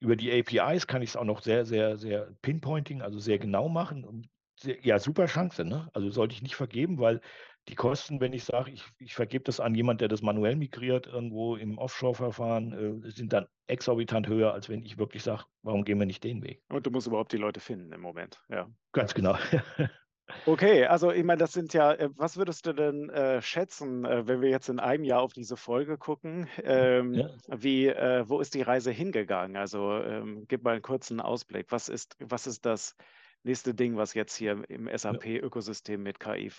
über 0.00 0.16
die 0.16 0.32
APIs 0.32 0.86
kann 0.86 1.02
ich 1.02 1.10
es 1.10 1.16
auch 1.16 1.24
noch 1.24 1.42
sehr, 1.42 1.64
sehr, 1.64 1.96
sehr 1.96 2.32
pinpointing, 2.42 3.02
also 3.02 3.18
sehr 3.18 3.38
genau 3.38 3.68
machen. 3.68 4.04
Und 4.04 4.28
sehr, 4.60 4.80
ja, 4.84 4.98
super 4.98 5.26
Chance. 5.26 5.64
Ne? 5.64 5.88
Also 5.92 6.10
sollte 6.10 6.34
ich 6.34 6.42
nicht 6.42 6.56
vergeben, 6.56 6.98
weil 6.98 7.20
die 7.68 7.74
Kosten, 7.74 8.20
wenn 8.20 8.32
ich 8.32 8.44
sage, 8.44 8.70
ich, 8.70 8.84
ich 8.98 9.14
vergebe 9.14 9.44
das 9.44 9.58
an 9.58 9.74
jemand, 9.74 10.00
der 10.00 10.08
das 10.08 10.22
manuell 10.22 10.56
migriert, 10.56 11.06
irgendwo 11.06 11.56
im 11.56 11.78
Offshore-Verfahren, 11.78 13.04
äh, 13.04 13.10
sind 13.10 13.32
dann 13.32 13.46
exorbitant 13.66 14.28
höher, 14.28 14.52
als 14.52 14.68
wenn 14.68 14.84
ich 14.84 14.98
wirklich 14.98 15.22
sage, 15.22 15.44
warum 15.62 15.84
gehen 15.84 15.98
wir 15.98 16.06
nicht 16.06 16.22
den 16.22 16.42
Weg? 16.42 16.62
Und 16.68 16.86
du 16.86 16.90
musst 16.90 17.08
überhaupt 17.08 17.32
die 17.32 17.38
Leute 17.38 17.60
finden 17.60 17.92
im 17.92 18.00
Moment, 18.00 18.40
ja. 18.48 18.70
Ganz 18.92 19.14
genau. 19.14 19.36
Okay, 20.44 20.86
also 20.86 21.12
ich 21.12 21.24
meine, 21.24 21.38
das 21.38 21.52
sind 21.52 21.72
ja, 21.72 21.92
äh, 21.92 22.10
was 22.16 22.36
würdest 22.36 22.66
du 22.66 22.72
denn 22.72 23.10
äh, 23.10 23.40
schätzen, 23.40 24.04
äh, 24.04 24.26
wenn 24.26 24.40
wir 24.40 24.48
jetzt 24.48 24.68
in 24.68 24.80
einem 24.80 25.04
Jahr 25.04 25.20
auf 25.20 25.32
diese 25.32 25.56
Folge 25.56 25.98
gucken? 25.98 26.48
Ähm, 26.64 27.14
ja. 27.14 27.28
Wie, 27.48 27.86
äh, 27.86 28.28
wo 28.28 28.40
ist 28.40 28.54
die 28.54 28.62
Reise 28.62 28.90
hingegangen? 28.90 29.56
Also 29.56 29.98
ähm, 29.98 30.44
gib 30.48 30.64
mal 30.64 30.72
einen 30.72 30.82
kurzen 30.82 31.20
Ausblick. 31.20 31.70
Was 31.70 31.88
ist, 31.88 32.16
was 32.18 32.46
ist 32.46 32.66
das 32.66 32.96
nächste 33.44 33.74
Ding, 33.74 33.96
was 33.96 34.14
jetzt 34.14 34.34
hier 34.34 34.64
im 34.68 34.88
SAP-Ökosystem 34.92 36.02
mit 36.02 36.18
KI 36.18 36.50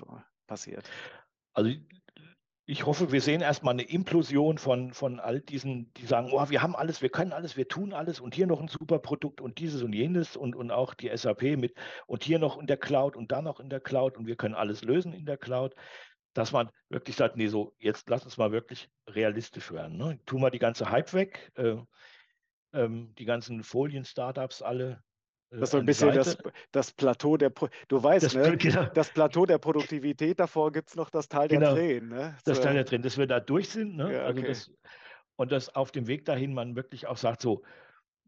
passiert? 0.48 0.90
Also 1.54 1.72
ich 2.70 2.86
hoffe, 2.86 3.14
wir 3.14 3.22
sehen 3.22 3.40
erstmal 3.40 3.76
eine 3.76 3.84
Implosion 3.84 4.58
von, 4.58 4.94
von 4.94 5.22
all 5.22 5.40
diesen, 5.40 5.94
die 5.94 6.06
sagen, 6.06 6.32
oh, 6.34 6.50
wir 6.50 6.62
haben 6.62 6.76
alles, 6.76 7.02
wir 7.02 7.08
können 7.08 7.32
alles, 7.32 7.56
wir 7.56 7.70
tun 7.70 7.94
alles 7.94 8.20
und 8.20 8.36
hier 8.36 8.46
noch 8.46 8.60
ein 8.60 8.68
super 8.68 9.00
Produkt 9.00 9.40
und 9.40 9.58
dieses 9.60 9.84
und 9.84 9.94
jenes 9.94 10.36
und, 10.36 10.54
und 10.54 10.70
auch 10.70 10.94
die 10.94 11.10
SAP 11.16 11.44
mit 11.58 11.76
und 12.08 12.26
hier 12.26 12.40
noch 12.40 12.60
in 12.60 12.68
der 12.68 12.76
Cloud 12.76 13.16
und 13.16 13.32
da 13.32 13.42
noch 13.42 13.62
in 13.62 13.70
der 13.70 13.80
Cloud 13.80 14.18
und 14.18 14.28
wir 14.28 14.36
können 14.36 14.54
alles 14.54 14.84
lösen 14.84 15.14
in 15.14 15.26
der 15.26 15.38
Cloud, 15.38 15.76
dass 16.34 16.52
man 16.52 16.70
wirklich 16.90 17.16
sagt, 17.16 17.38
nee, 17.38 17.48
so 17.48 17.74
jetzt 17.80 18.10
lass 18.10 18.26
uns 18.26 18.38
mal 18.38 18.52
wirklich 18.52 18.90
realistisch 19.08 19.72
werden. 19.72 19.96
Ne? 19.96 20.20
Tu 20.26 20.38
mal 20.38 20.52
die 20.52 20.60
ganze 20.60 20.92
Hype 20.92 21.14
weg, 21.14 21.54
äh, 21.56 21.78
ähm, 22.74 23.16
die 23.18 23.26
ganzen 23.26 23.64
Folien-Startups 23.64 24.62
alle, 24.62 25.02
das 25.50 25.62
ist 25.62 25.72
so 25.72 25.78
ein 25.78 25.86
bisschen 25.86 26.14
das, 26.14 26.38
das, 26.72 26.92
Plateau 26.92 27.38
der, 27.38 27.50
Pro 27.50 27.70
du 27.88 28.04
weißt, 28.04 28.26
das, 28.26 28.36
ne? 28.36 28.58
genau. 28.58 28.86
das 28.94 29.10
Plateau 29.10 29.46
der 29.46 29.58
Produktivität, 29.58 30.40
davor 30.40 30.72
gibt 30.72 30.90
es 30.90 30.96
noch 30.96 31.10
das 31.10 31.30
Tal 31.30 31.48
der 31.48 31.60
genau. 31.60 31.74
Tränen. 31.74 32.10
Ne? 32.10 32.36
So. 32.46 32.52
Das 32.52 32.62
Tal 32.62 32.74
der 32.74 32.86
Tränen, 32.86 33.04
dass 33.04 33.18
wir 33.18 33.28
da 33.28 33.40
durch 33.40 33.70
sind. 33.70 33.96
Ne? 33.96 34.14
Ja, 34.14 34.24
also 34.24 34.40
okay. 34.40 34.50
das, 34.50 34.72
und 35.38 35.52
dass 35.52 35.74
auf 35.74 35.92
dem 35.92 36.08
Weg 36.08 36.26
dahin 36.26 36.54
man 36.54 36.76
wirklich 36.76 37.08
auch 37.08 37.18
sagt, 37.18 37.42
so, 37.42 37.64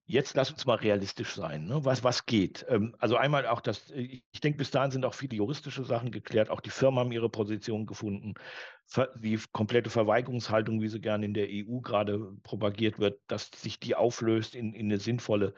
jetzt 0.05 0.35
lass 0.35 0.51
uns 0.51 0.65
mal 0.65 0.75
realistisch 0.75 1.35
sein. 1.35 1.65
Ne? 1.65 1.85
Was, 1.85 2.03
was 2.03 2.25
geht? 2.25 2.65
Ähm, 2.69 2.95
also 2.99 3.15
einmal 3.15 3.45
auch 3.45 3.61
das, 3.61 3.91
ich 3.91 4.41
denke, 4.41 4.57
bis 4.57 4.71
dahin 4.71 4.91
sind 4.91 5.05
auch 5.05 5.13
viele 5.13 5.35
juristische 5.35 5.83
Sachen 5.83 6.11
geklärt. 6.11 6.49
Auch 6.49 6.61
die 6.61 6.71
Firmen 6.71 6.99
haben 6.99 7.11
ihre 7.11 7.29
Position 7.29 7.85
gefunden. 7.85 8.33
Die 9.17 9.39
komplette 9.51 9.91
Verweigerungshaltung, 9.91 10.81
wie 10.81 10.87
sie 10.87 10.99
gerne 10.99 11.25
in 11.25 11.35
der 11.35 11.47
EU 11.47 11.79
gerade 11.81 12.33
propagiert 12.41 12.97
wird, 12.97 13.19
dass 13.27 13.51
sich 13.55 13.79
die 13.79 13.95
auflöst 13.95 14.55
in, 14.55 14.73
in 14.73 14.87
eine 14.87 14.99
sinnvolle 14.99 15.53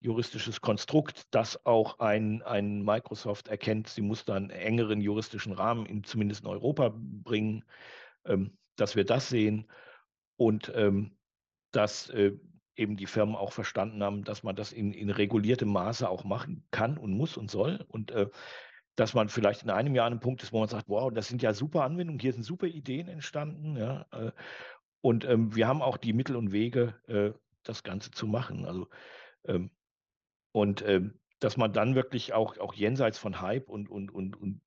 juristisches 0.00 0.60
Konstrukt, 0.60 1.26
das 1.30 1.64
auch 1.66 1.98
ein, 1.98 2.42
ein 2.42 2.82
Microsoft 2.82 3.48
erkennt, 3.48 3.88
sie 3.88 4.02
muss 4.02 4.24
dann 4.24 4.50
engeren 4.50 5.00
juristischen 5.00 5.52
Rahmen 5.52 5.86
in, 5.86 6.04
zumindest 6.04 6.42
in 6.42 6.48
Europa 6.48 6.92
bringen, 6.94 7.64
ähm, 8.24 8.56
dass 8.76 8.96
wir 8.96 9.04
das 9.04 9.28
sehen. 9.28 9.66
Und 10.36 10.72
ähm, 10.74 11.18
dass 11.72 12.08
äh, 12.10 12.32
eben 12.76 12.96
die 12.96 13.06
Firmen 13.06 13.34
auch 13.34 13.52
verstanden 13.52 14.02
haben, 14.02 14.24
dass 14.24 14.42
man 14.42 14.56
das 14.56 14.72
in, 14.72 14.92
in 14.92 15.10
reguliertem 15.10 15.68
Maße 15.68 16.08
auch 16.08 16.24
machen 16.24 16.64
kann 16.70 16.96
und 16.96 17.12
muss 17.12 17.36
und 17.36 17.50
soll. 17.50 17.84
Und 17.88 18.12
äh, 18.12 18.28
dass 18.94 19.14
man 19.14 19.28
vielleicht 19.28 19.62
in 19.62 19.70
einem 19.70 19.94
Jahr 19.94 20.06
an 20.06 20.12
einem 20.12 20.20
Punkt 20.20 20.42
ist, 20.42 20.52
wo 20.52 20.60
man 20.60 20.68
sagt, 20.68 20.88
wow, 20.88 21.12
das 21.12 21.28
sind 21.28 21.42
ja 21.42 21.52
super 21.52 21.84
Anwendungen, 21.84 22.20
hier 22.20 22.32
sind 22.32 22.42
super 22.42 22.66
Ideen 22.66 23.08
entstanden. 23.08 23.76
Ja, 23.76 24.06
äh, 24.12 24.32
und 25.00 25.24
ähm, 25.24 25.54
wir 25.54 25.68
haben 25.68 25.82
auch 25.82 25.96
die 25.96 26.12
Mittel 26.12 26.36
und 26.36 26.52
Wege, 26.52 26.94
äh, 27.06 27.32
das 27.62 27.82
Ganze 27.82 28.10
zu 28.10 28.26
machen. 28.26 28.64
Also, 28.64 28.88
ähm, 29.44 29.70
und 30.58 30.82
ähm, 30.82 31.18
dass 31.38 31.56
man 31.56 31.72
dann 31.72 31.94
wirklich 31.94 32.32
auch, 32.32 32.58
auch 32.58 32.74
jenseits 32.74 33.16
von 33.16 33.40
Hype 33.40 33.68
und, 33.68 33.88
und, 33.88 34.12
und, 34.12 34.36
und 34.40 34.60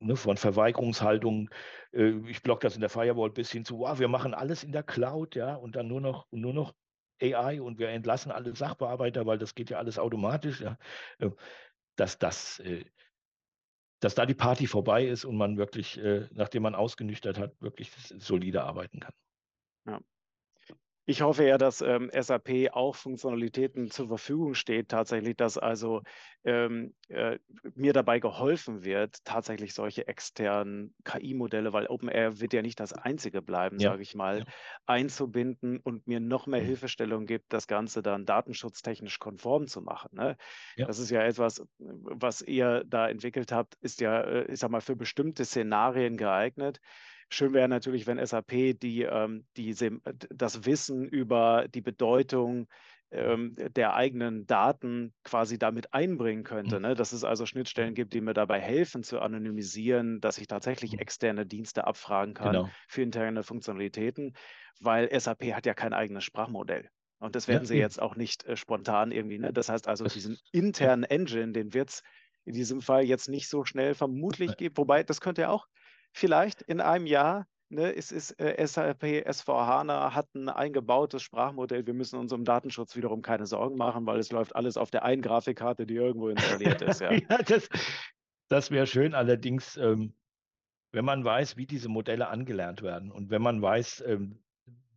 ne, 0.00 0.16
von 0.16 0.38
Verweigerungshaltung, 0.38 1.50
äh, 1.92 2.12
ich 2.26 2.42
block 2.42 2.60
das 2.60 2.74
in 2.74 2.80
der 2.80 2.88
Firewall 2.88 3.30
bis 3.30 3.52
hin 3.52 3.64
zu, 3.66 3.80
wow, 3.80 3.98
wir 3.98 4.08
machen 4.08 4.32
alles 4.32 4.64
in 4.64 4.72
der 4.72 4.82
Cloud, 4.82 5.36
ja, 5.36 5.54
und 5.56 5.76
dann 5.76 5.88
nur 5.88 6.00
noch, 6.00 6.26
nur 6.30 6.54
noch 6.54 6.74
AI 7.20 7.60
und 7.60 7.78
wir 7.78 7.90
entlassen 7.90 8.32
alle 8.32 8.54
Sachbearbeiter, 8.54 9.26
weil 9.26 9.38
das 9.38 9.54
geht 9.54 9.70
ja 9.70 9.78
alles 9.78 9.98
automatisch, 9.98 10.62
ja, 10.62 10.78
äh, 11.18 11.30
dass 11.96 12.18
das, 12.18 12.60
äh, 12.60 12.84
dass 14.00 14.14
da 14.14 14.24
die 14.24 14.34
Party 14.34 14.66
vorbei 14.66 15.04
ist 15.06 15.26
und 15.26 15.36
man 15.36 15.58
wirklich, 15.58 15.98
äh, 15.98 16.28
nachdem 16.32 16.62
man 16.62 16.74
ausgenüchtert 16.74 17.38
hat, 17.38 17.60
wirklich 17.60 17.92
solide 17.92 18.62
arbeiten 18.62 19.00
kann. 19.00 19.12
Ja. 19.86 20.00
Ich 21.08 21.22
hoffe 21.22 21.46
ja, 21.46 21.56
dass 21.56 21.80
ähm, 21.80 22.10
SAP 22.12 22.68
auch 22.72 22.94
Funktionalitäten 22.94 23.90
zur 23.90 24.08
Verfügung 24.08 24.52
steht, 24.52 24.90
tatsächlich, 24.90 25.38
dass 25.38 25.56
also 25.56 26.02
ähm, 26.44 26.92
äh, 27.08 27.38
mir 27.74 27.94
dabei 27.94 28.20
geholfen 28.20 28.84
wird, 28.84 29.24
tatsächlich 29.24 29.72
solche 29.72 30.06
externen 30.06 30.94
KI-Modelle, 31.04 31.72
weil 31.72 31.86
OpenAI 31.86 32.40
wird 32.40 32.52
ja 32.52 32.60
nicht 32.60 32.78
das 32.78 32.92
einzige 32.92 33.40
bleiben, 33.40 33.78
ja. 33.78 33.92
sage 33.92 34.02
ich 34.02 34.14
mal, 34.14 34.40
ja. 34.40 34.44
einzubinden 34.84 35.78
und 35.78 36.06
mir 36.06 36.20
noch 36.20 36.46
mehr 36.46 36.60
mhm. 36.60 36.66
Hilfestellung 36.66 37.24
gibt, 37.24 37.54
das 37.54 37.66
Ganze 37.66 38.02
dann 38.02 38.26
datenschutztechnisch 38.26 39.18
konform 39.18 39.66
zu 39.66 39.80
machen. 39.80 40.10
Ne? 40.12 40.36
Ja. 40.76 40.84
Das 40.84 40.98
ist 40.98 41.08
ja 41.08 41.22
etwas, 41.22 41.66
was 41.78 42.42
ihr 42.42 42.84
da 42.86 43.08
entwickelt 43.08 43.50
habt, 43.50 43.76
ist 43.80 44.02
ja, 44.02 44.20
äh, 44.20 44.52
ich 44.52 44.60
sag 44.60 44.70
mal, 44.70 44.82
für 44.82 44.94
bestimmte 44.94 45.46
Szenarien 45.46 46.18
geeignet. 46.18 46.80
Schön 47.30 47.52
wäre 47.52 47.68
natürlich, 47.68 48.06
wenn 48.06 48.24
SAP 48.24 48.78
die, 48.80 49.02
ähm, 49.02 49.46
diese, 49.56 49.90
das 50.30 50.64
Wissen 50.64 51.06
über 51.06 51.66
die 51.68 51.82
Bedeutung 51.82 52.68
ähm, 53.10 53.54
der 53.56 53.94
eigenen 53.94 54.46
Daten 54.46 55.14
quasi 55.24 55.58
damit 55.58 55.94
einbringen 55.94 56.44
könnte, 56.44 56.76
mhm. 56.76 56.82
ne? 56.82 56.94
dass 56.94 57.12
es 57.12 57.24
also 57.24 57.46
Schnittstellen 57.46 57.94
gibt, 57.94 58.12
die 58.12 58.20
mir 58.20 58.34
dabei 58.34 58.60
helfen 58.60 59.02
zu 59.02 59.20
anonymisieren, 59.20 60.20
dass 60.20 60.38
ich 60.38 60.46
tatsächlich 60.46 60.92
mhm. 60.92 60.98
externe 60.98 61.46
Dienste 61.46 61.86
abfragen 61.86 62.34
kann 62.34 62.52
genau. 62.52 62.70
für 62.86 63.02
interne 63.02 63.42
Funktionalitäten, 63.42 64.34
weil 64.80 65.08
SAP 65.18 65.54
hat 65.54 65.66
ja 65.66 65.74
kein 65.74 65.92
eigenes 65.92 66.24
Sprachmodell. 66.24 66.90
Und 67.20 67.34
das 67.34 67.48
werden 67.48 67.64
ja, 67.64 67.68
sie 67.68 67.78
jetzt 67.78 68.00
auch 68.00 68.14
nicht 68.14 68.44
äh, 68.44 68.56
spontan 68.56 69.10
irgendwie. 69.10 69.38
Ne? 69.38 69.52
Das 69.52 69.68
heißt 69.68 69.88
also, 69.88 70.04
diesen 70.04 70.38
internen 70.52 71.04
Engine, 71.04 71.52
den 71.52 71.74
wird 71.74 71.88
es 71.88 72.02
in 72.44 72.54
diesem 72.54 72.80
Fall 72.80 73.04
jetzt 73.04 73.28
nicht 73.28 73.48
so 73.48 73.64
schnell 73.64 73.94
vermutlich 73.94 74.56
geben. 74.56 74.76
Wobei, 74.76 75.02
das 75.02 75.20
könnte 75.20 75.42
ja 75.42 75.48
auch 75.50 75.66
vielleicht 76.12 76.62
in 76.62 76.80
einem 76.80 77.06
Jahr 77.06 77.46
Ne, 77.70 77.94
es 77.94 78.12
ist 78.12 78.40
äh, 78.40 78.66
SAP 78.66 79.02
S4HANA 79.02 80.14
hat 80.14 80.34
ein 80.34 80.48
eingebautes 80.48 81.22
Sprachmodell. 81.22 81.86
Wir 81.86 81.92
müssen 81.92 82.18
uns 82.18 82.32
um 82.32 82.42
Datenschutz 82.42 82.96
wiederum 82.96 83.20
keine 83.20 83.44
Sorgen 83.44 83.76
machen, 83.76 84.06
weil 84.06 84.18
es 84.18 84.32
läuft 84.32 84.56
alles 84.56 84.78
auf 84.78 84.90
der 84.90 85.04
einen 85.04 85.20
Grafikkarte, 85.20 85.86
die 85.86 85.96
irgendwo 85.96 86.30
installiert 86.30 86.80
ist. 86.80 87.02
Ja, 87.02 87.12
ja 87.28 87.38
das, 87.42 87.68
das 88.48 88.70
wäre 88.70 88.86
schön. 88.86 89.12
Allerdings, 89.12 89.76
ähm, 89.76 90.14
wenn 90.92 91.04
man 91.04 91.22
weiß, 91.22 91.58
wie 91.58 91.66
diese 91.66 91.90
Modelle 91.90 92.28
angelernt 92.28 92.80
werden 92.80 93.12
und 93.12 93.28
wenn 93.28 93.42
man 93.42 93.60
weiß, 93.60 94.02
ähm, 94.06 94.42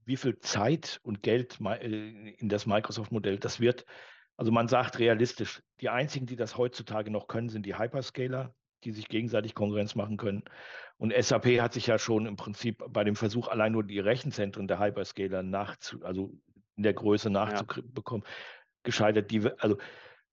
wie 0.05 0.16
viel 0.16 0.39
Zeit 0.39 1.01
und 1.03 1.24
Geld 1.24 1.59
äh, 1.59 2.30
in 2.38 2.47
das 2.47 2.66
Microsoft-Modell 2.66 3.38
das 3.38 3.59
wird. 3.59 3.86
Also 4.38 4.53
man 4.53 4.70
sagt 4.70 4.97
realistisch, 4.97 5.62
die 5.82 5.89
einzigen, 5.89 6.26
die 6.26 6.38
das 6.38 6.57
heutzutage 6.57 7.12
noch 7.12 7.28
können, 7.28 7.49
sind 7.49 7.66
die 7.66 7.78
Hyperscaler 7.78 8.55
die 8.84 8.91
sich 8.91 9.07
gegenseitig 9.07 9.55
Konkurrenz 9.55 9.95
machen 9.95 10.18
können. 10.18 10.43
Und 11.02 11.12
SAP 11.20 11.60
hat 11.60 11.74
sich 11.74 11.88
ja 11.88 11.97
schon 11.97 12.28
im 12.28 12.36
Prinzip 12.36 12.84
bei 12.89 13.04
dem 13.04 13.16
Versuch, 13.16 13.47
allein 13.47 13.72
nur 13.72 13.84
die 13.84 13.97
Rechenzentren 13.97 14.68
der 14.68 14.78
Hyperscaler 14.78 15.41
nachzu, 15.41 15.97
also 16.04 16.32
in 16.76 16.84
der 16.84 16.93
Größe 16.93 17.32
nachzubekommen, 17.32 18.24
ja. 18.24 18.32
gescheitert. 18.84 19.32
Die, 19.32 19.49
also 19.58 19.80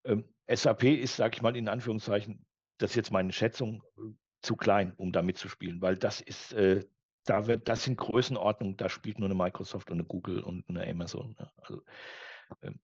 ähm, 0.04 0.24
SAP 0.46 0.84
ist, 0.84 1.16
sage 1.16 1.36
ich 1.36 1.40
mal 1.40 1.56
in 1.56 1.70
Anführungszeichen, 1.70 2.44
das 2.76 2.90
ist 2.90 2.96
jetzt 2.96 3.12
meine 3.12 3.32
Schätzung, 3.32 3.82
zu 4.42 4.56
klein, 4.56 4.92
um 4.98 5.10
da 5.10 5.22
mitzuspielen, 5.22 5.80
weil 5.80 5.96
das 5.96 6.20
ist, 6.20 6.52
äh, 6.52 6.84
da 7.24 7.46
wird, 7.46 7.66
das 7.66 7.84
sind 7.84 7.96
Größenordnungen, 7.96 8.76
da 8.76 8.90
spielt 8.90 9.18
nur 9.18 9.28
eine 9.28 9.34
Microsoft 9.34 9.90
und 9.90 9.96
eine 9.96 10.04
Google 10.04 10.40
und 10.40 10.68
eine 10.68 10.86
Amazon. 10.86 11.34
Ne? 11.38 11.50
Also, 11.56 11.82
ähm, 12.60 12.78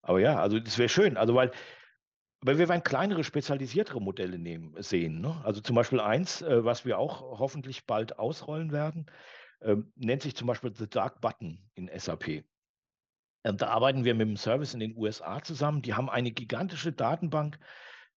aber 0.00 0.20
ja, 0.20 0.40
also 0.40 0.58
das 0.58 0.78
wäre 0.78 0.88
schön. 0.88 1.18
Also 1.18 1.34
weil 1.34 1.50
aber 2.42 2.58
wir 2.58 2.68
werden 2.68 2.82
kleinere, 2.82 3.22
spezialisiertere 3.22 4.00
Modelle 4.00 4.38
nehmen, 4.38 4.74
sehen. 4.82 5.20
Ne? 5.20 5.40
Also 5.44 5.60
zum 5.60 5.76
Beispiel 5.76 6.00
eins, 6.00 6.42
äh, 6.42 6.64
was 6.64 6.84
wir 6.84 6.98
auch 6.98 7.38
hoffentlich 7.38 7.86
bald 7.86 8.18
ausrollen 8.18 8.72
werden, 8.72 9.06
äh, 9.60 9.76
nennt 9.96 10.22
sich 10.22 10.34
zum 10.34 10.46
Beispiel 10.46 10.74
The 10.74 10.88
Dark 10.88 11.20
Button 11.20 11.58
in 11.74 11.90
SAP. 11.94 12.44
Ähm, 13.44 13.56
da 13.56 13.68
arbeiten 13.68 14.04
wir 14.04 14.14
mit 14.14 14.26
einem 14.26 14.36
Service 14.36 14.74
in 14.74 14.80
den 14.80 14.96
USA 14.96 15.42
zusammen. 15.42 15.82
Die 15.82 15.94
haben 15.94 16.08
eine 16.08 16.30
gigantische 16.30 16.92
Datenbank 16.92 17.58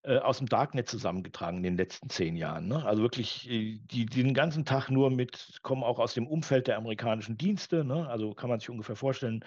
äh, 0.03 0.17
aus 0.17 0.37
dem 0.37 0.47
Darknet 0.47 0.87
zusammengetragen 0.87 1.57
in 1.57 1.63
den 1.63 1.77
letzten 1.77 2.09
zehn 2.09 2.35
Jahren. 2.37 2.67
Ne? 2.67 2.85
Also 2.85 3.01
wirklich, 3.01 3.49
äh, 3.49 3.79
die, 3.79 4.05
die 4.05 4.23
den 4.23 4.33
ganzen 4.33 4.63
Tag 4.63 4.89
nur 4.89 5.11
mit, 5.11 5.59
kommen 5.63 5.83
auch 5.83 5.99
aus 5.99 6.13
dem 6.13 6.27
Umfeld 6.27 6.67
der 6.67 6.77
amerikanischen 6.77 7.37
Dienste. 7.37 7.83
Ne? 7.83 8.07
Also 8.07 8.33
kann 8.33 8.49
man 8.49 8.59
sich 8.59 8.69
ungefähr 8.69 8.95
vorstellen, 8.95 9.43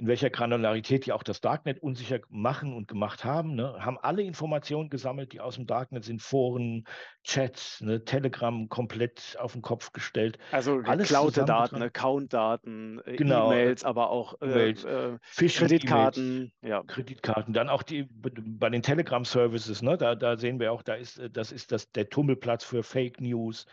in 0.00 0.06
welcher 0.06 0.30
Granularität 0.30 1.04
die 1.04 1.12
auch 1.12 1.22
das 1.22 1.42
Darknet 1.42 1.82
unsicher 1.82 2.20
machen 2.30 2.72
und 2.72 2.88
gemacht 2.88 3.22
haben, 3.26 3.54
ne, 3.54 3.76
haben 3.80 3.98
alle 3.98 4.22
Informationen 4.22 4.88
gesammelt, 4.88 5.34
die 5.34 5.40
aus 5.40 5.56
dem 5.56 5.66
Darknet 5.66 6.04
sind, 6.04 6.22
Foren, 6.22 6.86
Chats, 7.22 7.82
ne, 7.82 8.02
Telegram 8.02 8.66
komplett 8.70 9.36
auf 9.38 9.52
den 9.52 9.60
Kopf 9.60 9.92
gestellt. 9.92 10.38
Also 10.52 10.78
geklaute 10.78 11.44
Daten, 11.44 11.82
Account-Daten, 11.82 13.02
äh, 13.04 13.16
genau, 13.16 13.52
E-Mails, 13.52 13.84
aber 13.84 14.08
auch 14.08 14.40
äh, 14.40 14.70
äh, 14.70 15.18
Kreditkarten. 15.36 16.50
Ja. 16.62 16.82
Kreditkarten, 16.82 17.52
dann 17.52 17.68
auch 17.68 17.82
die 17.82 18.08
bei 18.10 18.70
den 18.70 18.82
Telegram-Services, 18.82 19.82
ne, 19.82 19.98
da, 19.98 20.14
da 20.14 20.38
sehen 20.38 20.58
wir 20.60 20.72
auch, 20.72 20.82
da 20.82 20.94
ist, 20.94 21.18
äh, 21.18 21.28
das 21.28 21.52
ist 21.52 21.72
das, 21.72 21.92
der 21.92 22.08
Tummelplatz 22.08 22.64
für 22.64 22.82
Fake 22.82 23.20
News 23.20 23.66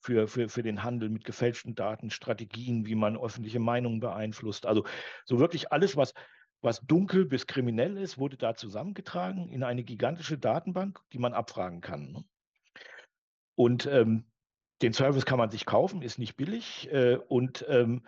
für, 0.00 0.28
für, 0.28 0.48
für 0.48 0.62
den 0.62 0.82
Handel 0.82 1.08
mit 1.08 1.24
gefälschten 1.24 1.74
Daten, 1.74 2.10
Strategien, 2.10 2.86
wie 2.86 2.94
man 2.94 3.18
öffentliche 3.18 3.60
Meinungen 3.60 4.00
beeinflusst. 4.00 4.66
Also 4.66 4.84
so 5.24 5.38
wirklich 5.38 5.72
alles, 5.72 5.96
was, 5.96 6.14
was 6.60 6.80
dunkel 6.80 7.24
bis 7.24 7.46
kriminell 7.46 7.96
ist, 7.96 8.18
wurde 8.18 8.36
da 8.36 8.54
zusammengetragen 8.54 9.48
in 9.48 9.62
eine 9.62 9.84
gigantische 9.84 10.38
Datenbank, 10.38 11.00
die 11.12 11.18
man 11.18 11.34
abfragen 11.34 11.80
kann. 11.80 12.12
Ne? 12.12 12.24
Und 13.54 13.86
ähm, 13.86 14.24
den 14.82 14.92
Service 14.92 15.26
kann 15.26 15.38
man 15.38 15.50
sich 15.50 15.66
kaufen, 15.66 16.02
ist 16.02 16.18
nicht 16.18 16.36
billig. 16.36 16.88
Äh, 16.92 17.16
und 17.28 17.64
ähm, 17.68 18.02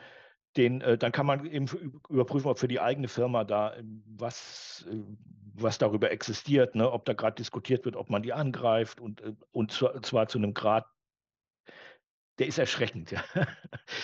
den, 0.57 0.81
äh, 0.81 0.99
dann 0.99 1.13
kann 1.13 1.27
man 1.27 1.47
eben 1.47 1.67
überprüfen, 2.09 2.49
ob 2.49 2.59
für 2.59 2.69
die 2.69 2.81
eigene 2.81 3.09
Firma 3.09 3.45
da 3.45 3.75
ähm, 3.75 4.03
was, 4.07 4.87
äh, 4.91 4.97
was 5.55 5.79
darüber 5.79 6.11
existiert, 6.11 6.75
ne? 6.75 6.91
ob 6.91 7.05
da 7.05 7.13
gerade 7.13 7.37
diskutiert 7.37 7.85
wird, 7.85 7.97
ob 7.97 8.11
man 8.11 8.23
die 8.23 8.33
angreift 8.33 9.01
und, 9.01 9.21
äh, 9.21 9.35
und 9.53 9.73
zwar 9.73 10.29
zu 10.29 10.39
einem 10.39 10.55
Grad, 10.55 10.87
der 12.41 12.47
ist 12.47 12.59
erschreckend, 12.59 13.11
ja. 13.11 13.23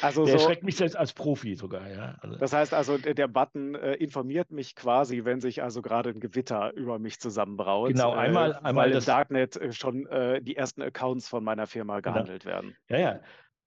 Also 0.02 0.26
der 0.26 0.38
so, 0.38 0.44
erschreckt 0.44 0.62
mich 0.62 0.76
selbst 0.76 0.94
als 0.94 1.14
Profi 1.14 1.54
sogar, 1.54 1.90
ja. 1.90 2.16
Also, 2.20 2.36
das 2.36 2.52
heißt 2.52 2.74
also, 2.74 2.98
der 2.98 3.28
Button 3.28 3.74
äh, 3.74 3.94
informiert 3.94 4.50
mich 4.50 4.76
quasi, 4.76 5.24
wenn 5.24 5.40
sich 5.40 5.62
also 5.62 5.80
gerade 5.80 6.10
ein 6.10 6.20
Gewitter 6.20 6.74
über 6.74 6.98
mich 6.98 7.18
zusammenbraut. 7.18 7.88
Genau, 7.88 8.12
einmal, 8.12 8.52
äh, 8.52 8.54
einmal 8.56 8.84
weil 8.84 8.92
das, 8.92 9.04
im 9.04 9.06
Darknet 9.06 9.56
äh, 9.56 9.72
schon 9.72 10.06
äh, 10.08 10.42
die 10.42 10.54
ersten 10.54 10.82
Accounts 10.82 11.28
von 11.28 11.42
meiner 11.42 11.66
Firma 11.66 12.00
genau. 12.00 12.12
gehandelt 12.12 12.42
genau. 12.42 12.54
werden. 12.54 12.76
Ja, 12.90 12.98
ja, 12.98 13.20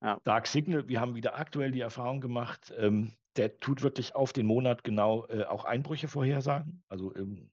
ja. 0.03 0.19
Dark 0.23 0.45
Signal, 0.45 0.87
wir 0.87 1.01
haben 1.01 1.15
wieder 1.15 1.39
aktuell 1.39 1.71
die 1.71 1.81
Erfahrung 1.81 2.21
gemacht, 2.21 2.71
ähm, 2.77 3.13
der 3.37 3.59
tut 3.59 3.81
wirklich 3.81 4.13
auf 4.13 4.33
den 4.33 4.45
Monat 4.45 4.83
genau 4.83 5.25
äh, 5.29 5.45
auch 5.45 5.65
Einbrüche 5.65 6.07
vorhersagen. 6.07 6.83
Also 6.89 7.15
ähm, 7.15 7.49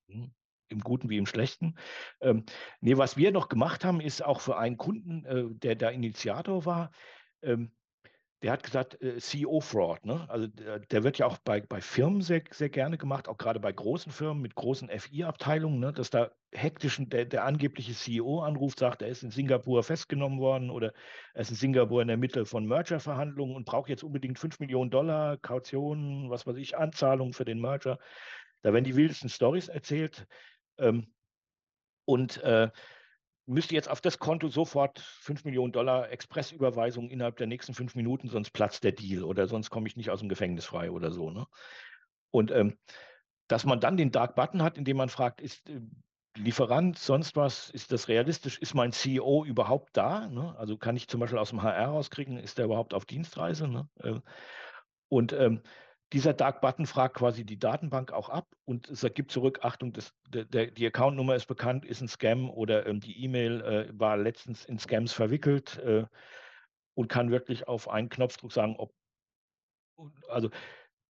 im 0.68 0.80
Guten 0.80 1.08
wie 1.10 1.18
im 1.18 1.26
Schlechten. 1.26 1.76
Ähm, 2.20 2.44
nee, 2.80 2.96
was 2.96 3.16
wir 3.16 3.32
noch 3.32 3.48
gemacht 3.48 3.84
haben, 3.84 4.00
ist 4.00 4.24
auch 4.24 4.40
für 4.40 4.56
einen 4.56 4.76
Kunden, 4.76 5.24
äh, 5.24 5.44
der 5.50 5.76
da 5.76 5.90
Initiator 5.90 6.64
war, 6.64 6.90
ähm, 7.42 7.72
der 8.42 8.52
hat 8.52 8.62
gesagt, 8.62 9.00
äh, 9.02 9.18
CEO-Fraud. 9.18 10.04
Ne? 10.04 10.26
Also 10.28 10.46
der, 10.46 10.80
der, 10.80 11.04
wird 11.04 11.18
ja 11.18 11.26
auch 11.26 11.38
bei, 11.38 11.60
bei 11.60 11.80
Firmen 11.80 12.20
sehr, 12.20 12.42
sehr 12.50 12.68
gerne 12.68 12.98
gemacht, 12.98 13.28
auch 13.28 13.38
gerade 13.38 13.60
bei 13.60 13.72
großen 13.72 14.12
Firmen 14.12 14.42
mit 14.42 14.54
großen 14.54 14.90
FI-Abteilungen, 14.90 15.80
ne? 15.80 15.92
dass 15.92 16.10
da 16.10 16.30
hektisch 16.52 17.00
der, 17.00 17.24
der 17.24 17.44
angebliche 17.44 17.94
CEO 17.94 18.40
anruft, 18.40 18.78
sagt, 18.78 19.00
er 19.00 19.08
ist 19.08 19.22
in 19.22 19.30
Singapur 19.30 19.82
festgenommen 19.82 20.38
worden 20.38 20.70
oder 20.70 20.92
er 21.32 21.40
ist 21.40 21.50
in 21.50 21.56
Singapur 21.56 22.02
in 22.02 22.08
der 22.08 22.18
Mitte 22.18 22.44
von 22.44 22.66
Merger-Verhandlungen 22.66 23.56
und 23.56 23.64
braucht 23.64 23.88
jetzt 23.88 24.04
unbedingt 24.04 24.38
5 24.38 24.60
Millionen 24.60 24.90
Dollar 24.90 25.38
Kaution, 25.38 26.28
was 26.28 26.46
weiß 26.46 26.56
ich, 26.56 26.76
Anzahlung 26.76 27.32
für 27.32 27.46
den 27.46 27.60
Merger. 27.60 27.98
Da 28.62 28.72
werden 28.72 28.84
die 28.84 28.96
wildesten 28.96 29.30
Stories 29.30 29.68
erzählt. 29.68 30.26
Ähm, 30.79 31.12
und 32.05 32.43
äh, 32.43 32.70
müsste 33.47 33.74
jetzt 33.74 33.89
auf 33.89 34.01
das 34.01 34.18
Konto 34.18 34.49
sofort 34.49 34.99
5 34.99 35.45
Millionen 35.45 35.72
Dollar 35.72 36.11
Expressüberweisung 36.11 37.11
innerhalb 37.11 37.37
der 37.37 37.47
nächsten 37.47 37.74
fünf 37.74 37.95
Minuten, 37.95 38.29
sonst 38.29 38.51
platzt 38.51 38.85
der 38.85 38.93
Deal 38.93 39.22
oder 39.22 39.47
sonst 39.47 39.70
komme 39.70 39.87
ich 39.89 39.97
nicht 39.97 40.11
aus 40.11 40.20
dem 40.20 40.29
Gefängnis 40.29 40.64
frei 40.64 40.91
oder 40.91 41.11
so. 41.11 41.31
Ne? 41.31 41.47
Und 42.31 42.51
ähm, 42.51 42.77
dass 43.49 43.64
man 43.64 43.81
dann 43.81 43.97
den 43.97 44.11
Dark 44.11 44.35
Button 44.35 44.62
hat, 44.62 44.77
indem 44.77 44.97
man 44.97 45.09
fragt, 45.09 45.41
ist 45.41 45.68
äh, 45.68 45.81
Lieferant, 46.37 46.99
sonst 46.99 47.35
was, 47.35 47.70
ist 47.70 47.93
das 47.93 48.09
realistisch? 48.09 48.59
Ist 48.59 48.74
mein 48.74 48.93
CEO 48.93 49.45
überhaupt 49.47 49.97
da? 49.97 50.29
Ne? 50.29 50.55
Also 50.59 50.77
kann 50.77 50.95
ich 50.95 51.09
zum 51.09 51.18
Beispiel 51.20 51.39
aus 51.39 51.49
dem 51.49 51.62
HR 51.62 51.89
rauskriegen, 51.89 52.37
ist 52.37 52.59
der 52.59 52.66
überhaupt 52.66 52.93
auf 52.93 53.07
Dienstreise? 53.07 53.68
Ne? 53.68 53.89
Äh, 54.03 54.20
und 55.09 55.33
ähm, 55.33 55.62
dieser 56.12 56.32
Dark 56.32 56.61
Button 56.61 56.86
fragt 56.86 57.16
quasi 57.16 57.44
die 57.44 57.59
Datenbank 57.59 58.12
auch 58.12 58.28
ab 58.28 58.46
und 58.64 58.88
es 58.88 59.02
ergibt 59.02 59.32
zurück, 59.32 59.61
Achtung, 59.62 59.92
das, 59.92 60.12
der, 60.28 60.44
der, 60.44 60.70
die 60.70 60.86
Accountnummer 60.86 61.34
ist 61.34 61.46
bekannt, 61.46 61.84
ist 61.84 62.00
ein 62.00 62.09
Scam 62.09 62.48
oder 62.48 62.86
ähm, 62.86 63.00
die 63.00 63.24
E-Mail 63.24 63.61
äh, 63.62 63.88
war 63.98 64.16
letztens 64.16 64.64
in 64.64 64.78
Scams 64.78 65.12
verwickelt 65.12 65.78
äh, 65.78 66.04
und 66.94 67.09
kann 67.09 67.30
wirklich 67.30 67.66
auf 67.66 67.88
einen 67.88 68.09
Knopfdruck 68.09 68.52
sagen, 68.52 68.76
ob, 68.76 68.94
also 70.28 70.50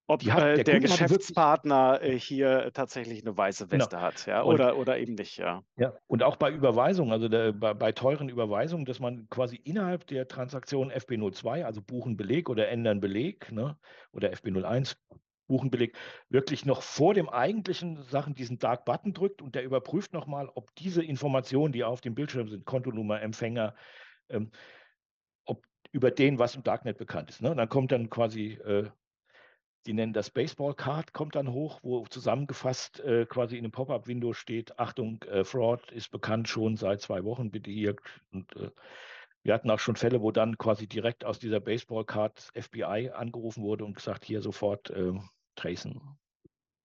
ob 0.09 0.23
hat, 0.25 0.43
äh, 0.43 0.55
der, 0.55 0.65
der 0.65 0.81
Geschäftspartner 0.81 2.01
wirklich, 2.01 2.15
äh, 2.15 2.19
hier 2.21 2.71
tatsächlich 2.73 3.23
eine 3.23 3.37
weiße 3.37 3.67
genau. 3.67 3.83
Weste 3.83 3.97
genau. 3.97 4.07
hat, 4.07 4.27
ja, 4.27 4.43
oder, 4.45 4.75
und, 4.75 4.83
oder 4.83 4.99
eben 4.99 5.15
nicht, 5.15 5.39
ja. 5.39 5.63
Ja, 5.77 5.95
und 6.07 6.23
auch 6.23 6.37
bei 6.37 6.51
Überweisungen, 6.51 7.13
also 7.13 7.29
der, 7.29 7.53
bei, 7.53 7.75
bei, 7.75 7.93
teuren 7.93 8.29
Überweisungen, 8.29 8.85
dass 8.85 9.01
man 9.01 9.29
quasi 9.31 9.57
innerhalb 9.57 10.07
der 10.07 10.29
Transaktion 10.29 10.93
FB02, 10.93 11.65
also 11.65 11.83
buchen 11.83 12.17
Beleg 12.17 12.49
oder 12.49 12.69
ändern 12.69 13.01
Beleg, 13.01 13.51
ne, 13.51 13.77
oder 14.13 14.31
FB01, 14.31 14.97
buchen 15.49 15.71
Beleg, 15.71 15.97
wirklich 16.29 16.65
noch 16.65 16.83
vor 16.83 17.15
dem 17.15 17.29
eigentlichen 17.29 18.03
Sachen 18.05 18.35
diesen 18.35 18.59
Dark 18.59 18.85
Button 18.85 19.13
drückt 19.13 19.43
und 19.43 19.55
der 19.55 19.65
überprüft 19.65 20.13
nochmal, 20.13 20.49
ob 20.55 20.75
diese 20.77 21.03
Informationen, 21.03 21.73
die 21.73 21.85
auf 21.85 22.01
dem 22.01 22.15
Bildschirm 22.15 22.49
sind, 22.49 22.65
Kontonummer, 22.65 23.21
Empfänger, 23.23 23.75
ähm, 24.29 24.51
ob 25.45 25.65
über 25.91 26.11
den, 26.11 26.39
was 26.39 26.55
im 26.55 26.63
Darknet 26.63 26.99
bekannt 26.99 27.31
ist. 27.31 27.43
Ne? 27.43 27.51
Und 27.51 27.57
dann 27.57 27.69
kommt 27.69 27.93
dann 27.93 28.11
quasi 28.11 28.53
äh, 28.53 28.89
die 29.87 29.93
nennen 29.93 30.13
das 30.13 30.31
Baseball 30.31 30.75
Card, 30.75 31.13
kommt 31.13 31.35
dann 31.35 31.53
hoch, 31.53 31.81
wo 31.83 32.07
zusammengefasst 32.07 33.01
äh, 33.01 33.27
quasi 33.27 33.57
in 33.57 33.65
einem 33.65 33.73
Pop-up-Window 33.73 34.33
steht, 34.33 34.79
Achtung, 34.79 35.23
äh, 35.25 35.45
Fraud 35.45 35.91
ist 35.93 36.11
bekannt 36.11 36.49
schon 36.49 36.77
seit 36.77 37.01
zwei 37.01 37.25
Wochen, 37.25 37.51
bitte 37.51 37.71
hier. 37.71 37.97
Und 38.33 38.55
äh, 38.57 38.71
wir 39.43 39.55
hatten 39.55 39.71
auch 39.71 39.79
schon 39.79 39.97
Fälle, 39.97 40.21
wo 40.23 40.33
dann 40.33 40.59
quasi 40.59 40.89
direkt 40.89 41.25
aus 41.25 41.39
dieser 41.39 41.61
Baseball 41.61 42.05
Card 42.05 42.51
FBI 42.55 43.11
angerufen 43.15 43.63
wurde 43.63 43.85
und 43.85 43.95
gesagt, 43.95 44.25
hier 44.25 44.43
sofort 44.43 44.91
äh, 44.91 45.13
tracen. 45.55 46.01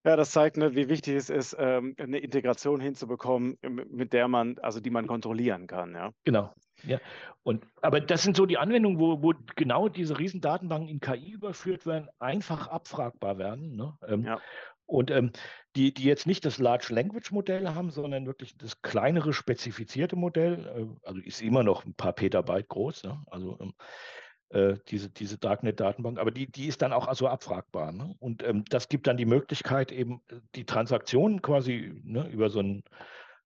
Ja, 0.03 0.15
das 0.15 0.31
zeigt, 0.31 0.57
ne, 0.57 0.75
wie 0.75 0.89
wichtig 0.89 1.15
es 1.15 1.29
ist, 1.29 1.55
ähm, 1.59 1.95
eine 1.99 2.17
Integration 2.17 2.81
hinzubekommen, 2.81 3.57
mit 3.61 4.13
der 4.13 4.27
man, 4.27 4.57
also 4.59 4.79
die 4.79 4.89
man 4.89 5.05
kontrollieren 5.05 5.67
kann, 5.67 5.93
ja. 5.93 6.11
Genau. 6.23 6.53
Ja, 6.83 6.99
und 7.43 7.65
aber 7.81 8.01
das 8.01 8.23
sind 8.23 8.35
so 8.35 8.47
die 8.47 8.57
Anwendungen, 8.57 8.99
wo, 8.99 9.21
wo 9.21 9.33
genau 9.55 9.87
diese 9.87 10.17
Riesendatenbanken 10.17 10.89
in 10.89 10.99
KI 10.99 11.31
überführt 11.31 11.85
werden, 11.85 12.09
einfach 12.19 12.67
abfragbar 12.67 13.37
werden. 13.37 13.75
Ne? 13.75 13.93
Ähm, 14.07 14.23
ja. 14.23 14.39
Und 14.85 15.09
ähm, 15.11 15.31
die, 15.75 15.93
die 15.93 16.03
jetzt 16.03 16.27
nicht 16.27 16.43
das 16.43 16.57
Large 16.57 16.93
Language 16.93 17.31
Modell 17.31 17.69
haben, 17.69 17.91
sondern 17.91 18.25
wirklich 18.25 18.57
das 18.57 18.81
kleinere 18.81 19.31
spezifizierte 19.31 20.15
Modell, 20.15 20.65
äh, 20.75 21.07
also 21.07 21.21
ist 21.21 21.41
immer 21.41 21.63
noch 21.63 21.85
ein 21.85 21.93
paar 21.93 22.13
Petabyte 22.13 22.67
groß, 22.67 23.03
ne? 23.03 23.23
also 23.27 23.57
ähm, 23.61 23.73
äh, 24.53 24.77
diese, 24.87 25.09
diese 25.09 25.37
Darknet-Datenbank, 25.37 26.19
aber 26.19 26.31
die, 26.31 26.47
die 26.51 26.67
ist 26.67 26.81
dann 26.81 26.93
auch 26.93 27.07
also 27.07 27.27
abfragbar. 27.27 27.91
Ne? 27.91 28.15
Und 28.19 28.43
ähm, 28.43 28.65
das 28.69 28.89
gibt 28.89 29.07
dann 29.07 29.17
die 29.17 29.25
Möglichkeit, 29.25 29.91
eben 29.91 30.21
äh, 30.29 30.35
die 30.55 30.65
Transaktionen 30.65 31.41
quasi 31.41 31.99
ne, 32.03 32.27
über 32.29 32.49
so 32.49 32.59
einen 32.59 32.83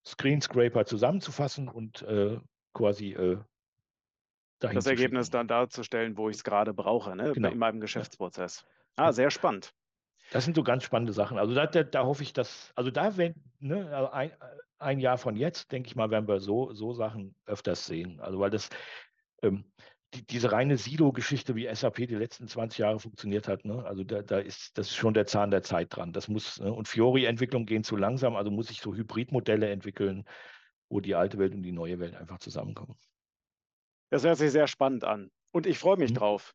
Screen 0.04 0.40
Scraper 0.40 0.84
zusammenzufassen 0.84 1.68
und 1.68 2.02
äh, 2.02 2.38
quasi 2.74 3.12
äh, 3.12 3.38
das 4.58 4.86
Ergebnis 4.86 5.30
dann 5.30 5.48
darzustellen, 5.48 6.16
wo 6.16 6.30
ich 6.30 6.36
es 6.36 6.44
gerade 6.44 6.72
brauche, 6.72 7.14
ne? 7.14 7.32
Genau. 7.32 7.50
in 7.50 7.58
meinem 7.58 7.80
Geschäftsprozess. 7.80 8.64
Ah, 8.96 9.12
sehr 9.12 9.30
spannend. 9.30 9.74
Das 10.32 10.44
sind 10.44 10.56
so 10.56 10.62
ganz 10.62 10.82
spannende 10.82 11.12
Sachen. 11.12 11.38
Also 11.38 11.54
da, 11.54 11.66
da, 11.66 11.82
da 11.82 12.04
hoffe 12.04 12.22
ich, 12.22 12.32
dass, 12.32 12.72
also 12.74 12.90
da, 12.90 13.16
wenn, 13.16 13.34
ne, 13.60 13.94
also 13.94 14.10
ein, 14.10 14.32
ein 14.78 14.98
Jahr 14.98 15.18
von 15.18 15.36
jetzt, 15.36 15.70
denke 15.72 15.88
ich 15.88 15.96
mal, 15.96 16.10
werden 16.10 16.26
wir 16.26 16.40
so, 16.40 16.72
so 16.72 16.94
Sachen 16.94 17.34
öfters 17.44 17.86
sehen. 17.86 18.18
Also 18.20 18.40
weil 18.40 18.50
das, 18.50 18.70
ähm, 19.42 19.64
die, 20.16 20.26
diese 20.26 20.52
reine 20.52 20.76
Silo-Geschichte, 20.76 21.54
wie 21.54 21.72
SAP 21.72 21.96
die 21.96 22.14
letzten 22.14 22.48
20 22.48 22.78
Jahre 22.78 22.98
funktioniert 22.98 23.48
hat, 23.48 23.64
ne? 23.64 23.84
also 23.84 24.04
da, 24.04 24.22
da 24.22 24.38
ist 24.38 24.76
das 24.78 24.88
ist 24.88 24.96
schon 24.96 25.14
der 25.14 25.26
Zahn 25.26 25.50
der 25.50 25.62
Zeit 25.62 25.94
dran. 25.94 26.12
Das 26.12 26.28
muss, 26.28 26.60
ne? 26.60 26.72
und 26.72 26.88
Fiori-Entwicklungen 26.88 27.66
gehen 27.66 27.84
zu 27.84 27.96
langsam, 27.96 28.36
also 28.36 28.50
muss 28.50 28.70
ich 28.70 28.80
so 28.80 28.94
Hybridmodelle 28.94 29.70
entwickeln, 29.70 30.24
wo 30.88 31.00
die 31.00 31.14
alte 31.14 31.38
Welt 31.38 31.54
und 31.54 31.62
die 31.62 31.72
neue 31.72 31.98
Welt 31.98 32.16
einfach 32.16 32.38
zusammenkommen. 32.38 32.96
Das 34.10 34.24
hört 34.24 34.38
sich 34.38 34.52
sehr 34.52 34.66
spannend 34.66 35.04
an 35.04 35.30
und 35.52 35.66
ich 35.66 35.78
freue 35.78 35.96
mich 35.96 36.10
mhm. 36.10 36.16
drauf. 36.16 36.54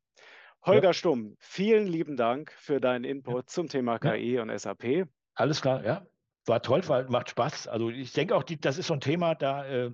Holger 0.63 0.89
ja. 0.89 0.93
Stumm, 0.93 1.35
vielen 1.39 1.87
lieben 1.87 2.17
Dank 2.17 2.51
für 2.53 2.79
deinen 2.79 3.03
Input 3.03 3.35
ja. 3.35 3.47
zum 3.47 3.67
Thema 3.67 3.99
KI 3.99 4.33
ja. 4.33 4.41
und 4.43 4.57
SAP. 4.57 5.07
Alles 5.33 5.61
klar, 5.61 5.83
ja. 5.83 6.05
War 6.45 6.61
toll, 6.61 6.87
war, 6.87 7.09
macht 7.09 7.29
Spaß. 7.29 7.67
Also 7.67 7.89
ich 7.89 8.13
denke 8.13 8.35
auch, 8.35 8.43
die, 8.43 8.59
das 8.59 8.77
ist 8.77 8.87
so 8.87 8.93
ein 8.93 9.01
Thema, 9.01 9.35
da, 9.35 9.65
äh, 9.65 9.91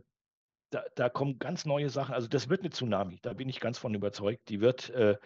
da, 0.70 0.84
da, 0.95 1.09
kommen 1.09 1.39
ganz 1.39 1.65
neue 1.65 1.89
Sachen. 1.89 2.13
Also 2.13 2.28
das 2.28 2.49
wird 2.49 2.61
eine 2.61 2.70
Tsunami, 2.70 3.20
da 3.22 3.34
bin 3.34 3.49
ich 3.49 3.59
ganz 3.59 3.78
von 3.78 3.93
überzeugt. 3.93 4.49
Die 4.49 4.61
wird 4.61 4.89
äh, 4.91 5.18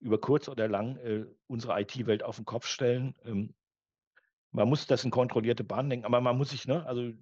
über 0.00 0.20
kurz 0.20 0.48
oder 0.48 0.68
lang 0.68 0.96
äh, 0.98 1.26
unsere 1.46 1.80
IT-Welt 1.80 2.22
auf 2.22 2.36
den 2.36 2.44
Kopf 2.44 2.66
stellen. 2.66 3.14
Ähm, 3.24 3.54
man 4.52 4.68
muss 4.68 4.86
das 4.86 5.04
in 5.04 5.10
kontrollierte 5.10 5.64
Bahnen 5.64 5.90
denken, 5.90 6.06
aber 6.06 6.20
man 6.20 6.36
muss 6.36 6.50
sich, 6.50 6.66
ne, 6.66 6.86
also 6.86 7.12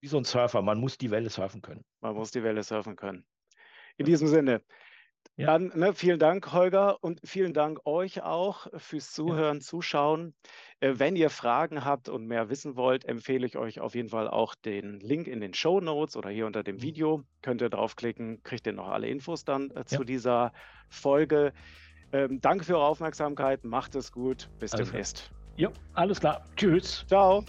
wie 0.00 0.08
so 0.08 0.18
ein 0.18 0.24
Surfer, 0.24 0.62
man 0.62 0.78
muss 0.78 0.98
die 0.98 1.10
Welle 1.10 1.30
surfen 1.30 1.62
können. 1.62 1.84
Man 2.00 2.14
muss 2.14 2.30
die 2.30 2.42
Welle 2.42 2.62
surfen 2.62 2.96
können. 2.96 3.24
In 3.96 4.06
diesem 4.06 4.28
Sinne, 4.28 4.62
ja. 5.36 5.46
Dann 5.46 5.72
ne, 5.74 5.92
vielen 5.92 6.18
Dank, 6.18 6.52
Holger, 6.52 7.02
und 7.02 7.20
vielen 7.24 7.52
Dank 7.52 7.80
euch 7.84 8.22
auch 8.22 8.66
fürs 8.76 9.12
Zuhören, 9.12 9.58
ja. 9.58 9.60
Zuschauen. 9.62 10.34
Äh, 10.80 10.94
wenn 10.96 11.16
ihr 11.16 11.30
Fragen 11.30 11.84
habt 11.84 12.08
und 12.08 12.26
mehr 12.26 12.48
wissen 12.48 12.76
wollt, 12.76 13.04
empfehle 13.04 13.46
ich 13.46 13.56
euch 13.56 13.80
auf 13.80 13.94
jeden 13.94 14.08
Fall 14.08 14.28
auch 14.28 14.54
den 14.54 15.00
Link 15.00 15.26
in 15.26 15.40
den 15.40 15.54
Show 15.54 15.80
Notes 15.80 16.16
oder 16.16 16.30
hier 16.30 16.46
unter 16.46 16.62
dem 16.62 16.76
mhm. 16.76 16.82
Video. 16.82 17.22
Könnt 17.42 17.60
ihr 17.60 17.70
draufklicken, 17.70 18.42
kriegt 18.42 18.66
ihr 18.66 18.72
noch 18.72 18.88
alle 18.88 19.08
Infos 19.08 19.44
dann 19.44 19.70
äh, 19.70 19.84
zu 19.84 20.00
ja. 20.00 20.04
dieser 20.04 20.52
Folge. 20.88 21.52
Ähm, 22.12 22.40
danke 22.40 22.64
für 22.64 22.76
eure 22.76 22.86
Aufmerksamkeit, 22.86 23.64
macht 23.64 23.94
es 23.94 24.12
gut, 24.12 24.48
bis 24.58 24.72
alles 24.72 24.88
demnächst. 24.88 25.30
Ja, 25.56 25.70
alles 25.94 26.20
klar. 26.20 26.44
Tschüss. 26.56 27.04
Ciao. 27.08 27.44